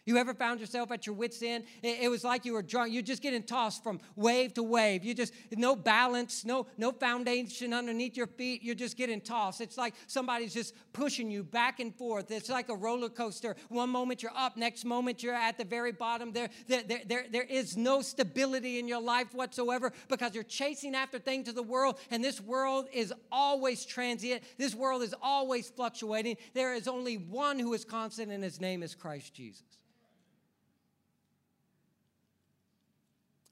You 0.07 0.15
ever 0.15 0.33
found 0.33 0.61
yourself 0.61 0.89
at 0.93 1.05
your 1.05 1.15
wits' 1.15 1.43
end? 1.43 1.65
It, 1.83 1.99
it, 2.03 2.07
was 2.07 2.23
like 2.23 2.45
you 2.45 2.53
were 2.53 2.61
drunk. 2.61 2.93
You're 2.93 3.01
just 3.01 3.21
getting 3.21 3.43
tossed 3.43 3.83
from 3.83 3.99
wave 4.15 4.53
to 4.53 4.63
wave. 4.63 5.03
You 5.03 5.13
just 5.13 5.33
no 5.51 5.75
balance, 5.75 6.45
no 6.45 6.65
no 6.77 6.93
foundation 6.93 7.73
underneath 7.73 8.15
your 8.15 8.27
feet. 8.27 8.63
You're 8.63 8.73
just 8.73 8.95
getting 8.95 9.19
tossed. 9.19 9.59
It's 9.59 9.77
like 9.77 9.93
somebody's 10.07 10.53
just 10.53 10.73
pushing 10.93 11.29
you 11.29 11.43
back 11.43 11.81
and 11.81 11.93
forth. 11.93 12.31
It's 12.31 12.47
like 12.47 12.69
a 12.69 12.75
roller 12.75 13.09
coaster. 13.09 13.57
One 13.67 13.89
moment 13.89 14.23
you're 14.23 14.31
up, 14.33 14.55
next 14.55 14.85
moment 14.85 15.21
you're 15.21 15.35
at 15.35 15.57
the 15.57 15.65
very 15.65 15.91
bottom. 15.91 16.31
There, 16.31 16.49
there, 16.69 16.83
there, 16.83 17.01
there, 17.05 17.25
there 17.29 17.43
is 17.43 17.75
no 17.75 18.01
stability 18.01 18.79
in 18.79 18.87
your 18.87 19.01
life 19.01 19.33
whatsoever 19.33 19.91
because 20.07 20.33
you're 20.33 20.45
chasing 20.45 20.95
after 20.95 21.19
things 21.19 21.49
of 21.49 21.55
the 21.55 21.63
world, 21.63 21.99
and 22.11 22.23
this 22.23 22.39
world 22.39 22.87
is 22.93 23.13
always 23.29 23.83
transient. 23.83 24.41
This 24.57 24.73
world 24.73 25.03
is 25.03 25.13
always 25.21 25.69
fluctuating. 25.69 26.37
There 26.53 26.73
is 26.73 26.87
only 26.87 27.17
one 27.17 27.59
who 27.59 27.73
is 27.73 27.83
constant, 27.83 28.31
and 28.31 28.41
his 28.41 28.61
name 28.61 28.83
is 28.83 28.95
Christ 28.95 29.33
Jesus. 29.33 29.63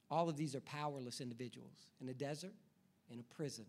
All 0.09 0.29
of 0.29 0.37
these 0.37 0.55
are 0.55 0.61
powerless 0.61 1.21
individuals 1.21 1.87
in 1.99 2.09
a 2.09 2.13
desert, 2.13 2.53
in 3.09 3.19
a 3.19 3.23
prison, 3.23 3.65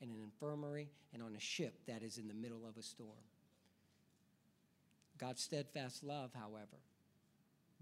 in 0.00 0.10
an 0.10 0.20
infirmary, 0.22 0.88
and 1.12 1.22
on 1.22 1.34
a 1.34 1.40
ship 1.40 1.74
that 1.86 2.02
is 2.02 2.18
in 2.18 2.28
the 2.28 2.34
middle 2.34 2.64
of 2.66 2.76
a 2.76 2.82
storm. 2.82 3.10
God's 5.18 5.42
steadfast 5.42 6.02
love, 6.02 6.30
however, 6.32 6.78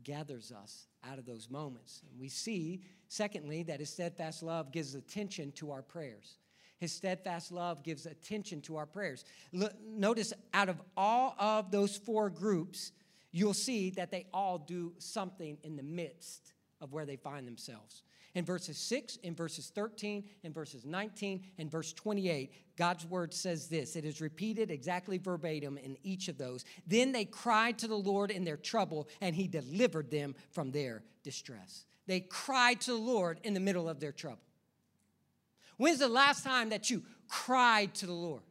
gathers 0.02 0.52
us 0.52 0.86
out 1.08 1.18
of 1.18 1.26
those 1.26 1.50
moments. 1.50 2.02
And 2.10 2.20
we 2.20 2.28
see, 2.28 2.82
secondly, 3.08 3.62
that 3.64 3.80
his 3.80 3.90
steadfast 3.90 4.42
love 4.42 4.72
gives 4.72 4.94
attention 4.94 5.52
to 5.52 5.70
our 5.70 5.82
prayers. 5.82 6.38
His 6.78 6.92
steadfast 6.92 7.52
love 7.52 7.82
gives 7.82 8.06
attention 8.06 8.60
to 8.62 8.76
our 8.76 8.86
prayers. 8.86 9.24
Notice, 9.52 10.32
out 10.54 10.68
of 10.68 10.80
all 10.96 11.34
of 11.38 11.70
those 11.70 11.96
four 11.96 12.30
groups, 12.30 12.92
you'll 13.32 13.54
see 13.54 13.90
that 13.90 14.10
they 14.10 14.26
all 14.32 14.58
do 14.58 14.94
something 14.98 15.58
in 15.62 15.76
the 15.76 15.82
midst 15.82 16.54
of 16.80 16.92
where 16.92 17.06
they 17.06 17.16
find 17.16 17.46
themselves. 17.46 18.02
In 18.34 18.44
verses 18.44 18.76
6, 18.78 19.16
in 19.22 19.34
verses 19.34 19.72
13, 19.74 20.22
in 20.42 20.52
verses 20.52 20.84
19, 20.84 21.42
and 21.58 21.70
verse 21.70 21.92
28, 21.92 22.52
God's 22.76 23.06
word 23.06 23.32
says 23.32 23.68
this. 23.68 23.96
It 23.96 24.04
is 24.04 24.20
repeated 24.20 24.70
exactly 24.70 25.18
verbatim 25.18 25.78
in 25.78 25.96
each 26.02 26.28
of 26.28 26.38
those. 26.38 26.64
Then 26.86 27.12
they 27.12 27.24
cried 27.24 27.78
to 27.78 27.88
the 27.88 27.96
Lord 27.96 28.30
in 28.30 28.44
their 28.44 28.56
trouble, 28.56 29.08
and 29.20 29.34
he 29.34 29.48
delivered 29.48 30.10
them 30.10 30.34
from 30.50 30.70
their 30.70 31.02
distress. 31.24 31.84
They 32.06 32.20
cried 32.20 32.80
to 32.82 32.92
the 32.92 32.98
Lord 32.98 33.40
in 33.42 33.54
the 33.54 33.60
middle 33.60 33.88
of 33.88 33.98
their 33.98 34.12
trouble. 34.12 34.42
When's 35.78 36.00
the 36.00 36.08
last 36.08 36.44
time 36.44 36.68
that 36.68 36.90
you 36.90 37.02
cried 37.28 37.94
to 37.96 38.06
the 38.06 38.12
Lord? 38.12 38.42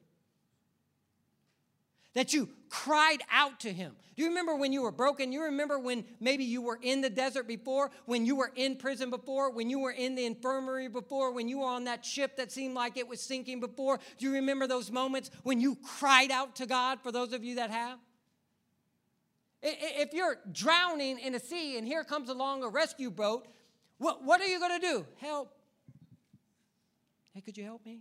That 2.18 2.34
you 2.34 2.50
cried 2.70 3.20
out 3.32 3.60
to 3.60 3.72
him. 3.72 3.96
Do 4.16 4.24
you 4.24 4.30
remember 4.30 4.56
when 4.56 4.74
you 4.74 4.82
were 4.82 4.92
broken? 4.92 5.32
You 5.32 5.44
remember 5.44 5.78
when 5.78 6.04
maybe 6.20 6.44
you 6.44 6.64
were 6.64 6.80
in 6.82 7.02
the 7.02 7.12
desert 7.12 7.48
before, 7.48 7.92
when 8.08 8.26
you 8.26 8.36
were 8.36 8.52
in 8.56 8.76
prison 8.76 9.12
before, 9.12 9.52
when 9.52 9.70
you 9.70 9.78
were 9.78 9.92
in 9.92 10.16
the 10.16 10.26
infirmary 10.26 10.88
before, 10.88 11.32
when 11.32 11.48
you 11.48 11.60
were 11.60 11.68
on 11.68 11.84
that 11.84 12.04
ship 12.04 12.36
that 12.38 12.52
seemed 12.52 12.74
like 12.74 12.98
it 12.98 13.08
was 13.08 13.22
sinking 13.22 13.60
before? 13.60 14.00
Do 14.18 14.26
you 14.26 14.34
remember 14.34 14.66
those 14.66 14.92
moments 14.92 15.30
when 15.44 15.62
you 15.62 15.78
cried 16.00 16.32
out 16.32 16.56
to 16.56 16.66
God, 16.66 17.02
for 17.04 17.12
those 17.12 17.34
of 17.34 17.44
you 17.44 17.58
that 17.58 17.70
have? 17.70 18.00
If 19.62 20.12
you're 20.14 20.38
drowning 20.52 21.20
in 21.20 21.36
a 21.36 21.40
sea 21.40 21.78
and 21.78 21.86
here 21.86 22.04
comes 22.04 22.30
along 22.30 22.64
a 22.64 22.68
rescue 22.68 23.12
boat, 23.12 23.48
what, 24.00 24.24
what 24.24 24.42
are 24.42 24.48
you 24.48 24.60
going 24.60 24.82
to 24.82 24.88
do? 24.88 25.06
Help. 25.18 25.54
Hey, 27.36 27.42
could 27.42 27.56
you 27.56 27.64
help 27.64 27.86
me? 27.86 28.00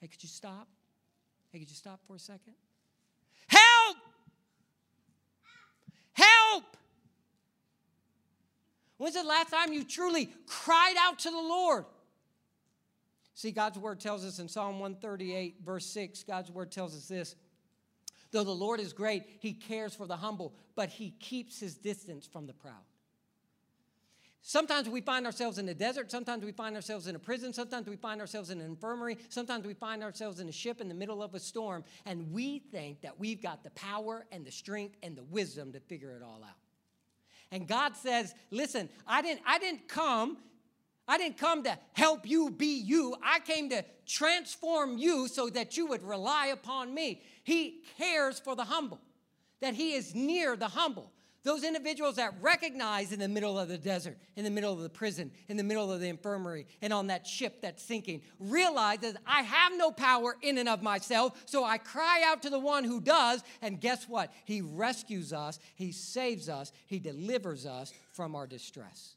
Hey, 0.00 0.06
could 0.06 0.22
you 0.22 0.28
stop? 0.28 0.68
Hey, 1.52 1.58
could 1.58 1.68
you 1.68 1.76
stop 1.76 2.00
for 2.06 2.16
a 2.16 2.18
second? 2.18 2.54
Help! 3.46 3.96
Help! 6.14 6.64
When's 8.96 9.14
the 9.14 9.22
last 9.22 9.50
time 9.50 9.72
you 9.72 9.84
truly 9.84 10.32
cried 10.46 10.94
out 10.98 11.18
to 11.20 11.30
the 11.30 11.36
Lord? 11.36 11.84
See, 13.34 13.50
God's 13.50 13.78
word 13.78 14.00
tells 14.00 14.24
us 14.24 14.38
in 14.38 14.48
Psalm 14.48 14.78
138, 14.78 15.56
verse 15.64 15.86
6, 15.86 16.22
God's 16.24 16.50
word 16.50 16.70
tells 16.70 16.96
us 16.96 17.08
this. 17.08 17.34
Though 18.30 18.44
the 18.44 18.50
Lord 18.50 18.80
is 18.80 18.94
great, 18.94 19.24
he 19.40 19.52
cares 19.52 19.94
for 19.94 20.06
the 20.06 20.16
humble, 20.16 20.54
but 20.74 20.88
he 20.88 21.10
keeps 21.10 21.60
his 21.60 21.76
distance 21.76 22.26
from 22.26 22.46
the 22.46 22.54
proud. 22.54 22.84
Sometimes 24.44 24.88
we 24.88 25.00
find 25.00 25.24
ourselves 25.24 25.58
in 25.58 25.66
the 25.66 25.74
desert. 25.74 26.10
Sometimes 26.10 26.44
we 26.44 26.50
find 26.50 26.74
ourselves 26.74 27.06
in 27.06 27.14
a 27.14 27.18
prison. 27.18 27.52
Sometimes 27.52 27.86
we 27.86 27.94
find 27.94 28.20
ourselves 28.20 28.50
in 28.50 28.60
an 28.60 28.66
infirmary. 28.66 29.16
Sometimes 29.28 29.64
we 29.64 29.72
find 29.72 30.02
ourselves 30.02 30.40
in 30.40 30.48
a 30.48 30.52
ship 30.52 30.80
in 30.80 30.88
the 30.88 30.94
middle 30.94 31.22
of 31.22 31.34
a 31.34 31.38
storm. 31.38 31.84
And 32.06 32.32
we 32.32 32.58
think 32.58 33.02
that 33.02 33.20
we've 33.20 33.40
got 33.40 33.62
the 33.62 33.70
power 33.70 34.26
and 34.32 34.44
the 34.44 34.50
strength 34.50 34.96
and 35.00 35.16
the 35.16 35.22
wisdom 35.22 35.72
to 35.72 35.80
figure 35.80 36.16
it 36.16 36.22
all 36.24 36.42
out. 36.42 36.56
And 37.52 37.68
God 37.68 37.96
says, 37.96 38.34
listen, 38.50 38.88
I 39.06 39.22
didn't, 39.22 39.42
I 39.46 39.60
didn't 39.60 39.86
come. 39.86 40.38
I 41.06 41.18
didn't 41.18 41.38
come 41.38 41.62
to 41.64 41.78
help 41.92 42.28
you 42.28 42.50
be 42.50 42.80
you. 42.80 43.14
I 43.22 43.38
came 43.40 43.70
to 43.70 43.84
transform 44.06 44.98
you 44.98 45.28
so 45.28 45.50
that 45.50 45.76
you 45.76 45.86
would 45.86 46.02
rely 46.02 46.46
upon 46.46 46.92
me. 46.92 47.22
He 47.44 47.82
cares 47.96 48.40
for 48.40 48.56
the 48.56 48.64
humble, 48.64 49.00
that 49.60 49.74
He 49.74 49.94
is 49.94 50.14
near 50.14 50.56
the 50.56 50.68
humble. 50.68 51.11
Those 51.44 51.64
individuals 51.64 52.16
that 52.16 52.34
recognize 52.40 53.12
in 53.12 53.18
the 53.18 53.28
middle 53.28 53.58
of 53.58 53.68
the 53.68 53.78
desert, 53.78 54.16
in 54.36 54.44
the 54.44 54.50
middle 54.50 54.72
of 54.72 54.80
the 54.80 54.88
prison, 54.88 55.32
in 55.48 55.56
the 55.56 55.64
middle 55.64 55.90
of 55.90 56.00
the 56.00 56.06
infirmary, 56.06 56.68
and 56.80 56.92
on 56.92 57.08
that 57.08 57.26
ship 57.26 57.60
that's 57.60 57.82
sinking, 57.82 58.22
realize 58.38 58.98
that 59.00 59.16
I 59.26 59.42
have 59.42 59.72
no 59.76 59.90
power 59.90 60.36
in 60.40 60.56
and 60.58 60.68
of 60.68 60.82
myself, 60.82 61.42
so 61.46 61.64
I 61.64 61.78
cry 61.78 62.22
out 62.24 62.42
to 62.42 62.50
the 62.50 62.60
one 62.60 62.84
who 62.84 63.00
does, 63.00 63.42
and 63.60 63.80
guess 63.80 64.08
what? 64.08 64.32
He 64.44 64.60
rescues 64.60 65.32
us, 65.32 65.58
He 65.74 65.90
saves 65.90 66.48
us, 66.48 66.70
He 66.86 67.00
delivers 67.00 67.66
us 67.66 67.92
from 68.12 68.36
our 68.36 68.46
distress. 68.46 69.16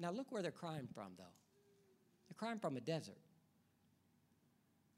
Now, 0.00 0.10
look 0.10 0.32
where 0.32 0.42
they're 0.42 0.50
crying 0.50 0.88
from, 0.92 1.12
though. 1.16 1.24
They're 2.28 2.36
crying 2.36 2.58
from 2.58 2.76
a 2.76 2.80
desert, 2.80 3.18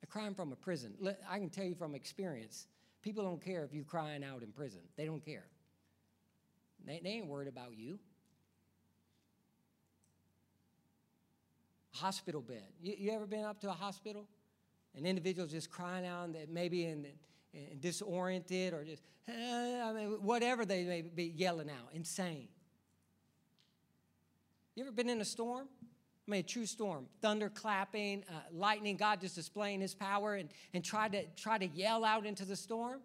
they're 0.00 0.08
crying 0.08 0.34
from 0.34 0.52
a 0.52 0.56
prison. 0.56 0.94
I 1.28 1.38
can 1.38 1.50
tell 1.50 1.66
you 1.66 1.74
from 1.74 1.94
experience 1.94 2.66
People 3.04 3.22
don't 3.22 3.44
care 3.44 3.64
if 3.64 3.74
you're 3.74 3.84
crying 3.84 4.24
out 4.24 4.42
in 4.42 4.50
prison. 4.50 4.80
They 4.96 5.04
don't 5.04 5.22
care. 5.22 5.44
They, 6.86 7.02
they 7.04 7.10
ain't 7.10 7.26
worried 7.26 7.48
about 7.48 7.76
you. 7.76 7.98
Hospital 11.92 12.40
bed. 12.40 12.64
You, 12.80 12.94
you 12.96 13.12
ever 13.12 13.26
been 13.26 13.44
up 13.44 13.60
to 13.60 13.68
a 13.68 13.74
hospital? 13.74 14.26
An 14.96 15.04
individual 15.04 15.46
just 15.46 15.70
crying 15.70 16.06
out 16.06 16.32
that 16.32 16.48
maybe 16.48 16.86
in, 16.86 17.06
in 17.52 17.78
disoriented 17.78 18.72
or 18.72 18.84
just, 18.84 19.02
I 19.28 19.92
mean, 19.94 20.18
whatever 20.22 20.64
they 20.64 20.84
may 20.84 21.02
be 21.02 21.24
yelling 21.24 21.68
out, 21.68 21.90
insane. 21.92 22.48
You 24.74 24.84
ever 24.84 24.92
been 24.92 25.10
in 25.10 25.20
a 25.20 25.26
storm? 25.26 25.68
I 26.26 26.30
mean, 26.30 26.40
a 26.40 26.42
true 26.42 26.64
storm, 26.64 27.06
thunder 27.20 27.50
clapping, 27.50 28.24
uh, 28.30 28.32
lightning, 28.50 28.96
God 28.96 29.20
just 29.20 29.34
displaying 29.34 29.80
his 29.80 29.94
power 29.94 30.36
and, 30.36 30.48
and 30.72 30.82
try 30.82 31.08
to, 31.08 31.24
try 31.36 31.58
to 31.58 31.66
yell 31.66 32.04
out 32.04 32.24
into 32.24 32.46
the 32.46 32.56
storm. 32.56 33.00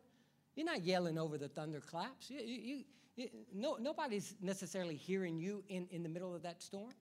You're 0.55 0.65
not 0.65 0.83
yelling 0.85 1.17
over 1.17 1.37
the 1.37 1.49
thunder 1.49 1.81
claps. 1.81 2.29
You, 2.29 2.39
you, 2.39 2.83
you, 3.15 3.29
no, 3.53 3.77
nobody's 3.79 4.35
necessarily 4.41 4.95
hearing 4.95 5.37
you 5.37 5.63
in, 5.67 5.87
in 5.91 6.01
the 6.01 6.09
middle 6.09 6.33
of 6.33 6.43
that 6.43 6.61
storm. 6.63 6.93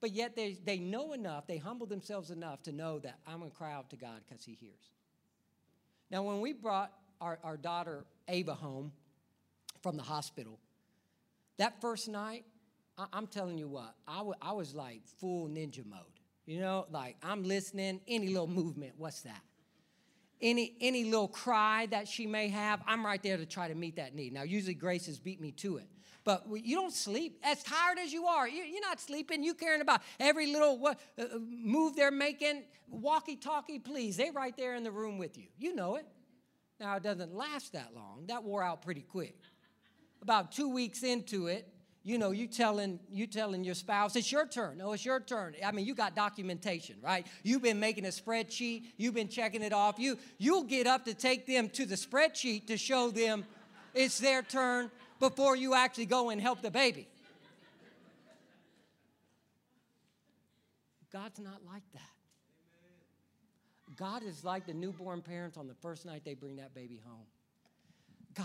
But 0.00 0.12
yet 0.12 0.34
they, 0.34 0.58
they 0.64 0.78
know 0.78 1.12
enough, 1.12 1.46
they 1.46 1.58
humble 1.58 1.86
themselves 1.86 2.30
enough 2.30 2.62
to 2.64 2.72
know 2.72 2.98
that 3.00 3.18
I'm 3.26 3.38
going 3.38 3.50
to 3.50 3.56
cry 3.56 3.72
out 3.72 3.90
to 3.90 3.96
God 3.96 4.20
because 4.28 4.44
he 4.44 4.56
hears. 4.60 4.92
Now, 6.10 6.22
when 6.22 6.40
we 6.40 6.52
brought 6.52 6.92
our, 7.20 7.38
our 7.44 7.56
daughter 7.56 8.04
Ava 8.28 8.54
home 8.54 8.92
from 9.82 9.96
the 9.96 10.02
hospital, 10.02 10.58
that 11.58 11.80
first 11.80 12.08
night, 12.08 12.44
I, 12.98 13.18
am 13.18 13.28
telling 13.28 13.58
you 13.58 13.68
what, 13.68 13.94
I, 14.06 14.52
was 14.52 14.74
like 14.74 15.02
full 15.20 15.48
ninja 15.48 15.86
mode. 15.86 16.00
You 16.46 16.60
know, 16.60 16.86
like 16.90 17.16
I'm 17.22 17.44
listening, 17.44 18.00
any 18.08 18.28
little 18.28 18.48
movement, 18.48 18.94
what's 18.96 19.20
that? 19.22 19.40
Any, 20.40 20.76
any 20.80 21.04
little 21.04 21.28
cry 21.28 21.86
that 21.86 22.08
she 22.08 22.26
may 22.26 22.48
have, 22.48 22.82
I'm 22.86 23.04
right 23.04 23.22
there 23.22 23.36
to 23.36 23.46
try 23.46 23.68
to 23.68 23.74
meet 23.74 23.96
that 23.96 24.14
need. 24.14 24.32
Now, 24.32 24.42
usually 24.42 24.74
Grace 24.74 25.06
has 25.06 25.18
beat 25.18 25.40
me 25.40 25.52
to 25.52 25.78
it. 25.78 25.88
But 26.24 26.44
you 26.52 26.76
don't 26.76 26.92
sleep. 26.92 27.38
As 27.42 27.62
tired 27.62 27.98
as 27.98 28.12
you 28.12 28.26
are, 28.26 28.46
you're 28.48 28.80
not 28.82 29.00
sleeping. 29.00 29.42
You 29.42 29.54
caring 29.54 29.80
about 29.80 30.02
every 30.20 30.52
little 30.52 30.86
uh, 30.86 30.94
uh, 31.18 31.24
move 31.48 31.96
they're 31.96 32.10
making. 32.10 32.64
Walkie 32.88 33.36
talkie, 33.36 33.78
please. 33.78 34.16
They're 34.16 34.32
right 34.32 34.56
there 34.56 34.74
in 34.74 34.84
the 34.84 34.90
room 34.90 35.18
with 35.18 35.38
you. 35.38 35.46
You 35.58 35.74
know 35.74 35.96
it. 35.96 36.06
Now, 36.80 36.96
it 36.96 37.02
doesn't 37.02 37.34
last 37.34 37.72
that 37.72 37.94
long. 37.94 38.24
That 38.26 38.44
wore 38.44 38.62
out 38.62 38.82
pretty 38.82 39.02
quick. 39.02 39.36
About 40.22 40.52
two 40.52 40.68
weeks 40.68 41.02
into 41.02 41.46
it, 41.46 41.66
you 42.08 42.16
know, 42.16 42.30
you 42.30 42.46
telling 42.46 42.98
you 43.12 43.26
telling 43.26 43.64
your 43.64 43.74
spouse 43.74 44.16
it's 44.16 44.32
your 44.32 44.46
turn. 44.46 44.78
No, 44.78 44.92
it's 44.94 45.04
your 45.04 45.20
turn. 45.20 45.54
I 45.62 45.72
mean, 45.72 45.84
you 45.84 45.94
got 45.94 46.16
documentation, 46.16 46.96
right? 47.02 47.26
You've 47.42 47.60
been 47.60 47.78
making 47.78 48.06
a 48.06 48.08
spreadsheet. 48.08 48.84
You've 48.96 49.12
been 49.12 49.28
checking 49.28 49.60
it 49.60 49.74
off. 49.74 49.98
You 49.98 50.16
you'll 50.38 50.64
get 50.64 50.86
up 50.86 51.04
to 51.04 51.12
take 51.12 51.46
them 51.46 51.68
to 51.70 51.84
the 51.84 51.96
spreadsheet 51.96 52.68
to 52.68 52.78
show 52.78 53.10
them 53.10 53.44
it's 53.94 54.18
their 54.18 54.40
turn 54.40 54.90
before 55.20 55.54
you 55.54 55.74
actually 55.74 56.06
go 56.06 56.30
and 56.30 56.40
help 56.40 56.62
the 56.62 56.70
baby. 56.70 57.08
God's 61.12 61.40
not 61.40 61.60
like 61.70 61.82
that. 61.92 62.00
God 63.96 64.22
is 64.22 64.44
like 64.44 64.66
the 64.66 64.74
newborn 64.74 65.20
parents 65.20 65.58
on 65.58 65.66
the 65.66 65.74
first 65.74 66.06
night 66.06 66.22
they 66.24 66.34
bring 66.34 66.56
that 66.56 66.74
baby 66.74 67.02
home. 67.04 67.26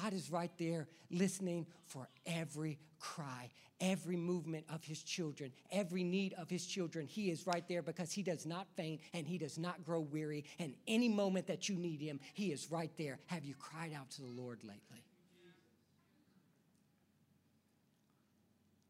God 0.01 0.13
is 0.13 0.31
right 0.31 0.51
there 0.57 0.87
listening 1.11 1.67
for 1.85 2.09
every 2.25 2.79
cry, 2.99 3.51
every 3.79 4.15
movement 4.15 4.65
of 4.73 4.83
his 4.83 5.03
children, 5.03 5.51
every 5.71 6.03
need 6.03 6.33
of 6.33 6.49
his 6.49 6.65
children. 6.65 7.05
He 7.05 7.29
is 7.29 7.45
right 7.45 7.67
there 7.67 7.83
because 7.83 8.11
he 8.11 8.23
does 8.23 8.45
not 8.45 8.65
faint 8.75 9.01
and 9.13 9.27
he 9.27 9.37
does 9.37 9.59
not 9.59 9.85
grow 9.85 9.99
weary. 9.99 10.45
And 10.57 10.73
any 10.87 11.09
moment 11.09 11.45
that 11.47 11.69
you 11.69 11.75
need 11.75 12.01
him, 12.01 12.19
he 12.33 12.51
is 12.51 12.71
right 12.71 12.91
there. 12.97 13.19
Have 13.27 13.45
you 13.45 13.53
cried 13.53 13.93
out 13.95 14.09
to 14.11 14.21
the 14.21 14.27
Lord 14.27 14.63
lately? 14.63 15.03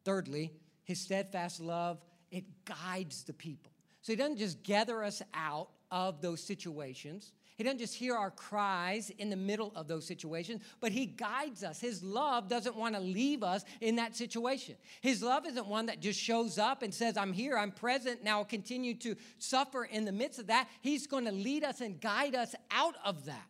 Thirdly, 0.05 0.51
his 0.85 0.99
steadfast 0.99 1.59
love, 1.59 2.01
it 2.31 2.45
guides 2.65 3.23
the 3.23 3.33
people. 3.33 3.71
So 4.01 4.11
he 4.11 4.17
doesn't 4.17 4.37
just 4.37 4.63
gather 4.63 5.03
us 5.03 5.21
out 5.33 5.69
of 5.91 6.21
those 6.21 6.41
situations. 6.41 7.31
He 7.63 7.69
doesn't 7.69 7.79
just 7.79 7.95
hear 7.95 8.17
our 8.17 8.29
cries 8.29 9.09
in 9.19 9.29
the 9.29 9.37
middle 9.37 9.71
of 9.73 9.87
those 9.87 10.05
situations, 10.05 10.61
but 10.81 10.91
He 10.91 11.05
guides 11.05 11.63
us. 11.63 11.79
His 11.79 12.03
love 12.03 12.49
doesn't 12.49 12.75
want 12.75 12.93
to 12.93 12.99
leave 12.99 13.41
us 13.41 13.63
in 13.79 13.95
that 13.95 14.17
situation. 14.17 14.75
His 14.99 15.23
love 15.23 15.45
isn't 15.47 15.65
one 15.65 15.85
that 15.85 16.01
just 16.01 16.19
shows 16.19 16.57
up 16.57 16.83
and 16.83 16.93
says, 16.93 17.15
I'm 17.15 17.31
here, 17.31 17.57
I'm 17.57 17.71
present, 17.71 18.21
now 18.21 18.39
I'll 18.39 18.43
continue 18.43 18.95
to 18.95 19.15
suffer 19.37 19.85
in 19.85 20.03
the 20.03 20.11
midst 20.11 20.39
of 20.39 20.47
that. 20.47 20.67
He's 20.81 21.07
going 21.07 21.23
to 21.23 21.31
lead 21.31 21.63
us 21.63 21.79
and 21.79 22.01
guide 22.01 22.35
us 22.35 22.53
out 22.69 22.95
of 23.05 23.23
that. 23.27 23.47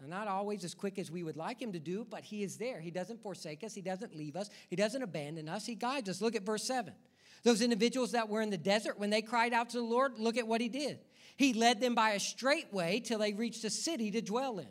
Now, 0.00 0.08
not 0.08 0.26
always 0.26 0.64
as 0.64 0.74
quick 0.74 0.98
as 0.98 1.08
we 1.08 1.22
would 1.22 1.36
like 1.36 1.62
Him 1.62 1.70
to 1.70 1.78
do, 1.78 2.04
but 2.04 2.24
He 2.24 2.42
is 2.42 2.56
there. 2.56 2.80
He 2.80 2.90
doesn't 2.90 3.22
forsake 3.22 3.62
us, 3.62 3.76
He 3.76 3.80
doesn't 3.80 4.16
leave 4.16 4.34
us, 4.34 4.50
He 4.68 4.74
doesn't 4.74 5.02
abandon 5.02 5.48
us, 5.48 5.66
He 5.66 5.76
guides 5.76 6.08
us. 6.08 6.20
Look 6.20 6.34
at 6.34 6.42
verse 6.42 6.64
7. 6.64 6.92
Those 7.44 7.60
individuals 7.60 8.10
that 8.10 8.28
were 8.28 8.42
in 8.42 8.50
the 8.50 8.58
desert, 8.58 8.98
when 8.98 9.10
they 9.10 9.22
cried 9.22 9.52
out 9.52 9.70
to 9.70 9.76
the 9.76 9.84
Lord, 9.84 10.18
look 10.18 10.36
at 10.36 10.48
what 10.48 10.60
He 10.60 10.68
did. 10.68 10.98
He 11.36 11.52
led 11.52 11.80
them 11.80 11.94
by 11.94 12.10
a 12.10 12.20
straight 12.20 12.72
way 12.72 13.00
till 13.00 13.18
they 13.18 13.32
reached 13.32 13.64
a 13.64 13.70
city 13.70 14.10
to 14.10 14.22
dwell 14.22 14.58
in. 14.58 14.68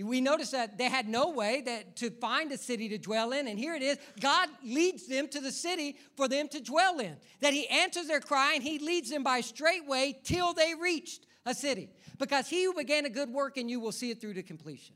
We 0.00 0.20
notice 0.20 0.52
that 0.52 0.78
they 0.78 0.88
had 0.88 1.08
no 1.08 1.30
way 1.30 1.60
that 1.62 1.96
to 1.96 2.10
find 2.10 2.52
a 2.52 2.56
city 2.56 2.88
to 2.90 2.98
dwell 2.98 3.32
in, 3.32 3.48
and 3.48 3.58
here 3.58 3.74
it 3.74 3.82
is. 3.82 3.98
God 4.20 4.48
leads 4.62 5.08
them 5.08 5.26
to 5.28 5.40
the 5.40 5.50
city 5.50 5.96
for 6.16 6.28
them 6.28 6.46
to 6.48 6.60
dwell 6.60 7.00
in. 7.00 7.16
That 7.40 7.52
He 7.52 7.66
answers 7.66 8.06
their 8.06 8.20
cry 8.20 8.52
and 8.54 8.62
He 8.62 8.78
leads 8.78 9.10
them 9.10 9.24
by 9.24 9.38
a 9.38 9.42
straight 9.42 9.88
way 9.88 10.16
till 10.22 10.54
they 10.54 10.74
reached 10.80 11.26
a 11.44 11.52
city. 11.52 11.90
Because 12.16 12.48
He 12.48 12.62
who 12.62 12.74
began 12.74 13.06
a 13.06 13.10
good 13.10 13.30
work 13.30 13.56
in 13.56 13.68
you 13.68 13.80
will 13.80 13.90
see 13.90 14.12
it 14.12 14.20
through 14.20 14.34
to 14.34 14.44
completion. 14.44 14.94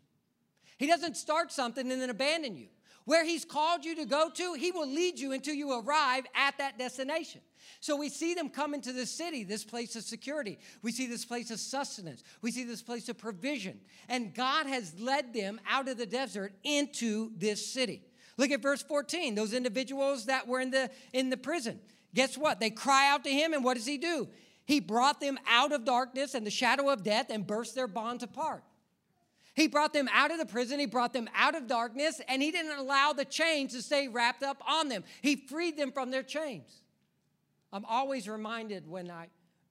He 0.79 0.87
doesn't 0.87 1.17
start 1.17 1.51
something 1.51 1.91
and 1.91 2.01
then 2.01 2.11
abandon 2.11 2.55
you. 2.55 2.69
Where 3.05 3.25
He's 3.25 3.45
called 3.45 3.85
you 3.85 3.97
to 3.97 4.05
go 4.05 4.31
to, 4.31 4.55
He 4.55 4.71
will 4.71 4.88
lead 4.88 5.19
you 5.19 5.33
until 5.33 5.55
you 5.55 5.79
arrive 5.81 6.25
at 6.35 6.59
that 6.59 6.79
destination. 6.79 7.41
So 7.81 7.97
we 7.97 8.09
see 8.09 8.35
them 8.35 8.49
come 8.49 8.75
into 8.75 8.93
the 8.93 9.07
city, 9.07 9.45
this 9.45 9.65
place 9.65 9.97
of 9.97 10.05
security. 10.05 10.59
We 10.83 10.93
see 10.93 11.07
this 11.07 11.25
place 11.25 11.51
of 11.51 11.59
sustenance. 11.59 12.23
We 12.41 12.51
see 12.51 12.65
this 12.65 12.83
place 12.83 13.09
of 13.09 13.19
provision. 13.19 13.81
And 14.09 14.35
God 14.35 14.67
has 14.67 14.99
led 15.01 15.35
them 15.35 15.61
out 15.69 15.88
of 15.88 15.99
the 15.99 16.07
desert 16.07 16.53
into 16.62 17.33
this 17.37 17.67
city. 17.67 18.03
Look 18.37 18.51
at 18.51 18.62
verse 18.62 18.83
14. 18.83 19.35
Those 19.35 19.53
individuals 19.53 20.27
that 20.27 20.47
were 20.47 20.61
in 20.61 20.71
the 20.71 20.91
in 21.12 21.31
the 21.31 21.37
prison. 21.37 21.81
Guess 22.15 22.37
what? 22.37 22.61
They 22.61 22.71
cry 22.71 23.09
out 23.09 23.25
to 23.25 23.31
him 23.31 23.53
and 23.53 23.65
what 23.65 23.77
does 23.77 23.87
he 23.87 23.99
do? 23.99 24.29
He 24.65 24.81
brought 24.81 25.21
them 25.21 25.38
out 25.49 25.73
of 25.73 25.85
darkness 25.85 26.35
and 26.35 26.47
the 26.47 26.51
shadow 26.51 26.88
of 26.91 27.03
death 27.03 27.31
and 27.31 27.47
burst 27.47 27.75
their 27.75 27.88
bonds 27.88 28.23
apart. 28.23 28.62
He 29.55 29.69
brought 29.69 29.93
them 29.93 30.09
out 30.12 30.31
of 30.31 30.38
the 30.38 30.47
prison, 30.47 30.81
he 30.81 30.87
brought 30.87 31.12
them 31.12 31.29
out 31.35 31.55
of 31.55 31.67
darkness, 31.67 32.21
and 32.27 32.41
he 32.41 32.51
didn't 32.51 32.79
allow 32.79 33.12
the 33.12 33.25
chains 33.25 33.73
to 33.75 33.83
stay 33.83 34.09
wrapped 34.09 34.43
up 34.43 34.62
on 34.67 34.88
them. 34.88 35.05
He 35.21 35.37
freed 35.37 35.77
them 35.77 35.93
from 35.93 36.11
their 36.11 36.23
chains. 36.23 36.83
I'm 37.73 37.85
always 37.85 38.29
reminded 38.29 38.88
when 38.88 39.11
I 39.11 39.29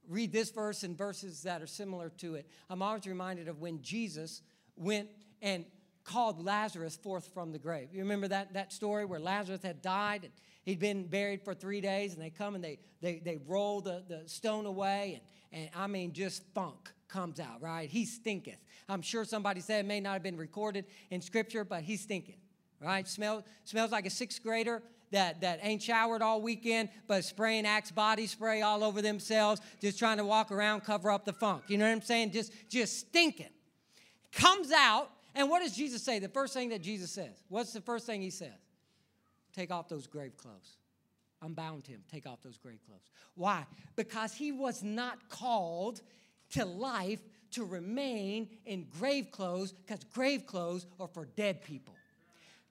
read 0.08 0.32
this 0.32 0.52
verse 0.52 0.84
and 0.84 0.98
verses 0.98 1.44
that 1.44 1.62
are 1.62 1.68
similar 1.68 2.10
to 2.18 2.36
it, 2.36 2.48
I'm 2.70 2.82
always 2.82 3.08
reminded 3.08 3.48
of 3.48 3.60
when 3.60 3.82
Jesus 3.82 4.42
went 4.76 5.10
and 5.42 5.66
called 6.04 6.44
Lazarus 6.44 6.96
forth 6.96 7.30
from 7.34 7.52
the 7.52 7.60
grave. 7.60 7.90
You 7.94 8.00
remember 8.00 8.28
that, 8.30 8.54
that 8.54 8.74
story 8.74 9.06
where 9.06 9.20
Lazarus 9.20 9.62
had 9.64 9.82
died 9.82 10.24
and 10.24 10.34
he'd 10.64 10.80
been 10.80 11.06
buried 11.08 11.44
for 11.44 11.54
three 11.54 11.82
days, 11.82 12.14
and 12.14 12.22
they 12.22 12.30
come 12.30 12.56
and 12.56 12.64
they, 12.64 12.80
they, 13.02 13.20
they 13.24 13.38
roll 13.48 13.82
the, 13.82 14.04
the 14.08 14.24
stone 14.28 14.66
away, 14.66 15.22
and, 15.52 15.64
and 15.64 15.70
I 15.76 15.88
mean, 15.88 16.14
just 16.14 16.44
funk 16.54 16.92
comes 17.08 17.40
out, 17.40 17.62
right? 17.62 17.90
He 17.90 18.06
stinketh. 18.06 18.62
I'm 18.88 19.02
sure 19.02 19.26
somebody 19.26 19.62
said 19.62 19.86
it 19.86 19.88
may 19.88 20.00
not 20.00 20.14
have 20.14 20.24
been 20.24 20.38
recorded 20.38 20.86
in 21.10 21.22
Scripture, 21.22 21.64
but 21.64 21.84
he 21.84 21.98
stinketh, 21.98 22.40
right? 22.80 23.08
Smell, 23.08 23.44
smells 23.64 23.92
like 23.92 24.06
a 24.06 24.10
sixth 24.10 24.42
grader 24.42 24.82
that, 25.12 25.42
that 25.42 25.60
ain't 25.62 25.82
showered 25.82 26.22
all 26.22 26.42
weekend, 26.42 26.90
but 27.08 27.24
spraying 27.24 27.66
Axe 27.66 27.92
body 27.92 28.28
spray 28.28 28.62
all 28.62 28.84
over 28.84 29.02
themselves, 29.02 29.62
just 29.82 30.00
trying 30.00 30.18
to 30.18 30.26
walk 30.26 30.52
around, 30.52 30.82
cover 30.82 31.12
up 31.12 31.26
the 31.26 31.34
funk. 31.34 31.64
You 31.68 31.78
know 31.78 31.86
what 31.86 31.92
I'm 31.92 32.02
saying? 32.02 32.32
Just, 32.32 32.54
just 32.70 33.00
stinking. 33.00 33.50
Comes 34.32 34.72
out, 34.72 35.10
and 35.36 35.50
what 35.50 35.62
does 35.62 35.76
Jesus 35.76 36.04
say? 36.04 36.20
The 36.20 36.30
first 36.30 36.54
thing 36.54 36.70
that 36.70 36.82
Jesus 36.82 37.12
says. 37.12 37.44
What's 37.50 37.74
the 37.74 37.82
first 37.82 38.06
thing 38.06 38.22
he 38.22 38.30
says? 38.30 38.50
Take 39.54 39.72
off 39.72 39.88
those 39.88 40.08
grave 40.08 40.38
clothes. 40.38 40.78
Unbound 41.42 41.88
him. 41.88 42.02
Take 42.12 42.28
off 42.28 42.42
those 42.42 42.58
grave 42.58 42.80
clothes. 42.86 43.10
Why? 43.36 43.66
Because 43.96 44.34
he 44.34 44.52
was 44.52 44.84
not 44.84 45.30
called 45.30 46.02
to 46.52 46.66
life 46.66 47.20
to 47.52 47.66
remain 47.66 48.48
in 48.66 48.88
grave 49.00 49.32
clothes 49.32 49.74
because 49.74 50.04
grave 50.14 50.46
clothes 50.46 50.86
are 51.00 51.08
for 51.08 51.26
dead 51.36 51.64
people. 51.64 51.96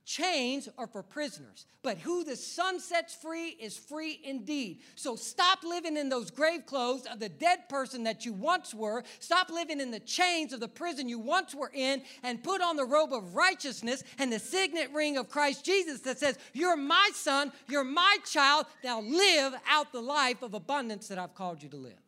Chains 0.04 0.68
are 0.78 0.86
for 0.86 1.02
prisoners, 1.02 1.66
but 1.82 1.98
who 1.98 2.24
the 2.24 2.34
Son 2.34 2.80
sets 2.80 3.14
free 3.14 3.50
is 3.60 3.76
free 3.76 4.18
indeed. 4.24 4.80
So 4.96 5.14
stop 5.14 5.62
living 5.62 5.96
in 5.96 6.08
those 6.08 6.30
grave 6.30 6.66
clothes 6.66 7.06
of 7.06 7.20
the 7.20 7.28
dead 7.28 7.68
person 7.68 8.04
that 8.04 8.24
you 8.24 8.32
once 8.32 8.74
were. 8.74 9.04
Stop 9.20 9.50
living 9.50 9.80
in 9.80 9.90
the 9.90 10.00
chains 10.00 10.52
of 10.52 10.60
the 10.60 10.68
prison 10.68 11.08
you 11.08 11.18
once 11.18 11.54
were 11.54 11.70
in 11.72 12.02
and 12.22 12.42
put 12.42 12.60
on 12.60 12.76
the 12.76 12.84
robe 12.84 13.12
of 13.12 13.36
righteousness 13.36 14.02
and 14.18 14.32
the 14.32 14.38
signet 14.38 14.90
ring 14.92 15.16
of 15.16 15.28
Christ 15.28 15.64
Jesus 15.64 16.00
that 16.00 16.18
says, 16.18 16.38
You're 16.54 16.76
my 16.76 17.10
son, 17.14 17.52
you're 17.68 17.84
my 17.84 18.16
child. 18.24 18.66
Now 18.82 19.00
live 19.02 19.54
out 19.68 19.92
the 19.92 20.00
life 20.00 20.42
of 20.42 20.54
abundance 20.54 21.08
that 21.08 21.18
I've 21.18 21.34
called 21.34 21.62
you 21.62 21.68
to 21.68 21.76
live. 21.76 22.00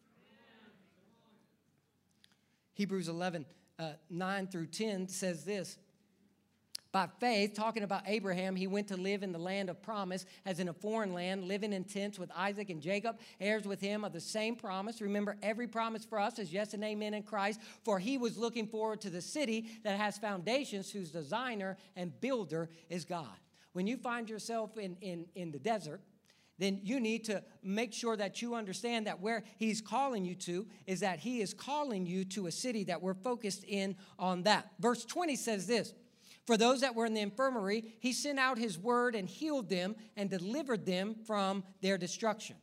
Hebrews 2.75 3.09
11, 3.09 3.45
uh, 3.79 3.93
9 4.11 4.47
through 4.49 4.67
10 4.67 5.09
says 5.09 5.45
this. 5.45 5.79
By 6.93 7.09
faith, 7.21 7.55
talking 7.55 7.85
about 7.85 8.03
Abraham, 8.07 8.55
he 8.55 8.67
went 8.67 8.89
to 8.89 8.99
live 8.99 9.23
in 9.23 9.33
the 9.33 9.39
land 9.39 9.71
of 9.71 9.81
promise, 9.81 10.27
as 10.45 10.61
in 10.61 10.69
a 10.69 10.75
foreign 10.75 11.15
land, 11.15 11.45
living 11.45 11.73
in 11.73 11.85
tents 11.85 12.19
with 12.19 12.31
Isaac 12.37 12.69
and 12.69 12.83
Jacob, 12.83 13.19
heirs 13.41 13.65
with 13.65 13.81
him 13.81 14.05
of 14.05 14.13
the 14.13 14.21
same 14.21 14.57
promise. 14.57 15.01
Remember, 15.01 15.39
every 15.43 15.67
promise 15.67 16.05
for 16.05 16.21
us 16.21 16.39
is 16.39 16.53
yes 16.53 16.75
and 16.75 16.85
amen 16.85 17.15
in 17.15 17.23
Christ, 17.23 17.61
for 17.83 17.99
he 17.99 18.19
was 18.19 18.37
looking 18.37 18.67
forward 18.67 19.01
to 19.01 19.11
the 19.11 19.23
city 19.23 19.69
that 19.85 19.99
has 19.99 20.19
foundations, 20.19 20.91
whose 20.91 21.11
designer 21.11 21.79
and 21.97 22.21
builder 22.21 22.69
is 22.91 23.07
God. 23.07 23.39
When 23.73 23.87
you 23.87 23.97
find 23.97 24.29
yourself 24.29 24.77
in, 24.77 24.97
in, 25.01 25.25
in 25.35 25.51
the 25.51 25.59
desert, 25.59 26.03
then 26.59 26.79
you 26.83 27.01
need 27.01 27.25
to 27.25 27.43
make 27.63 27.95
sure 27.95 28.17
that 28.17 28.43
you 28.43 28.55
understand 28.55 29.07
that 29.07 29.21
where 29.21 29.45
he's 29.57 29.81
calling 29.81 30.27
you 30.27 30.35
to 30.35 30.67
is 30.87 31.01
that 31.01 31.21
he 31.21 31.41
is 31.41 31.55
calling 31.55 32.05
you 32.05 32.27
to 32.27 32.47
a 32.47 32.53
city 32.53 32.85
that 32.85 33.01
we're 33.01 33.15
focused 33.15 33.65
in 33.65 33.97
on 34.19 34.43
that. 34.43 34.71
Verse 34.79 35.07
20 35.07 35.37
says 35.37 35.67
this 35.67 35.95
for 36.47 36.57
those 36.57 36.81
that 36.81 36.95
were 36.95 37.07
in 37.07 37.15
the 37.15 37.21
infirmary, 37.21 37.95
he 38.01 38.13
sent 38.13 38.39
out 38.39 38.59
his 38.59 38.79
word 38.79 39.15
and 39.15 39.29
healed 39.29 39.69
them 39.69 39.95
and 40.17 40.29
delivered 40.29 40.85
them 40.85 41.15
from 41.27 41.65
their 41.81 41.99
destruction. 41.99 42.57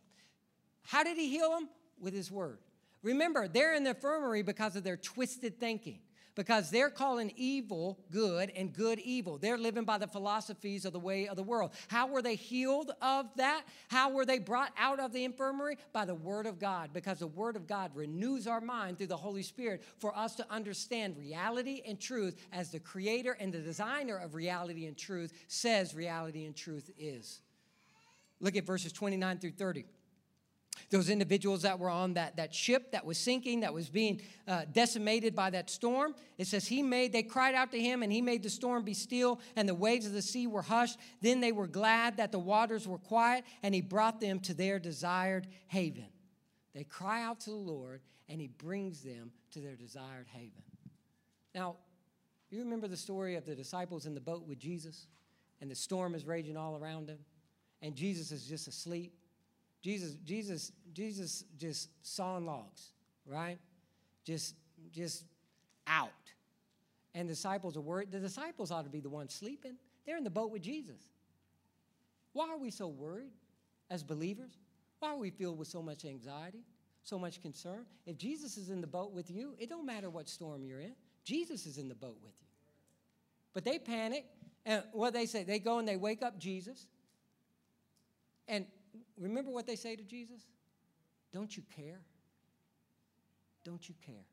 How 0.82 1.04
did 1.04 1.18
he 1.18 1.30
heal 1.30 1.52
them? 1.52 1.70
With 2.00 2.14
his 2.14 2.32
word. 2.32 2.60
Remember, 3.04 3.48
they're 3.48 3.74
in 3.74 3.84
the 3.84 3.92
infirmary 3.92 4.42
because 4.42 4.76
of 4.76 4.84
their 4.84 4.98
twisted 4.98 5.60
thinking 5.60 6.00
because 6.40 6.70
they're 6.70 6.90
calling 6.90 7.34
evil 7.36 8.00
good 8.12 8.50
and 8.56 8.72
good 8.72 8.98
evil. 9.00 9.38
They're 9.38 9.58
living 9.58 9.84
by 9.84 9.98
the 9.98 10.08
philosophies 10.08 10.86
of 10.86 10.94
the 10.94 11.00
way 11.00 11.28
of 11.28 11.36
the 11.36 11.44
world. 11.44 11.72
How 11.90 12.08
were 12.08 12.22
they 12.22 12.36
healed 12.36 12.94
of 13.02 13.26
that? 13.36 13.64
How 13.90 14.10
were 14.10 14.24
they 14.26 14.40
brought 14.40 14.72
out 14.78 15.02
of 15.02 15.12
the 15.12 15.26
infirmary? 15.26 15.78
By 15.92 16.06
the 16.06 16.16
Word 16.16 16.46
of 16.46 16.58
God, 16.58 16.92
because 16.94 17.20
the 17.20 17.28
Word 17.28 17.58
of 17.58 17.68
God 17.68 17.92
renews 17.94 18.48
our 18.48 18.62
mind 18.62 18.98
through 18.98 19.08
the 19.08 19.18
Holy 19.18 19.44
Spirit 19.44 19.84
for 19.98 20.18
us 20.18 20.36
to 20.36 20.46
understand 20.50 21.18
reality 21.18 21.82
and 21.86 22.00
truth 22.00 22.38
as 22.54 22.72
the 22.72 22.80
creator 22.80 23.36
and 23.38 23.52
the 23.52 23.60
designer 23.60 24.16
of 24.16 24.34
reality 24.34 24.86
and 24.86 24.96
truth 24.96 25.34
says 25.50 25.94
reality 25.94 26.46
and 26.46 26.56
truth 26.56 26.90
is. 26.98 27.42
Look 28.40 28.56
at 28.56 28.66
verses 28.66 28.94
29 28.94 29.40
through 29.40 29.52
30 29.52 29.84
those 30.90 31.10
individuals 31.10 31.62
that 31.62 31.78
were 31.78 31.90
on 31.90 32.16
that, 32.16 32.38
that 32.38 32.54
ship 32.54 32.92
that 32.92 33.06
was 33.06 33.18
sinking, 33.18 33.60
that 33.60 33.74
was 33.74 33.90
being 33.90 34.22
uh, 34.48 34.64
decimated 34.72 35.36
by 35.36 35.50
that 35.52 35.70
storm. 35.70 36.16
It 36.38 36.48
says, 36.48 36.68
He 36.68 36.82
made, 36.82 37.14
they 37.14 37.24
cried 37.24 37.56
out 37.56 37.72
to 37.72 37.80
Him, 37.80 38.02
and 38.02 38.12
He 38.12 38.22
made 38.22 38.44
the 38.44 38.50
storm 38.50 38.84
be 38.84 38.94
still, 38.94 39.40
and 39.56 39.70
the 39.70 39.76
waves 39.76 40.06
of 40.06 40.14
the 40.14 40.22
sea 40.22 40.48
were 40.48 40.62
hushed. 40.62 40.98
Then 41.22 41.42
they 41.42 41.52
were 41.52 41.68
glad 41.68 42.18
that 42.18 42.32
the 42.32 42.40
waters 42.40 42.88
were 42.88 42.98
quiet, 42.98 43.44
and 43.62 43.76
He 43.76 43.82
brought 43.82 44.20
them 44.20 44.40
to 44.42 44.54
their 44.54 44.80
desired 44.80 45.48
haven. 45.68 46.08
They 46.74 46.84
cry 46.84 47.24
out 47.24 47.40
to 47.42 47.52
the 47.52 47.56
Lord, 47.56 48.02
and 48.28 48.42
He 48.42 48.48
brings 48.48 49.02
them 49.02 49.32
to 49.52 49.60
their 49.60 49.76
desired 49.76 50.28
haven. 50.32 50.64
Now, 51.54 51.76
you 52.50 52.60
remember 52.60 52.88
the 52.88 52.98
story 52.98 53.36
of 53.36 53.46
the 53.46 53.56
disciples 53.56 54.08
in 54.08 54.16
the 54.16 54.22
boat 54.22 54.48
with 54.48 54.58
Jesus, 54.58 55.06
and 55.62 55.70
the 55.70 55.76
storm 55.76 56.16
is 56.16 56.26
raging 56.26 56.58
all 56.58 56.76
around 56.76 57.08
them, 57.08 57.20
and 57.84 57.94
Jesus 57.96 58.32
is 58.32 58.46
just 58.46 58.68
asleep 58.68 59.14
Jesus, 59.82 60.16
Jesus, 60.26 60.72
Jesus 60.94 61.46
just 61.58 61.90
sawing 62.02 62.46
logs, 62.46 62.92
right? 63.26 63.58
Just, 64.26 64.56
just 64.92 65.24
out. 65.88 66.12
And 67.16 67.28
disciples 67.28 67.78
are 67.78 67.82
worried. 67.82 68.12
The 68.12 68.20
disciples 68.20 68.72
ought 68.72 68.84
to 68.84 68.90
be 68.90 69.00
the 69.00 69.10
ones 69.10 69.34
sleeping. 69.34 69.76
They're 70.06 70.18
in 70.18 70.24
the 70.24 70.30
boat 70.30 70.52
with 70.52 70.62
Jesus. 70.62 71.08
Why 72.34 72.50
are 72.50 72.58
we 72.58 72.72
so 72.72 72.88
worried 72.88 73.32
as 73.90 74.04
believers? 74.04 74.52
Why 75.00 75.10
are 75.10 75.18
we 75.18 75.30
filled 75.30 75.58
with 75.58 75.68
so 75.68 75.82
much 75.82 76.06
anxiety, 76.06 76.64
so 77.04 77.18
much 77.18 77.42
concern? 77.42 77.86
If 78.06 78.18
Jesus 78.18 78.58
is 78.58 78.70
in 78.70 78.82
the 78.82 78.88
boat 78.88 79.12
with 79.12 79.32
you, 79.32 79.56
it 79.58 79.70
don't 79.70 79.86
matter 79.86 80.10
what 80.10 80.28
storm 80.28 80.64
you're 80.66 80.82
in. 80.82 80.94
Jesus 81.24 81.66
is 81.66 81.78
in 81.78 81.88
the 81.88 81.96
boat 81.96 82.18
with 82.22 82.34
you. 82.40 82.48
But 83.54 83.66
they 83.66 83.80
panic, 83.80 84.26
and 84.66 84.84
what 84.92 85.14
they 85.14 85.26
say, 85.26 85.44
they 85.44 85.60
go 85.60 85.80
and 85.80 85.88
they 85.88 85.96
wake 85.96 86.22
up 86.22 86.38
Jesus. 86.38 86.86
And 88.48 88.66
remember 89.18 89.52
what 89.52 89.66
they 89.68 89.76
say 89.76 89.96
to 89.96 90.04
Jesus? 90.04 90.42
Don't 91.32 91.56
you 91.56 91.64
care? 91.76 92.00
Don't 93.64 93.88
you 93.88 93.96
care? 94.06 94.26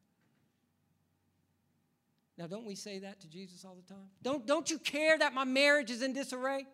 Now, 2.39 2.47
don't 2.47 2.67
we 2.67 2.75
say 2.75 2.99
that 2.99 3.21
to 3.21 3.29
Jesus 3.29 3.65
all 3.65 3.75
the 3.75 3.95
time? 3.95 4.09
Don't, 4.23 4.47
don't 4.47 4.71
you 4.71 4.79
care 4.79 5.19
that 5.19 5.33
my 5.33 5.45
marriage 5.45 5.91
is 5.91 6.03
in 6.03 6.13
disarray? 6.13 6.67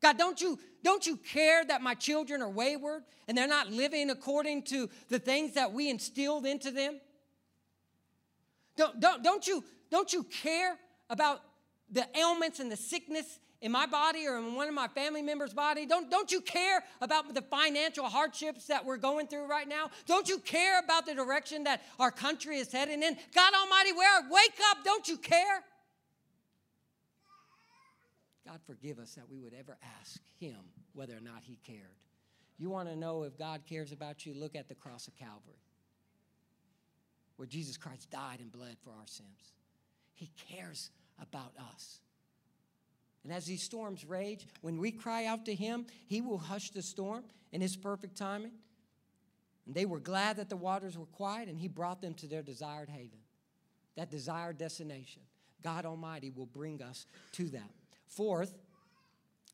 God, 0.00 0.18
don't 0.18 0.40
you, 0.40 0.58
don't 0.82 1.06
you 1.06 1.16
care 1.16 1.64
that 1.64 1.80
my 1.80 1.94
children 1.94 2.42
are 2.42 2.50
wayward 2.50 3.04
and 3.28 3.38
they're 3.38 3.46
not 3.46 3.70
living 3.70 4.10
according 4.10 4.62
to 4.64 4.90
the 5.08 5.18
things 5.18 5.54
that 5.54 5.72
we 5.72 5.88
instilled 5.90 6.44
into 6.44 6.70
them? 6.70 7.00
Don't, 8.76 8.98
don't, 8.98 9.22
don't, 9.22 9.46
you, 9.46 9.62
don't 9.90 10.12
you 10.12 10.24
care 10.24 10.76
about 11.08 11.40
the 11.90 12.06
ailments 12.18 12.58
and 12.58 12.72
the 12.72 12.76
sickness 12.76 13.38
in 13.62 13.70
my 13.70 13.86
body 13.86 14.26
or 14.26 14.36
in 14.36 14.54
one 14.54 14.68
of 14.68 14.74
my 14.74 14.88
family 14.88 15.22
members' 15.22 15.54
body? 15.54 15.86
Don't, 15.86 16.10
don't 16.10 16.30
you 16.30 16.40
care 16.40 16.84
about 17.00 17.32
the 17.32 17.40
financial 17.42 18.04
hardships 18.04 18.66
that 18.66 18.84
we're 18.84 18.98
going 18.98 19.28
through 19.28 19.46
right 19.46 19.68
now? 19.68 19.88
Don't 20.06 20.28
you 20.28 20.38
care 20.40 20.80
about 20.80 21.06
the 21.06 21.14
direction 21.14 21.64
that 21.64 21.82
our 21.98 22.10
country 22.10 22.58
is 22.58 22.70
heading 22.70 23.02
in? 23.02 23.16
God 23.34 23.54
Almighty, 23.54 23.92
where 23.92 24.20
wake 24.30 24.58
up, 24.70 24.78
don't 24.84 25.08
you 25.08 25.16
care? 25.16 25.62
God 28.44 28.60
forgive 28.66 28.98
us 28.98 29.14
that 29.14 29.30
we 29.30 29.38
would 29.38 29.54
ever 29.54 29.78
ask 30.00 30.20
him 30.38 30.58
whether 30.92 31.16
or 31.16 31.20
not 31.20 31.42
he 31.42 31.58
cared. 31.64 31.96
You 32.58 32.68
want 32.68 32.88
to 32.88 32.96
know 32.96 33.22
if 33.22 33.38
God 33.38 33.62
cares 33.66 33.92
about 33.92 34.26
you? 34.26 34.34
Look 34.34 34.56
at 34.56 34.68
the 34.68 34.74
cross 34.74 35.06
of 35.06 35.14
Calvary, 35.16 35.62
where 37.36 37.46
Jesus 37.46 37.76
Christ 37.76 38.10
died 38.10 38.40
and 38.40 38.50
bled 38.52 38.76
for 38.84 38.90
our 38.90 39.06
sins. 39.06 39.52
He 40.12 40.30
cares 40.50 40.90
about 41.20 41.52
us. 41.74 42.01
And 43.24 43.32
as 43.32 43.46
these 43.46 43.62
storms 43.62 44.04
rage, 44.04 44.46
when 44.62 44.78
we 44.78 44.90
cry 44.90 45.26
out 45.26 45.44
to 45.46 45.54
him, 45.54 45.86
he 46.06 46.20
will 46.20 46.38
hush 46.38 46.70
the 46.70 46.82
storm 46.82 47.24
in 47.52 47.60
his 47.60 47.76
perfect 47.76 48.16
timing. 48.16 48.52
And 49.66 49.74
they 49.74 49.84
were 49.84 50.00
glad 50.00 50.36
that 50.38 50.48
the 50.48 50.56
waters 50.56 50.98
were 50.98 51.06
quiet, 51.06 51.48
and 51.48 51.58
he 51.58 51.68
brought 51.68 52.00
them 52.00 52.14
to 52.14 52.26
their 52.26 52.42
desired 52.42 52.88
haven, 52.88 53.20
that 53.96 54.10
desired 54.10 54.58
destination. 54.58 55.22
God 55.62 55.86
Almighty 55.86 56.32
will 56.34 56.46
bring 56.46 56.82
us 56.82 57.06
to 57.32 57.44
that. 57.50 57.70
Fourth, 58.08 58.58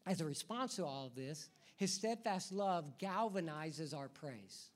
as 0.07 0.23
a 0.23 0.25
response 0.25 0.77
to 0.77 0.87
all 0.87 1.05
of 1.07 1.15
this, 1.15 1.51
his 1.77 1.93
steadfast 1.93 2.51
love 2.51 2.99
galvanizes 2.99 3.95
our 3.95 4.09
praise. 4.09 4.71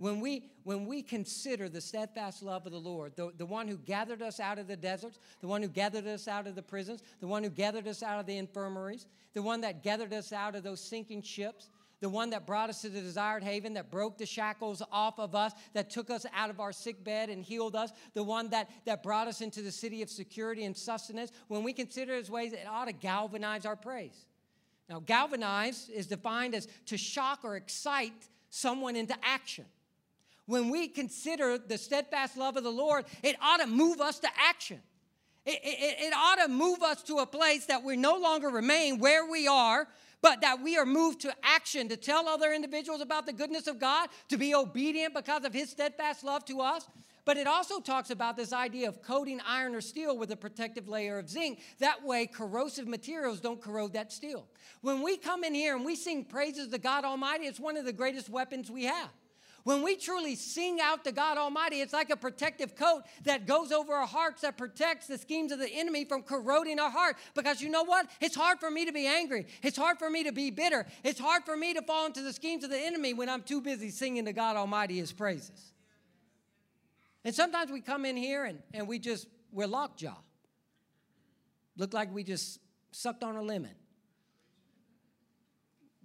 When 0.00 0.18
we, 0.20 0.44
when 0.64 0.86
we 0.86 1.02
consider 1.02 1.68
the 1.68 1.82
steadfast 1.82 2.42
love 2.42 2.64
of 2.64 2.72
the 2.72 2.80
Lord, 2.80 3.12
the, 3.16 3.32
the 3.36 3.44
one 3.44 3.68
who 3.68 3.76
gathered 3.76 4.22
us 4.22 4.40
out 4.40 4.58
of 4.58 4.66
the 4.66 4.74
deserts, 4.74 5.18
the 5.42 5.46
one 5.46 5.60
who 5.60 5.68
gathered 5.68 6.06
us 6.06 6.26
out 6.26 6.46
of 6.46 6.54
the 6.54 6.62
prisons, 6.62 7.02
the 7.20 7.26
one 7.26 7.44
who 7.44 7.50
gathered 7.50 7.86
us 7.86 8.02
out 8.02 8.18
of 8.18 8.24
the 8.24 8.38
infirmaries, 8.38 9.04
the 9.34 9.42
one 9.42 9.60
that 9.60 9.82
gathered 9.82 10.14
us 10.14 10.32
out 10.32 10.54
of 10.54 10.62
those 10.62 10.80
sinking 10.80 11.20
ships, 11.20 11.68
the 12.00 12.08
one 12.08 12.30
that 12.30 12.46
brought 12.46 12.70
us 12.70 12.80
to 12.80 12.88
the 12.88 13.02
desired 13.02 13.42
haven, 13.42 13.74
that 13.74 13.90
broke 13.90 14.16
the 14.16 14.24
shackles 14.24 14.82
off 14.90 15.18
of 15.18 15.34
us, 15.34 15.52
that 15.74 15.90
took 15.90 16.08
us 16.08 16.24
out 16.34 16.48
of 16.48 16.60
our 16.60 16.72
sick 16.72 17.04
bed 17.04 17.28
and 17.28 17.44
healed 17.44 17.76
us, 17.76 17.92
the 18.14 18.24
one 18.24 18.48
that, 18.48 18.70
that 18.86 19.02
brought 19.02 19.28
us 19.28 19.42
into 19.42 19.60
the 19.60 19.70
city 19.70 20.00
of 20.00 20.08
security 20.08 20.64
and 20.64 20.74
sustenance, 20.74 21.30
when 21.48 21.62
we 21.62 21.74
consider 21.74 22.14
his 22.16 22.30
ways, 22.30 22.54
it 22.54 22.66
ought 22.66 22.86
to 22.86 22.94
galvanize 22.94 23.66
our 23.66 23.76
praise. 23.76 24.24
Now, 24.88 25.00
galvanize 25.00 25.90
is 25.90 26.06
defined 26.06 26.54
as 26.54 26.68
to 26.86 26.96
shock 26.96 27.40
or 27.44 27.56
excite 27.56 28.30
someone 28.48 28.96
into 28.96 29.14
action 29.22 29.66
when 30.50 30.68
we 30.68 30.88
consider 30.88 31.56
the 31.58 31.78
steadfast 31.78 32.36
love 32.36 32.56
of 32.56 32.64
the 32.64 32.72
Lord, 32.72 33.04
it 33.22 33.36
ought 33.40 33.58
to 33.58 33.68
move 33.68 34.00
us 34.00 34.18
to 34.18 34.28
action. 34.36 34.80
It, 35.46 35.60
it, 35.62 35.96
it, 36.06 36.12
ought 36.12 36.44
to 36.44 36.48
move 36.48 36.82
us 36.82 37.04
to 37.04 37.18
a 37.18 37.26
place 37.26 37.66
that 37.66 37.84
we 37.84 37.96
no 37.96 38.16
longer 38.16 38.50
remain 38.50 38.98
where 38.98 39.30
we 39.30 39.46
are, 39.46 39.86
but 40.20 40.40
that 40.40 40.60
we 40.60 40.76
are 40.76 40.84
moved 40.84 41.20
to 41.20 41.32
action 41.44 41.88
to 41.88 41.96
tell 41.96 42.28
other 42.28 42.52
individuals 42.52 43.00
about 43.00 43.26
the 43.26 43.32
goodness 43.32 43.68
of 43.68 43.78
God, 43.78 44.08
to 44.28 44.36
be 44.36 44.52
obedient 44.52 45.14
because 45.14 45.44
of 45.44 45.54
His 45.54 45.70
steadfast 45.70 46.24
love 46.24 46.44
to 46.46 46.60
us. 46.60 46.88
But 47.24 47.36
it 47.36 47.46
also 47.46 47.78
talks 47.78 48.10
about 48.10 48.36
this 48.36 48.52
idea 48.52 48.88
of 48.88 49.02
coating 49.02 49.40
iron 49.46 49.76
or 49.76 49.80
steel 49.80 50.18
with 50.18 50.32
a 50.32 50.36
protective 50.36 50.88
layer 50.88 51.16
of 51.16 51.28
zinc. 51.28 51.60
That 51.78 52.04
way, 52.04 52.26
corrosive 52.26 52.88
materials 52.88 53.38
don't 53.38 53.60
corrode 53.60 53.92
that 53.92 54.12
steel. 54.12 54.48
When 54.80 55.00
we 55.00 55.16
come 55.16 55.44
in 55.44 55.54
here 55.54 55.76
and 55.76 55.84
we 55.84 55.94
sing 55.94 56.24
praises 56.24 56.68
to 56.68 56.78
God 56.78 57.04
Almighty, 57.04 57.44
it's 57.44 57.60
one 57.60 57.76
of 57.76 57.84
the 57.84 57.92
greatest 57.92 58.28
weapons 58.28 58.68
we 58.68 58.84
have. 58.86 59.10
When 59.64 59.82
we 59.82 59.96
truly 59.96 60.36
sing 60.36 60.80
out 60.80 61.04
to 61.04 61.12
God 61.12 61.36
Almighty, 61.36 61.80
it's 61.80 61.92
like 61.92 62.10
a 62.10 62.16
protective 62.16 62.74
coat 62.74 63.02
that 63.24 63.46
goes 63.46 63.72
over 63.72 63.92
our 63.92 64.06
hearts 64.06 64.42
that 64.42 64.56
protects 64.56 65.06
the 65.06 65.18
schemes 65.18 65.52
of 65.52 65.58
the 65.58 65.68
enemy 65.68 66.04
from 66.04 66.22
corroding 66.22 66.78
our 66.78 66.90
heart. 66.90 67.16
Because 67.34 67.60
you 67.60 67.68
know 67.68 67.82
what? 67.82 68.06
It's 68.20 68.34
hard 68.34 68.58
for 68.58 68.70
me 68.70 68.86
to 68.86 68.92
be 68.92 69.06
angry. 69.06 69.46
It's 69.62 69.76
hard 69.76 69.98
for 69.98 70.08
me 70.08 70.24
to 70.24 70.32
be 70.32 70.50
bitter. 70.50 70.86
It's 71.04 71.20
hard 71.20 71.44
for 71.44 71.56
me 71.56 71.74
to 71.74 71.82
fall 71.82 72.06
into 72.06 72.22
the 72.22 72.32
schemes 72.32 72.64
of 72.64 72.70
the 72.70 72.78
enemy 72.78 73.12
when 73.12 73.28
I'm 73.28 73.42
too 73.42 73.60
busy 73.60 73.90
singing 73.90 74.24
to 74.24 74.32
God 74.32 74.56
Almighty 74.56 74.96
his 74.96 75.12
praises. 75.12 75.72
And 77.24 77.34
sometimes 77.34 77.70
we 77.70 77.82
come 77.82 78.06
in 78.06 78.16
here 78.16 78.44
and, 78.44 78.60
and 78.72 78.88
we 78.88 78.98
just, 78.98 79.26
we're 79.52 79.66
lockjaw. 79.66 80.16
Look 81.76 81.92
like 81.92 82.12
we 82.14 82.24
just 82.24 82.60
sucked 82.92 83.22
on 83.22 83.36
a 83.36 83.42
lemon. 83.42 83.74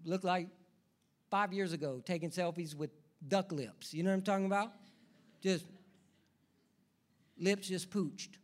Look 0.03 0.23
like 0.23 0.49
five 1.31 1.53
years 1.53 1.73
ago 1.73 2.01
taking 2.05 2.31
selfies 2.31 2.75
with 2.75 2.91
duck 3.27 3.51
lips. 3.51 3.93
You 3.93 4.03
know 4.03 4.11
what 4.11 4.17
I'm 4.17 4.21
talking 4.23 4.45
about? 4.45 4.71
Just 5.41 5.65
lips 7.37 7.67
just 7.67 7.89
pooched. 7.89 8.37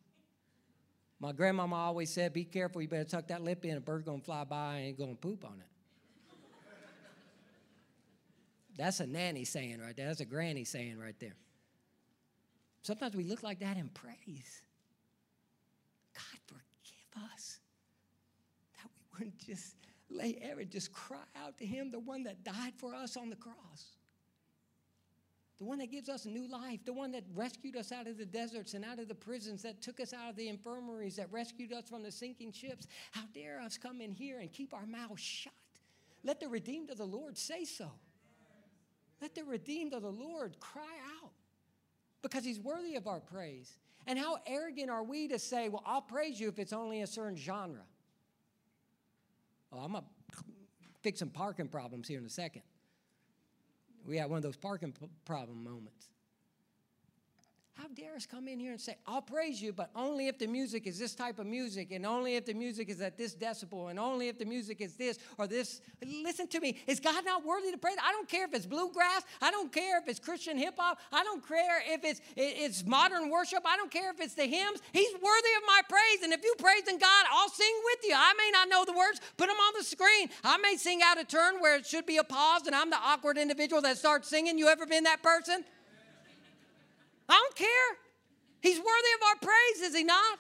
My 1.20 1.32
grandmama 1.32 1.76
always 1.76 2.10
said, 2.10 2.34
be 2.34 2.44
careful, 2.44 2.82
you 2.82 2.88
better 2.88 3.04
tuck 3.04 3.28
that 3.28 3.44
lip 3.44 3.64
in, 3.64 3.78
a 3.78 3.80
bird's 3.80 4.06
gonna 4.06 4.22
fly 4.22 4.44
by 4.44 4.78
and 4.78 4.98
gonna 4.98 5.14
poop 5.16 5.46
on 5.46 5.60
it. 5.60 5.68
That's 8.78 9.00
a 9.00 9.08
nanny 9.08 9.46
saying 9.46 9.80
right 9.80 9.96
there. 9.96 10.08
That's 10.08 10.22
a 10.22 10.26
granny 10.26 10.64
saying 10.64 10.98
right 10.98 11.20
there. 11.20 11.36
Sometimes 12.82 13.16
we 13.16 13.24
look 13.24 13.44
like 13.44 13.60
that 13.60 13.78
in 13.78 13.90
praise. 13.90 14.64
God, 16.16 16.40
forgive 16.48 17.32
us 17.36 17.60
that 18.78 18.90
we 18.96 19.02
wouldn't 19.14 19.38
just 19.38 19.76
lay 20.10 20.40
ever 20.42 20.64
just 20.64 20.92
cry 20.92 21.18
out 21.44 21.58
to 21.60 21.66
Him, 21.66 21.92
the 21.92 22.00
one 22.00 22.24
that 22.24 22.44
died 22.44 22.74
for 22.78 22.96
us 22.96 23.16
on 23.18 23.30
the 23.30 23.36
cross 23.36 23.98
the 25.62 25.68
one 25.68 25.78
that 25.78 25.92
gives 25.92 26.10
us 26.10 26.26
new 26.26 26.48
life, 26.48 26.80
the 26.86 26.92
one 26.92 27.12
that 27.12 27.24
rescued 27.36 27.76
us 27.76 27.92
out 27.92 28.08
of 28.08 28.18
the 28.18 28.26
deserts 28.26 28.74
and 28.74 28.84
out 28.84 28.98
of 28.98 29.08
the 29.08 29.14
prisons, 29.14 29.62
that 29.62 29.80
took 29.80 30.00
us 30.00 30.12
out 30.12 30.28
of 30.28 30.36
the 30.36 30.48
infirmaries, 30.48 31.18
that 31.18 31.32
rescued 31.32 31.72
us 31.72 31.88
from 31.88 32.02
the 32.02 32.12
sinking 32.12 32.52
ships. 32.52 32.88
How 33.12 33.22
dare 33.32 33.62
us 33.62 33.78
come 33.78 34.02
in 34.02 34.12
here 34.12 34.40
and 34.40 34.52
keep 34.52 34.74
our 34.74 34.88
mouths 34.88 35.22
shut? 35.22 35.54
Let 36.24 36.40
the 36.40 36.48
redeemed 36.48 36.90
of 36.90 36.98
the 36.98 37.06
Lord 37.06 37.38
say 37.38 37.64
so. 37.64 37.92
Let 39.22 39.36
the 39.36 39.44
redeemed 39.44 39.94
of 39.94 40.02
the 40.02 40.10
Lord 40.10 40.60
cry 40.60 40.82
out 41.22 41.30
because 42.24 42.44
he's 42.44 42.60
worthy 42.60 42.96
of 42.96 43.06
our 43.06 43.20
praise. 43.20 43.78
And 44.08 44.18
how 44.18 44.40
arrogant 44.48 44.90
are 44.90 45.04
we 45.04 45.28
to 45.28 45.38
say, 45.38 45.70
well, 45.70 45.84
I'll 45.86 46.02
praise 46.02 46.40
you 46.40 46.48
if 46.48 46.58
it's 46.58 46.74
only 46.74 47.02
a 47.02 47.08
certain 47.08 47.38
genre? 47.38 47.86
Well, 49.70 49.82
I'm 49.82 49.92
going 49.92 50.06
to 50.06 50.44
fix 51.04 51.20
some 51.20 51.30
parking 51.30 51.68
problems 51.68 52.08
here 52.08 52.18
in 52.18 52.26
a 52.26 52.30
second. 52.30 52.64
We 54.06 54.18
had 54.18 54.30
one 54.30 54.38
of 54.38 54.44
those 54.44 54.58
parking 54.58 54.94
problem 55.26 55.64
moments. 55.64 56.10
How 57.82 57.88
dare 57.96 58.14
us 58.16 58.28
come 58.28 58.48
in 58.48 58.60
here 58.60 58.74
and 58.74 58.80
say, 58.80 58.96
I'll 59.08 59.24
praise 59.24 59.60
you, 59.60 59.74
but 59.74 59.90
only 59.96 60.28
if 60.28 60.38
the 60.38 60.46
music 60.46 60.86
is 60.86 61.00
this 61.00 61.16
type 61.16 61.40
of 61.40 61.48
music, 61.48 61.92
and 61.92 62.06
only 62.06 62.36
if 62.36 62.46
the 62.46 62.54
music 62.54 62.90
is 62.90 63.02
at 63.02 63.18
this 63.18 63.34
decibel, 63.34 63.90
and 63.90 63.98
only 63.98 64.28
if 64.28 64.38
the 64.38 64.46
music 64.46 64.82
is 64.82 64.94
this 64.94 65.18
or 65.40 65.48
this. 65.48 65.82
Listen 66.06 66.48
to 66.50 66.60
me. 66.60 66.78
Is 66.86 67.00
God 67.00 67.26
not 67.26 67.44
worthy 67.44 67.72
to 67.72 67.80
praise? 67.80 67.96
I 68.06 68.12
don't 68.12 68.30
care 68.30 68.46
if 68.46 68.54
it's 68.54 68.68
bluegrass. 68.68 69.24
I 69.42 69.50
don't 69.50 69.72
care 69.72 69.98
if 69.98 70.08
it's 70.08 70.20
Christian 70.20 70.60
hip 70.60 70.76
hop. 70.78 71.00
I 71.12 71.24
don't 71.24 71.48
care 71.48 71.82
if 71.88 72.04
it's, 72.04 72.22
it's 72.36 72.86
modern 72.86 73.32
worship. 73.32 73.64
I 73.66 73.78
don't 73.78 73.90
care 73.90 74.12
if 74.12 74.22
it's 74.22 74.36
the 74.36 74.46
hymns. 74.46 74.80
He's 74.94 75.14
worthy 75.14 75.54
of 75.58 75.64
my 75.66 75.82
praise. 75.90 76.22
And 76.24 76.34
if 76.34 76.44
you 76.44 76.54
praise 76.60 76.88
in 76.88 77.00
God, 77.00 77.26
I'll 77.32 77.50
sing 77.50 77.74
with 77.86 78.00
you. 78.08 78.14
I 78.16 78.34
may 78.38 78.52
not 78.54 78.70
know 78.70 78.86
the 78.86 78.94
words, 78.96 79.22
put 79.38 79.48
them 79.48 79.58
on 79.58 79.74
the 79.76 79.84
screen. 79.84 80.30
I 80.44 80.58
may 80.58 80.76
sing 80.76 81.00
out 81.04 81.20
of 81.20 81.28
turn 81.28 81.60
where 81.60 81.78
it 81.78 81.88
should 81.88 82.06
be 82.06 82.18
a 82.18 82.24
pause, 82.24 82.68
and 82.68 82.76
I'm 82.76 82.92
the 82.92 83.00
awkward 83.04 83.40
individual 83.40 83.82
that 83.82 83.98
starts 83.98 84.30
singing. 84.30 84.60
You 84.60 84.68
ever 84.68 84.86
been 84.86 85.06
that 85.06 85.24
person? 85.24 85.66
I 87.32 87.36
don't 87.36 87.56
care. 87.56 87.98
He's 88.62 88.78
worthy 88.78 88.88
of 89.16 89.28
our 89.30 89.36
praise, 89.42 89.90
is 89.90 89.96
he 89.96 90.04
not? 90.04 90.38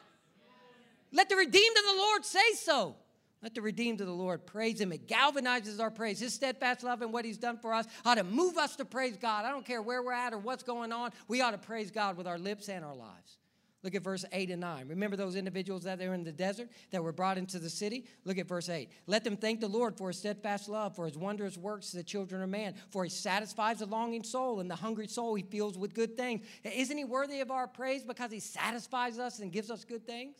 Let 1.14 1.30
the 1.30 1.36
redeemed 1.36 1.78
of 1.78 1.96
the 1.96 2.02
Lord 2.02 2.26
say 2.26 2.54
so. 2.56 2.96
Let 3.42 3.56
the 3.56 3.62
redeemed 3.62 4.02
of 4.02 4.08
the 4.08 4.14
Lord 4.14 4.46
praise 4.46 4.80
him. 4.80 4.92
It 4.92 5.08
galvanizes 5.08 5.80
our 5.80 5.90
praise. 5.90 6.20
His 6.20 6.34
steadfast 6.34 6.84
love 6.84 7.02
and 7.02 7.12
what 7.12 7.26
he's 7.26 7.40
done 7.40 7.58
for 7.58 7.74
us 7.74 7.88
ought 8.06 8.16
to 8.16 8.24
move 8.24 8.58
us 8.58 8.76
to 8.76 8.86
praise 8.86 9.18
God. 9.18 9.46
I 9.46 9.50
don't 9.50 9.66
care 9.66 9.82
where 9.82 10.04
we're 10.04 10.14
at 10.14 10.34
or 10.34 10.38
what's 10.38 10.64
going 10.64 10.92
on. 10.92 11.12
We 11.28 11.42
ought 11.42 11.52
to 11.52 11.58
praise 11.58 11.90
God 11.90 12.18
with 12.18 12.28
our 12.28 12.38
lips 12.38 12.70
and 12.70 12.86
our 12.86 12.94
lives. 12.94 13.38
Look 13.84 13.96
at 13.96 14.04
verse 14.04 14.26
8 14.32 14.52
and 14.52 14.62
9. 14.62 14.88
Remember 14.89 15.15
those 15.15 15.36
individuals 15.36 15.84
that 15.84 16.00
are 16.02 16.13
in 16.13 16.24
the 16.24 16.32
desert 16.32 16.70
that 16.91 17.04
were 17.04 17.12
brought 17.12 17.38
into 17.38 17.58
the 17.58 17.70
city? 17.70 18.06
Look 18.26 18.38
at 18.38 18.48
verse 18.48 18.70
8. 18.70 18.89
Let 19.08 19.24
them 19.24 19.36
thank 19.36 19.60
the 19.60 19.67
Lord 19.67 19.98
for 19.98 20.10
his 20.10 20.17
steadfast 20.17 20.70
love, 20.70 20.96
for 20.96 21.06
his 21.06 21.17
wondrous 21.17 21.58
works 21.58 21.91
to 21.91 21.98
the 21.98 22.04
children 22.04 22.44
of 22.44 22.50
man, 22.50 22.76
for 22.89 23.04
he 23.04 23.10
satisfies 23.10 23.80
the 23.80 23.88
longing 23.88 24.24
soul, 24.24 24.60
and 24.60 24.70
the 24.70 24.76
hungry 24.76 25.08
soul 25.08 25.34
he 25.34 25.44
fills 25.44 25.78
with 25.78 25.96
good 25.96 26.15
things. 26.15 26.46
Isn't 26.63 26.98
he 26.98 27.06
worthy 27.06 27.39
of 27.39 27.50
our 27.50 27.67
praise 27.67 28.04
because 28.04 28.32
he 28.32 28.39
satisfies 28.39 29.17
us 29.17 29.39
and 29.39 29.52
gives 29.52 29.72
us 29.72 29.84
good 29.84 30.06
things? 30.06 30.38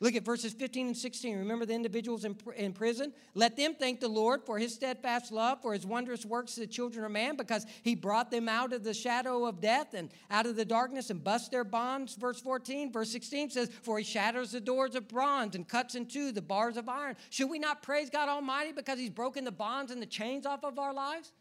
Look 0.00 0.14
at 0.14 0.24
verses 0.24 0.52
15 0.52 0.86
and 0.86 0.96
16. 0.96 1.38
Remember 1.38 1.66
the 1.66 1.74
individuals 1.74 2.24
in, 2.24 2.36
in 2.56 2.72
prison? 2.72 3.12
Let 3.34 3.56
them 3.56 3.74
thank 3.74 3.98
the 3.98 4.08
Lord 4.08 4.42
for 4.46 4.56
his 4.56 4.72
steadfast 4.72 5.32
love, 5.32 5.60
for 5.60 5.72
his 5.72 5.84
wondrous 5.84 6.24
works 6.24 6.54
to 6.54 6.60
the 6.60 6.68
children 6.68 7.04
of 7.04 7.10
man, 7.10 7.36
because 7.36 7.66
he 7.82 7.96
brought 7.96 8.30
them 8.30 8.48
out 8.48 8.72
of 8.72 8.84
the 8.84 8.94
shadow 8.94 9.44
of 9.44 9.60
death 9.60 9.94
and 9.94 10.10
out 10.30 10.46
of 10.46 10.54
the 10.54 10.64
darkness 10.64 11.10
and 11.10 11.24
bust 11.24 11.50
their 11.50 11.64
bonds. 11.64 12.14
Verse 12.14 12.40
14. 12.40 12.92
Verse 12.92 13.10
16 13.10 13.50
says, 13.50 13.70
For 13.82 13.98
he 13.98 14.04
shatters 14.04 14.52
the 14.52 14.60
doors 14.60 14.94
of 14.94 15.08
bronze 15.08 15.56
and 15.56 15.66
cuts 15.66 15.96
in 15.96 16.06
two 16.06 16.30
the 16.30 16.42
bars 16.42 16.76
of 16.76 16.88
iron. 16.88 17.16
Should 17.30 17.50
we 17.50 17.58
not 17.58 17.82
praise 17.82 18.08
God 18.08 18.28
Almighty 18.28 18.70
because 18.70 19.00
he's 19.00 19.10
broken 19.10 19.44
the 19.44 19.50
bonds 19.50 19.90
and 19.90 20.00
the 20.00 20.06
chains 20.06 20.46
off 20.46 20.62
of 20.62 20.78
our 20.78 20.94
lives? 20.94 21.32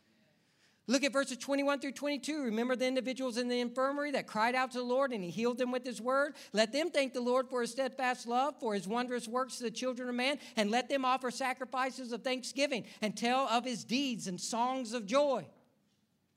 Look 0.89 1.04
at 1.04 1.12
verses 1.12 1.38
21 1.38 1.82
through 1.82 1.91
22. 1.91 2.43
Remember 2.43 2.76
the 2.76 2.88
individuals 2.88 3.36
in 3.38 3.50
the 3.50 3.60
infirmary 3.60 4.12
that 4.12 4.26
cried 4.26 4.56
out 4.56 4.71
to 4.71 4.78
the 4.78 4.86
Lord 4.86 5.12
and 5.12 5.21
he 5.21 5.30
healed 5.30 5.58
them 5.58 5.69
with 5.69 5.86
his 5.86 6.02
word? 6.02 6.36
Let 6.54 6.71
them 6.71 6.91
thank 6.91 7.13
the 7.13 7.19
Lord 7.19 7.50
for 7.50 7.60
his 7.60 7.71
steadfast 7.71 8.26
love, 8.26 8.56
for 8.62 8.73
his 8.73 8.88
wondrous 8.88 9.28
works 9.28 9.58
to 9.58 9.63
the 9.63 9.71
children 9.71 10.08
of 10.08 10.15
man, 10.15 10.39
and 10.56 10.71
let 10.71 10.88
them 10.88 11.04
offer 11.04 11.30
sacrifices 11.30 12.13
of 12.13 12.23
thanksgiving 12.23 12.86
and 13.02 13.17
tell 13.17 13.50
of 13.50 13.65
his 13.65 13.84
deeds 13.84 14.28
and 14.28 14.39
songs 14.39 14.93
of 14.93 15.06
joy. 15.06 15.45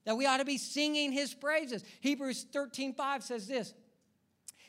That 0.04 0.16
we 0.16 0.26
ought 0.26 0.38
to 0.38 0.44
be 0.44 0.58
singing 0.58 1.12
his 1.12 1.32
praises. 1.32 1.84
Hebrews 2.00 2.44
13 2.52 2.94
5 2.94 3.22
says 3.22 3.46
this. 3.46 3.72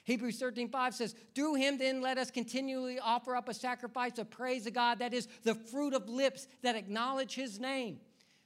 Hebrews 0.04 0.40
13, 0.40 0.70
5 0.70 0.96
says, 0.96 1.16
Through 1.36 1.56
him 1.56 1.78
then 1.78 2.02
let 2.02 2.18
us 2.18 2.32
continually 2.32 3.00
offer 3.00 3.36
up 3.36 3.48
a 3.50 3.54
sacrifice 3.54 4.18
of 4.18 4.32
praise 4.32 4.64
to 4.64 4.72
God, 4.72 5.00
that 5.00 5.14
is 5.14 5.28
the 5.44 5.54
fruit 5.54 5.94
of 5.94 6.10
lips 6.10 6.48
that 6.64 6.76
acknowledge 6.76 7.36
his 7.36 7.60
name. 7.60 8.00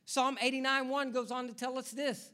Psalm 0.05 0.37
89 0.41 0.87
1 0.87 1.11
goes 1.11 1.31
on 1.31 1.47
to 1.47 1.53
tell 1.53 1.77
us 1.77 1.91
this 1.91 2.31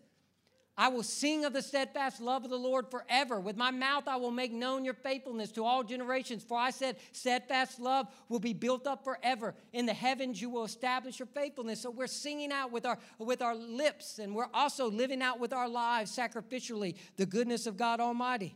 I 0.78 0.88
will 0.88 1.04
sing 1.04 1.46
of 1.46 1.54
the 1.54 1.62
steadfast 1.62 2.22
love 2.22 2.44
of 2.44 2.50
the 2.50 2.58
Lord 2.58 2.90
forever. 2.90 3.40
With 3.40 3.58
my 3.58 3.72
mouth 3.72 4.08
I 4.08 4.16
will 4.16 4.32
make 4.32 4.52
known 4.52 4.86
your 4.86 4.94
faithfulness 4.94 5.52
to 5.52 5.66
all 5.66 5.84
generations. 5.84 6.44
For 6.44 6.58
I 6.58 6.72
said, 6.72 6.96
steadfast 7.12 7.80
love 7.80 8.08
will 8.30 8.40
be 8.40 8.54
built 8.54 8.88
up 8.88 9.04
forever. 9.04 9.54
In 9.74 9.86
the 9.86 9.94
heavens 9.94 10.42
you 10.42 10.50
will 10.50 10.64
establish 10.64 11.20
your 11.20 11.28
faithfulness. 11.28 11.82
So 11.82 11.92
we're 11.92 12.08
singing 12.08 12.52
out 12.52 12.72
with 12.72 12.86
our, 12.86 12.98
with 13.20 13.42
our 13.42 13.56
lips, 13.56 14.18
and 14.18 14.34
we're 14.34 14.50
also 14.54 14.90
living 14.90 15.22
out 15.22 15.40
with 15.40 15.54
our 15.54 15.68
lives 15.68 16.16
sacrificially 16.16 16.96
the 17.18 17.26
goodness 17.26 17.68
of 17.68 17.78
God 17.78 18.00
Almighty. 18.00 18.56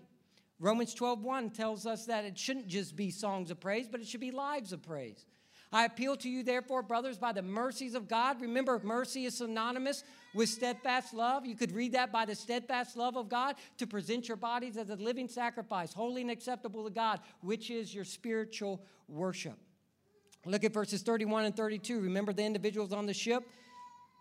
Romans 0.57 0.95
12:1 0.95 1.53
tells 1.53 1.85
us 1.85 2.05
that 2.05 2.23
it 2.23 2.39
shouldn't 2.39 2.67
just 2.67 2.95
be 2.95 3.11
songs 3.11 3.51
of 3.51 3.59
praise, 3.59 3.87
but 3.89 3.99
it 3.99 4.07
should 4.07 4.21
be 4.21 4.31
lives 4.31 4.71
of 4.71 4.81
praise. 4.81 5.25
I 5.75 5.83
appeal 5.83 6.15
to 6.15 6.29
you, 6.29 6.41
therefore, 6.41 6.81
brothers, 6.83 7.17
by 7.17 7.33
the 7.33 7.41
mercies 7.41 7.95
of 7.95 8.07
God. 8.07 8.39
Remember, 8.39 8.79
mercy 8.81 9.25
is 9.25 9.39
synonymous 9.39 10.05
with 10.33 10.47
steadfast 10.47 11.13
love. 11.13 11.45
You 11.45 11.53
could 11.53 11.73
read 11.73 11.91
that 11.91 12.13
by 12.13 12.23
the 12.23 12.33
steadfast 12.33 12.95
love 12.95 13.17
of 13.17 13.27
God 13.27 13.55
to 13.79 13.85
present 13.85 14.29
your 14.29 14.37
bodies 14.37 14.77
as 14.77 14.89
a 14.89 14.95
living 14.95 15.27
sacrifice, 15.27 15.91
holy 15.91 16.21
and 16.21 16.31
acceptable 16.31 16.85
to 16.85 16.89
God, 16.89 17.19
which 17.41 17.69
is 17.71 17.93
your 17.93 18.05
spiritual 18.05 18.85
worship. 19.09 19.59
Look 20.45 20.63
at 20.63 20.71
verses 20.71 21.01
31 21.01 21.43
and 21.43 21.57
32. 21.57 21.99
Remember 21.99 22.31
the 22.31 22.43
individuals 22.43 22.93
on 22.93 23.05
the 23.05 23.13
ship? 23.13 23.43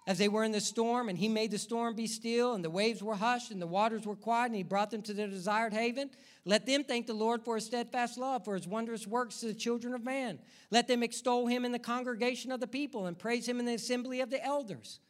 As 0.06 0.18
they 0.18 0.28
were 0.28 0.44
in 0.44 0.52
the 0.52 0.60
storm, 0.60 1.08
and 1.08 1.18
he 1.18 1.28
made 1.28 1.50
the 1.50 1.58
storm 1.58 1.94
be 1.94 2.06
still, 2.06 2.54
and 2.54 2.62
the 2.62 2.70
waves 2.70 3.02
were 3.02 3.14
hushed, 3.14 3.50
and 3.50 3.60
the 3.60 3.66
waters 3.66 4.04
were 4.04 4.16
quiet, 4.16 4.46
and 4.46 4.56
he 4.56 4.62
brought 4.62 4.90
them 4.90 5.00
to 5.02 5.14
their 5.14 5.28
desired 5.28 5.72
haven. 5.72 6.10
Let 6.44 6.66
them 6.66 6.84
thank 6.84 7.06
the 7.06 7.14
Lord 7.14 7.42
for 7.42 7.54
his 7.54 7.64
steadfast 7.64 8.18
love, 8.18 8.44
for 8.44 8.54
his 8.54 8.68
wondrous 8.68 9.06
works 9.06 9.40
to 9.40 9.46
the 9.46 9.54
children 9.54 9.94
of 9.94 10.04
man. 10.04 10.40
Let 10.70 10.88
them 10.88 11.02
extol 11.02 11.46
him 11.46 11.64
in 11.64 11.72
the 11.72 11.78
congregation 11.78 12.52
of 12.52 12.60
the 12.60 12.66
people, 12.66 13.06
and 13.06 13.18
praise 13.18 13.48
him 13.48 13.58
in 13.58 13.64
the 13.64 13.74
assembly 13.74 14.20
of 14.20 14.28
the 14.28 14.44
elders. 14.44 15.00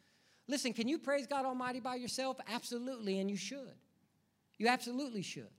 Listen, 0.47 0.71
can 0.71 0.87
you 0.87 0.97
praise 0.97 1.27
God 1.27 1.45
Almighty 1.45 1.81
by 1.81 1.95
yourself? 1.95 2.37
Absolutely, 2.47 3.19
and 3.19 3.29
you 3.29 3.37
should. 3.37 3.73
You 4.57 4.69
absolutely 4.69 5.23
should. 5.23 5.49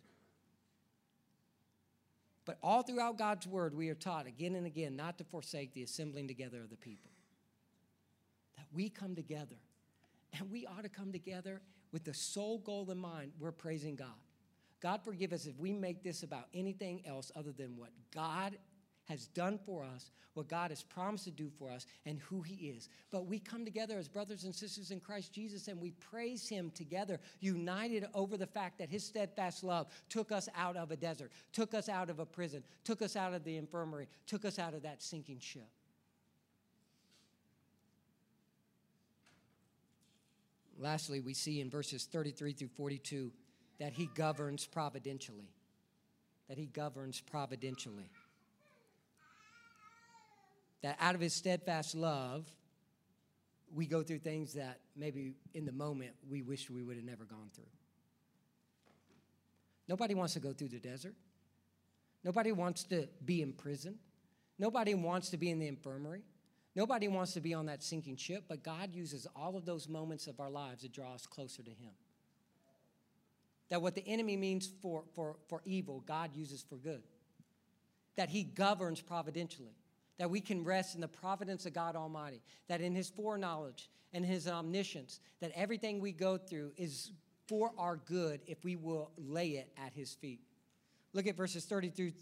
But 2.47 2.57
all 2.63 2.83
throughout 2.83 3.19
God's 3.19 3.47
word, 3.47 3.75
we 3.75 3.91
are 3.91 3.95
taught 3.95 4.27
again 4.27 4.55
and 4.55 4.67
again 4.67 4.97
not 4.97 5.19
to 5.19 5.25
forsake 5.25 5.75
the 5.75 5.83
assembling 5.83 6.27
together 6.27 6.63
of 6.63 6.71
the 6.71 6.77
people 6.77 7.11
we 8.77 8.91
come 8.91 9.17
together. 9.17 9.57
And 10.39 10.51
we 10.51 10.67
ought 10.67 10.83
to 10.83 10.89
come 10.89 11.11
together 11.11 11.63
with 11.93 12.05
the 12.05 12.15
sole 12.15 12.59
goal 12.59 12.91
in 12.91 12.99
mind 12.99 13.33
we're 13.41 13.53
praising 13.53 13.97
God. 13.97 14.09
God, 14.83 15.01
forgive 15.03 15.33
us 15.33 15.47
if 15.47 15.59
we 15.59 15.73
make 15.73 16.03
this 16.05 16.23
about 16.23 16.49
anything 16.53 17.03
else 17.07 17.33
other 17.35 17.53
than 17.53 17.77
what 17.77 17.91
God 18.15 18.57
has 19.09 19.29
done 19.29 19.59
for 19.65 19.85
us, 19.85 20.11
what 20.35 20.49
God 20.49 20.71
has 20.71 20.83
promised 20.83 21.25
to 21.25 21.31
do 21.31 21.49
for 21.59 21.71
us, 21.71 21.87
and 22.05 22.19
who 22.19 22.43
He 22.43 22.69
is. 22.69 22.91
But 23.11 23.27
we 23.27 23.39
come 23.39 23.65
together 23.65 23.99
as 23.99 24.09
brothers 24.09 24.45
and 24.45 24.55
sisters 24.55 24.91
in 24.91 25.01
Christ 25.01 25.33
Jesus 25.33 25.69
and 25.69 25.81
we 25.81 25.93
praise 25.93 26.47
Him 26.47 26.71
together, 26.75 27.21
united 27.41 28.07
over 28.15 28.37
the 28.37 28.47
fact 28.47 28.79
that 28.79 28.91
His 28.91 29.05
steadfast 29.05 29.65
love 29.65 29.87
took 30.11 30.31
us 30.31 30.49
out 30.55 30.77
of 30.77 30.91
a 30.91 30.97
desert, 30.97 31.33
took 31.53 31.73
us 31.73 31.89
out 31.89 32.11
of 32.11 32.19
a 32.19 32.27
prison, 32.27 32.63
took 32.85 33.01
us 33.01 33.17
out 33.17 33.33
of 33.33 33.45
the 33.45 33.57
infirmary, 33.57 34.09
took 34.27 34.45
us 34.45 34.59
out 34.59 34.75
of 34.75 34.83
that 34.83 35.03
sinking 35.03 35.39
ship. 35.41 35.69
Lastly, 40.79 41.21
we 41.21 41.35
see 41.35 41.61
in 41.61 41.71
verses 41.71 42.05
33 42.05 42.53
through 42.53 42.69
42 42.69 43.33
that 43.79 43.93
he 43.93 44.09
governs 44.15 44.67
providentially. 44.67 45.51
That 46.49 46.59
he 46.59 46.67
governs 46.67 47.21
providentially. 47.21 48.11
That 50.83 50.97
out 51.01 51.15
of 51.15 51.21
his 51.21 51.33
steadfast 51.33 51.95
love, 51.95 52.47
we 53.75 53.87
go 53.87 54.03
through 54.03 54.21
things 54.21 54.55
that 54.55 54.81
maybe 54.97 55.35
in 55.55 55.65
the 55.65 55.73
moment 55.73 56.13
we 56.29 56.43
wish 56.43 56.71
we 56.71 56.83
would 56.83 56.97
have 56.97 57.05
never 57.05 57.25
gone 57.25 57.51
through. 57.55 57.65
Nobody 59.89 60.15
wants 60.15 60.35
to 60.35 60.41
go 60.41 60.53
through 60.53 60.69
the 60.69 60.79
desert. 60.79 61.15
Nobody 62.25 62.53
wants 62.53 62.85
to 62.85 63.09
be 63.25 63.43
in 63.43 63.53
prison. 63.53 63.99
Nobody 64.59 64.95
wants 64.95 65.31
to 65.31 65.37
be 65.37 65.51
in 65.51 65.59
the 65.59 65.69
infirmary. 65.69 66.23
Nobody 66.77 67.09
wants 67.09 67.33
to 67.33 67.41
be 67.41 67.55
on 67.55 67.67
that 67.67 67.83
sinking 67.83 68.17
ship, 68.17 68.45
but 68.49 68.63
God 68.63 68.95
uses 68.95 69.27
all 69.35 69.57
of 69.57 69.65
those 69.65 69.89
moments 69.89 70.27
of 70.27 70.39
our 70.41 70.51
lives 70.51 70.83
to 70.83 70.91
draw 70.91 71.15
us 71.15 71.27
closer 71.27 71.63
to 71.63 71.71
Him. 71.71 71.93
That 73.71 73.81
what 73.81 73.95
the 73.95 74.07
enemy 74.07 74.37
means 74.37 74.69
for, 74.83 75.05
for, 75.15 75.37
for 75.49 75.63
evil, 75.65 76.05
God 76.07 76.37
uses 76.37 76.63
for 76.63 76.77
good. 76.77 77.03
That 78.17 78.29
He 78.29 78.45
governs 78.45 79.01
providentially. 79.01 79.75
That 80.19 80.31
we 80.31 80.41
can 80.41 80.65
rest 80.65 80.95
in 80.95 81.01
the 81.01 81.09
providence 81.09 81.65
of 81.65 81.73
God 81.73 81.97
Almighty. 81.97 82.43
That 82.69 82.83
in 82.83 82.95
His 82.95 83.09
foreknowledge 83.09 83.89
and 84.13 84.25
His 84.25 84.47
omniscience, 84.47 85.21
that 85.41 85.53
everything 85.55 85.99
we 85.99 86.13
go 86.13 86.37
through 86.37 86.73
is 86.77 87.11
for 87.49 87.73
our 87.79 87.97
good 87.97 88.43
if 88.47 88.63
we 88.65 88.77
will 88.77 89.11
lay 89.17 89.53
it 89.53 89.73
at 89.83 89.95
His 89.95 90.13
feet. 90.13 90.41
Look 91.15 91.27
at 91.27 91.39
verses 91.39 91.65
30 91.65 91.89
through 91.89 92.13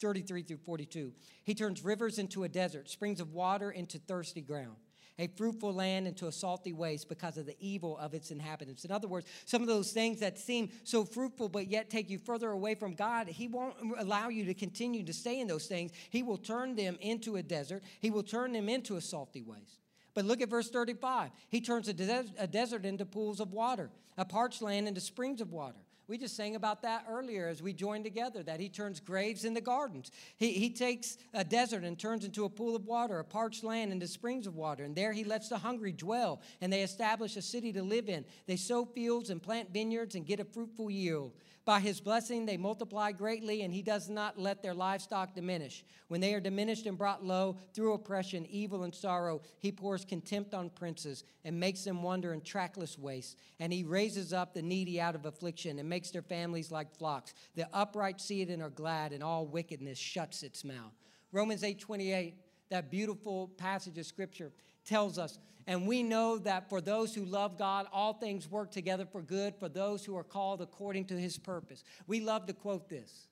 33 0.00 0.42
through 0.42 0.56
42. 0.58 1.12
He 1.44 1.54
turns 1.54 1.84
rivers 1.84 2.18
into 2.18 2.44
a 2.44 2.48
desert, 2.48 2.88
springs 2.88 3.20
of 3.20 3.32
water 3.32 3.70
into 3.70 3.98
thirsty 3.98 4.40
ground, 4.40 4.76
a 5.18 5.26
fruitful 5.26 5.72
land 5.72 6.06
into 6.06 6.26
a 6.26 6.32
salty 6.32 6.72
waste 6.72 7.08
because 7.08 7.36
of 7.36 7.46
the 7.46 7.56
evil 7.60 7.98
of 7.98 8.14
its 8.14 8.30
inhabitants. 8.30 8.84
In 8.84 8.90
other 8.90 9.08
words, 9.08 9.26
some 9.44 9.62
of 9.62 9.68
those 9.68 9.92
things 9.92 10.20
that 10.20 10.38
seem 10.38 10.70
so 10.84 11.04
fruitful 11.04 11.48
but 11.48 11.68
yet 11.68 11.90
take 11.90 12.08
you 12.08 12.18
further 12.18 12.50
away 12.50 12.74
from 12.74 12.94
God, 12.94 13.28
He 13.28 13.48
won't 13.48 13.74
allow 13.98 14.28
you 14.28 14.44
to 14.46 14.54
continue 14.54 15.04
to 15.04 15.12
stay 15.12 15.40
in 15.40 15.46
those 15.46 15.66
things. 15.66 15.92
He 16.10 16.22
will 16.22 16.38
turn 16.38 16.76
them 16.76 16.96
into 17.00 17.36
a 17.36 17.42
desert, 17.42 17.82
He 18.00 18.10
will 18.10 18.22
turn 18.22 18.52
them 18.52 18.68
into 18.68 18.96
a 18.96 19.00
salty 19.00 19.42
waste. 19.42 19.80
But 20.14 20.24
look 20.24 20.40
at 20.40 20.50
verse 20.50 20.68
35. 20.68 21.30
He 21.48 21.60
turns 21.60 21.88
a, 21.88 21.92
des- 21.92 22.32
a 22.38 22.46
desert 22.46 22.84
into 22.84 23.06
pools 23.06 23.40
of 23.40 23.52
water, 23.52 23.90
a 24.18 24.24
parched 24.24 24.60
land 24.60 24.88
into 24.88 25.00
springs 25.00 25.40
of 25.40 25.52
water. 25.52 25.78
We 26.10 26.18
just 26.18 26.34
sang 26.34 26.56
about 26.56 26.82
that 26.82 27.04
earlier 27.08 27.46
as 27.46 27.62
we 27.62 27.72
joined 27.72 28.02
together, 28.02 28.42
that 28.42 28.58
he 28.58 28.68
turns 28.68 28.98
graves 28.98 29.44
into 29.44 29.60
gardens. 29.60 30.10
He, 30.38 30.50
he 30.54 30.68
takes 30.68 31.16
a 31.32 31.44
desert 31.44 31.84
and 31.84 31.96
turns 31.96 32.24
into 32.24 32.44
a 32.44 32.48
pool 32.48 32.74
of 32.74 32.84
water, 32.84 33.20
a 33.20 33.24
parched 33.24 33.62
land 33.62 33.92
into 33.92 34.08
springs 34.08 34.48
of 34.48 34.56
water. 34.56 34.82
And 34.82 34.96
there 34.96 35.12
he 35.12 35.22
lets 35.22 35.48
the 35.48 35.58
hungry 35.58 35.92
dwell, 35.92 36.40
and 36.60 36.72
they 36.72 36.82
establish 36.82 37.36
a 37.36 37.42
city 37.42 37.72
to 37.74 37.84
live 37.84 38.08
in. 38.08 38.24
They 38.48 38.56
sow 38.56 38.84
fields 38.86 39.30
and 39.30 39.40
plant 39.40 39.72
vineyards 39.72 40.16
and 40.16 40.26
get 40.26 40.40
a 40.40 40.44
fruitful 40.44 40.90
yield. 40.90 41.30
By 41.70 41.78
his 41.78 42.00
blessing, 42.00 42.46
they 42.46 42.56
multiply 42.56 43.12
greatly, 43.12 43.62
and 43.62 43.72
he 43.72 43.80
does 43.80 44.08
not 44.08 44.36
let 44.36 44.60
their 44.60 44.74
livestock 44.74 45.36
diminish. 45.36 45.84
When 46.08 46.20
they 46.20 46.34
are 46.34 46.40
diminished 46.40 46.86
and 46.86 46.98
brought 46.98 47.24
low 47.24 47.58
through 47.74 47.92
oppression, 47.92 48.44
evil, 48.50 48.82
and 48.82 48.92
sorrow, 48.92 49.40
he 49.60 49.70
pours 49.70 50.04
contempt 50.04 50.52
on 50.52 50.70
princes 50.70 51.22
and 51.44 51.60
makes 51.60 51.84
them 51.84 52.02
wander 52.02 52.34
in 52.34 52.40
trackless 52.40 52.98
wastes. 52.98 53.36
And 53.60 53.72
he 53.72 53.84
raises 53.84 54.32
up 54.32 54.52
the 54.52 54.62
needy 54.62 55.00
out 55.00 55.14
of 55.14 55.26
affliction 55.26 55.78
and 55.78 55.88
makes 55.88 56.10
their 56.10 56.22
families 56.22 56.72
like 56.72 56.92
flocks. 56.92 57.34
The 57.54 57.68
upright 57.72 58.20
see 58.20 58.42
it 58.42 58.48
and 58.48 58.64
are 58.64 58.70
glad, 58.70 59.12
and 59.12 59.22
all 59.22 59.46
wickedness 59.46 59.96
shuts 59.96 60.42
its 60.42 60.64
mouth. 60.64 60.96
Romans 61.30 61.62
8 61.62 61.78
28, 61.78 62.34
that 62.70 62.90
beautiful 62.90 63.46
passage 63.46 63.96
of 63.96 64.06
scripture 64.06 64.50
tells 64.84 65.20
us. 65.20 65.38
And 65.70 65.86
we 65.86 66.02
know 66.02 66.36
that 66.38 66.68
for 66.68 66.80
those 66.80 67.14
who 67.14 67.24
love 67.24 67.56
God, 67.56 67.86
all 67.92 68.12
things 68.12 68.50
work 68.50 68.72
together 68.72 69.06
for 69.06 69.22
good 69.22 69.54
for 69.54 69.68
those 69.68 70.04
who 70.04 70.16
are 70.16 70.24
called 70.24 70.60
according 70.60 71.04
to 71.04 71.14
his 71.14 71.38
purpose. 71.38 71.84
We 72.08 72.18
love 72.18 72.46
to 72.46 72.52
quote 72.52 72.88
this. 72.88 73.28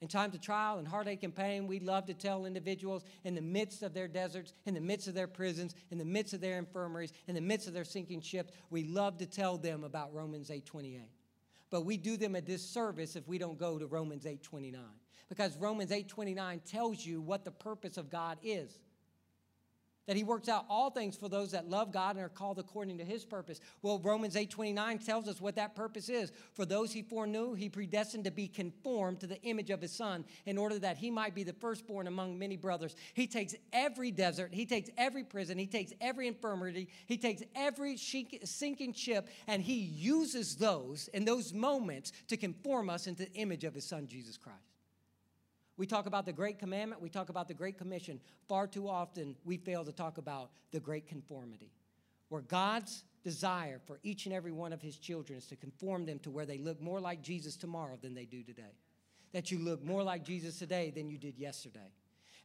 In 0.00 0.08
times 0.08 0.34
of 0.34 0.40
trial 0.40 0.78
and 0.78 0.88
heartache 0.88 1.22
and 1.22 1.32
pain, 1.32 1.68
we 1.68 1.78
love 1.78 2.06
to 2.06 2.14
tell 2.14 2.44
individuals 2.44 3.04
in 3.22 3.36
the 3.36 3.40
midst 3.40 3.84
of 3.84 3.94
their 3.94 4.08
deserts, 4.08 4.52
in 4.66 4.74
the 4.74 4.80
midst 4.80 5.06
of 5.06 5.14
their 5.14 5.28
prisons, 5.28 5.76
in 5.92 5.98
the 5.98 6.04
midst 6.04 6.34
of 6.34 6.40
their 6.40 6.58
infirmaries, 6.58 7.12
in 7.28 7.36
the 7.36 7.40
midst 7.40 7.68
of 7.68 7.72
their 7.72 7.84
sinking 7.84 8.20
ships, 8.20 8.52
we 8.68 8.82
love 8.82 9.16
to 9.18 9.26
tell 9.26 9.58
them 9.58 9.84
about 9.84 10.12
Romans 10.12 10.50
8:28. 10.50 11.12
But 11.70 11.82
we 11.82 11.96
do 11.96 12.16
them 12.16 12.34
a 12.34 12.40
disservice 12.40 13.14
if 13.14 13.28
we 13.28 13.38
don't 13.38 13.60
go 13.60 13.78
to 13.78 13.86
Romans 13.86 14.26
8:29. 14.26 14.98
Because 15.28 15.56
Romans 15.56 15.92
8:29 15.92 16.58
tells 16.64 17.06
you 17.06 17.20
what 17.20 17.44
the 17.44 17.52
purpose 17.52 17.96
of 17.96 18.10
God 18.10 18.38
is 18.42 18.80
that 20.08 20.16
he 20.16 20.24
works 20.24 20.48
out 20.48 20.64
all 20.70 20.88
things 20.88 21.16
for 21.16 21.28
those 21.28 21.50
that 21.50 21.68
love 21.68 21.92
God 21.92 22.16
and 22.16 22.24
are 22.24 22.30
called 22.30 22.58
according 22.58 22.96
to 22.96 23.04
his 23.04 23.26
purpose. 23.26 23.60
Well, 23.82 23.98
Romans 23.98 24.36
8:29 24.36 24.98
tells 24.98 25.28
us 25.28 25.38
what 25.38 25.56
that 25.56 25.74
purpose 25.74 26.08
is. 26.08 26.32
For 26.54 26.64
those 26.64 26.92
he 26.92 27.02
foreknew, 27.02 27.52
he 27.52 27.68
predestined 27.68 28.24
to 28.24 28.30
be 28.30 28.48
conformed 28.48 29.20
to 29.20 29.26
the 29.26 29.40
image 29.42 29.68
of 29.68 29.82
his 29.82 29.92
son 29.92 30.24
in 30.46 30.56
order 30.56 30.78
that 30.78 30.96
he 30.96 31.10
might 31.10 31.34
be 31.34 31.42
the 31.42 31.52
firstborn 31.52 32.06
among 32.06 32.38
many 32.38 32.56
brothers. 32.56 32.96
He 33.12 33.26
takes 33.26 33.54
every 33.70 34.10
desert, 34.10 34.54
he 34.54 34.64
takes 34.64 34.88
every 34.96 35.24
prison, 35.24 35.58
he 35.58 35.66
takes 35.66 35.92
every 36.00 36.26
infirmity, 36.26 36.88
he 37.04 37.18
takes 37.18 37.42
every 37.54 37.98
sinking 37.98 38.94
ship 38.94 39.28
and 39.46 39.62
he 39.62 39.74
uses 39.74 40.56
those 40.56 41.08
in 41.08 41.26
those 41.26 41.52
moments 41.52 42.12
to 42.28 42.38
conform 42.38 42.88
us 42.88 43.06
into 43.06 43.26
the 43.26 43.32
image 43.34 43.64
of 43.64 43.74
his 43.74 43.84
son 43.84 44.06
Jesus 44.06 44.38
Christ. 44.38 44.67
We 45.78 45.86
talk 45.86 46.06
about 46.06 46.26
the 46.26 46.32
Great 46.32 46.58
Commandment, 46.58 47.00
we 47.00 47.08
talk 47.08 47.28
about 47.28 47.46
the 47.46 47.54
Great 47.54 47.78
Commission. 47.78 48.20
Far 48.48 48.66
too 48.66 48.88
often, 48.88 49.36
we 49.44 49.56
fail 49.56 49.84
to 49.84 49.92
talk 49.92 50.18
about 50.18 50.50
the 50.72 50.80
Great 50.80 51.06
Conformity, 51.06 51.70
where 52.28 52.42
God's 52.42 53.04
desire 53.22 53.80
for 53.86 54.00
each 54.02 54.26
and 54.26 54.34
every 54.34 54.50
one 54.50 54.72
of 54.72 54.82
his 54.82 54.96
children 54.96 55.38
is 55.38 55.46
to 55.46 55.56
conform 55.56 56.04
them 56.04 56.18
to 56.20 56.30
where 56.30 56.46
they 56.46 56.58
look 56.58 56.80
more 56.82 57.00
like 57.00 57.22
Jesus 57.22 57.56
tomorrow 57.56 57.96
than 58.02 58.12
they 58.12 58.24
do 58.24 58.42
today. 58.42 58.74
That 59.32 59.52
you 59.52 59.60
look 59.60 59.84
more 59.84 60.02
like 60.02 60.24
Jesus 60.24 60.58
today 60.58 60.90
than 60.90 61.08
you 61.08 61.16
did 61.16 61.38
yesterday. 61.38 61.92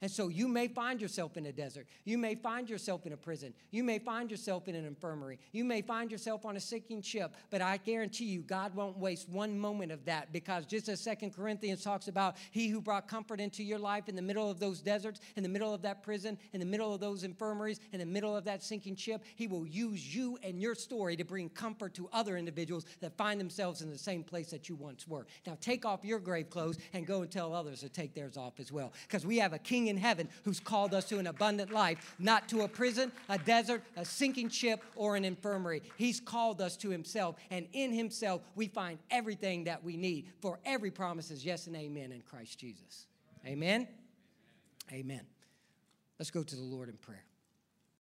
And 0.03 0.11
so 0.11 0.27
you 0.27 0.49
may 0.49 0.67
find 0.67 1.01
yourself 1.01 1.37
in 1.37 1.45
a 1.45 1.53
desert. 1.53 1.87
You 2.03 2.17
may 2.17 2.35
find 2.35 2.69
yourself 2.69 3.05
in 3.05 3.13
a 3.13 3.17
prison. 3.17 3.53
You 3.71 3.85
may 3.85 3.99
find 3.99 4.29
yourself 4.29 4.67
in 4.67 4.75
an 4.75 4.83
infirmary. 4.83 5.39
You 5.53 5.63
may 5.63 5.81
find 5.81 6.11
yourself 6.11 6.45
on 6.45 6.57
a 6.57 6.59
sinking 6.59 7.03
ship. 7.03 7.33
But 7.49 7.61
I 7.61 7.77
guarantee 7.77 8.25
you, 8.25 8.41
God 8.41 8.75
won't 8.75 8.97
waste 8.97 9.29
one 9.29 9.57
moment 9.57 9.93
of 9.93 10.03
that 10.03 10.33
because 10.33 10.65
just 10.65 10.89
as 10.89 10.99
Second 10.99 11.33
Corinthians 11.33 11.85
talks 11.85 12.09
about, 12.09 12.35
He 12.51 12.67
who 12.67 12.81
brought 12.81 13.07
comfort 13.07 13.39
into 13.39 13.63
your 13.63 13.79
life 13.79 14.09
in 14.09 14.17
the 14.17 14.21
middle 14.21 14.51
of 14.51 14.59
those 14.59 14.81
deserts, 14.81 15.21
in 15.37 15.43
the 15.43 15.47
middle 15.47 15.73
of 15.73 15.81
that 15.83 16.03
prison, 16.03 16.37
in 16.51 16.59
the 16.59 16.65
middle 16.65 16.93
of 16.93 16.99
those 16.99 17.23
infirmaries, 17.23 17.79
in 17.93 17.99
the 17.99 18.05
middle 18.05 18.35
of 18.35 18.43
that 18.43 18.61
sinking 18.61 18.97
ship, 18.97 19.23
He 19.37 19.47
will 19.47 19.65
use 19.65 20.13
you 20.13 20.37
and 20.43 20.61
your 20.61 20.75
story 20.75 21.15
to 21.15 21.23
bring 21.23 21.47
comfort 21.47 21.93
to 21.93 22.09
other 22.11 22.35
individuals 22.35 22.85
that 22.99 23.15
find 23.15 23.39
themselves 23.39 23.81
in 23.81 23.89
the 23.89 23.97
same 23.97 24.25
place 24.25 24.51
that 24.51 24.67
you 24.67 24.75
once 24.75 25.07
were. 25.07 25.27
Now 25.47 25.57
take 25.61 25.85
off 25.85 26.03
your 26.03 26.19
grave 26.19 26.49
clothes 26.49 26.77
and 26.91 27.07
go 27.07 27.21
and 27.21 27.31
tell 27.31 27.53
others 27.53 27.79
to 27.79 27.87
take 27.87 28.13
theirs 28.13 28.35
off 28.35 28.59
as 28.59 28.69
well. 28.69 28.91
Because 29.07 29.25
we 29.25 29.37
have 29.37 29.53
a 29.53 29.59
king 29.59 29.92
in 29.93 30.01
heaven 30.01 30.27
who's 30.43 30.59
called 30.59 30.93
us 30.93 31.05
to 31.05 31.19
an 31.19 31.27
abundant 31.27 31.71
life, 31.71 32.15
not 32.19 32.49
to 32.49 32.61
a 32.61 32.67
prison, 32.67 33.11
a 33.29 33.37
desert, 33.37 33.83
a 33.95 34.03
sinking 34.03 34.49
ship, 34.49 34.83
or 34.95 35.15
an 35.15 35.23
infirmary. 35.23 35.81
He's 35.97 36.19
called 36.19 36.61
us 36.61 36.75
to 36.77 36.89
himself, 36.89 37.35
and 37.51 37.67
in 37.73 37.93
himself 37.93 38.41
we 38.55 38.67
find 38.67 38.99
everything 39.11 39.63
that 39.65 39.83
we 39.83 39.95
need. 39.95 40.27
For 40.41 40.59
every 40.65 40.91
promise 40.91 41.31
is 41.31 41.45
yes 41.45 41.67
and 41.67 41.75
amen 41.75 42.11
in 42.11 42.21
Christ 42.21 42.59
Jesus. 42.59 43.07
Amen. 43.45 43.87
Amen. 44.91 45.21
Let's 46.19 46.31
go 46.31 46.43
to 46.43 46.55
the 46.55 46.61
Lord 46.61 46.89
in 46.89 46.95
prayer. 46.95 47.23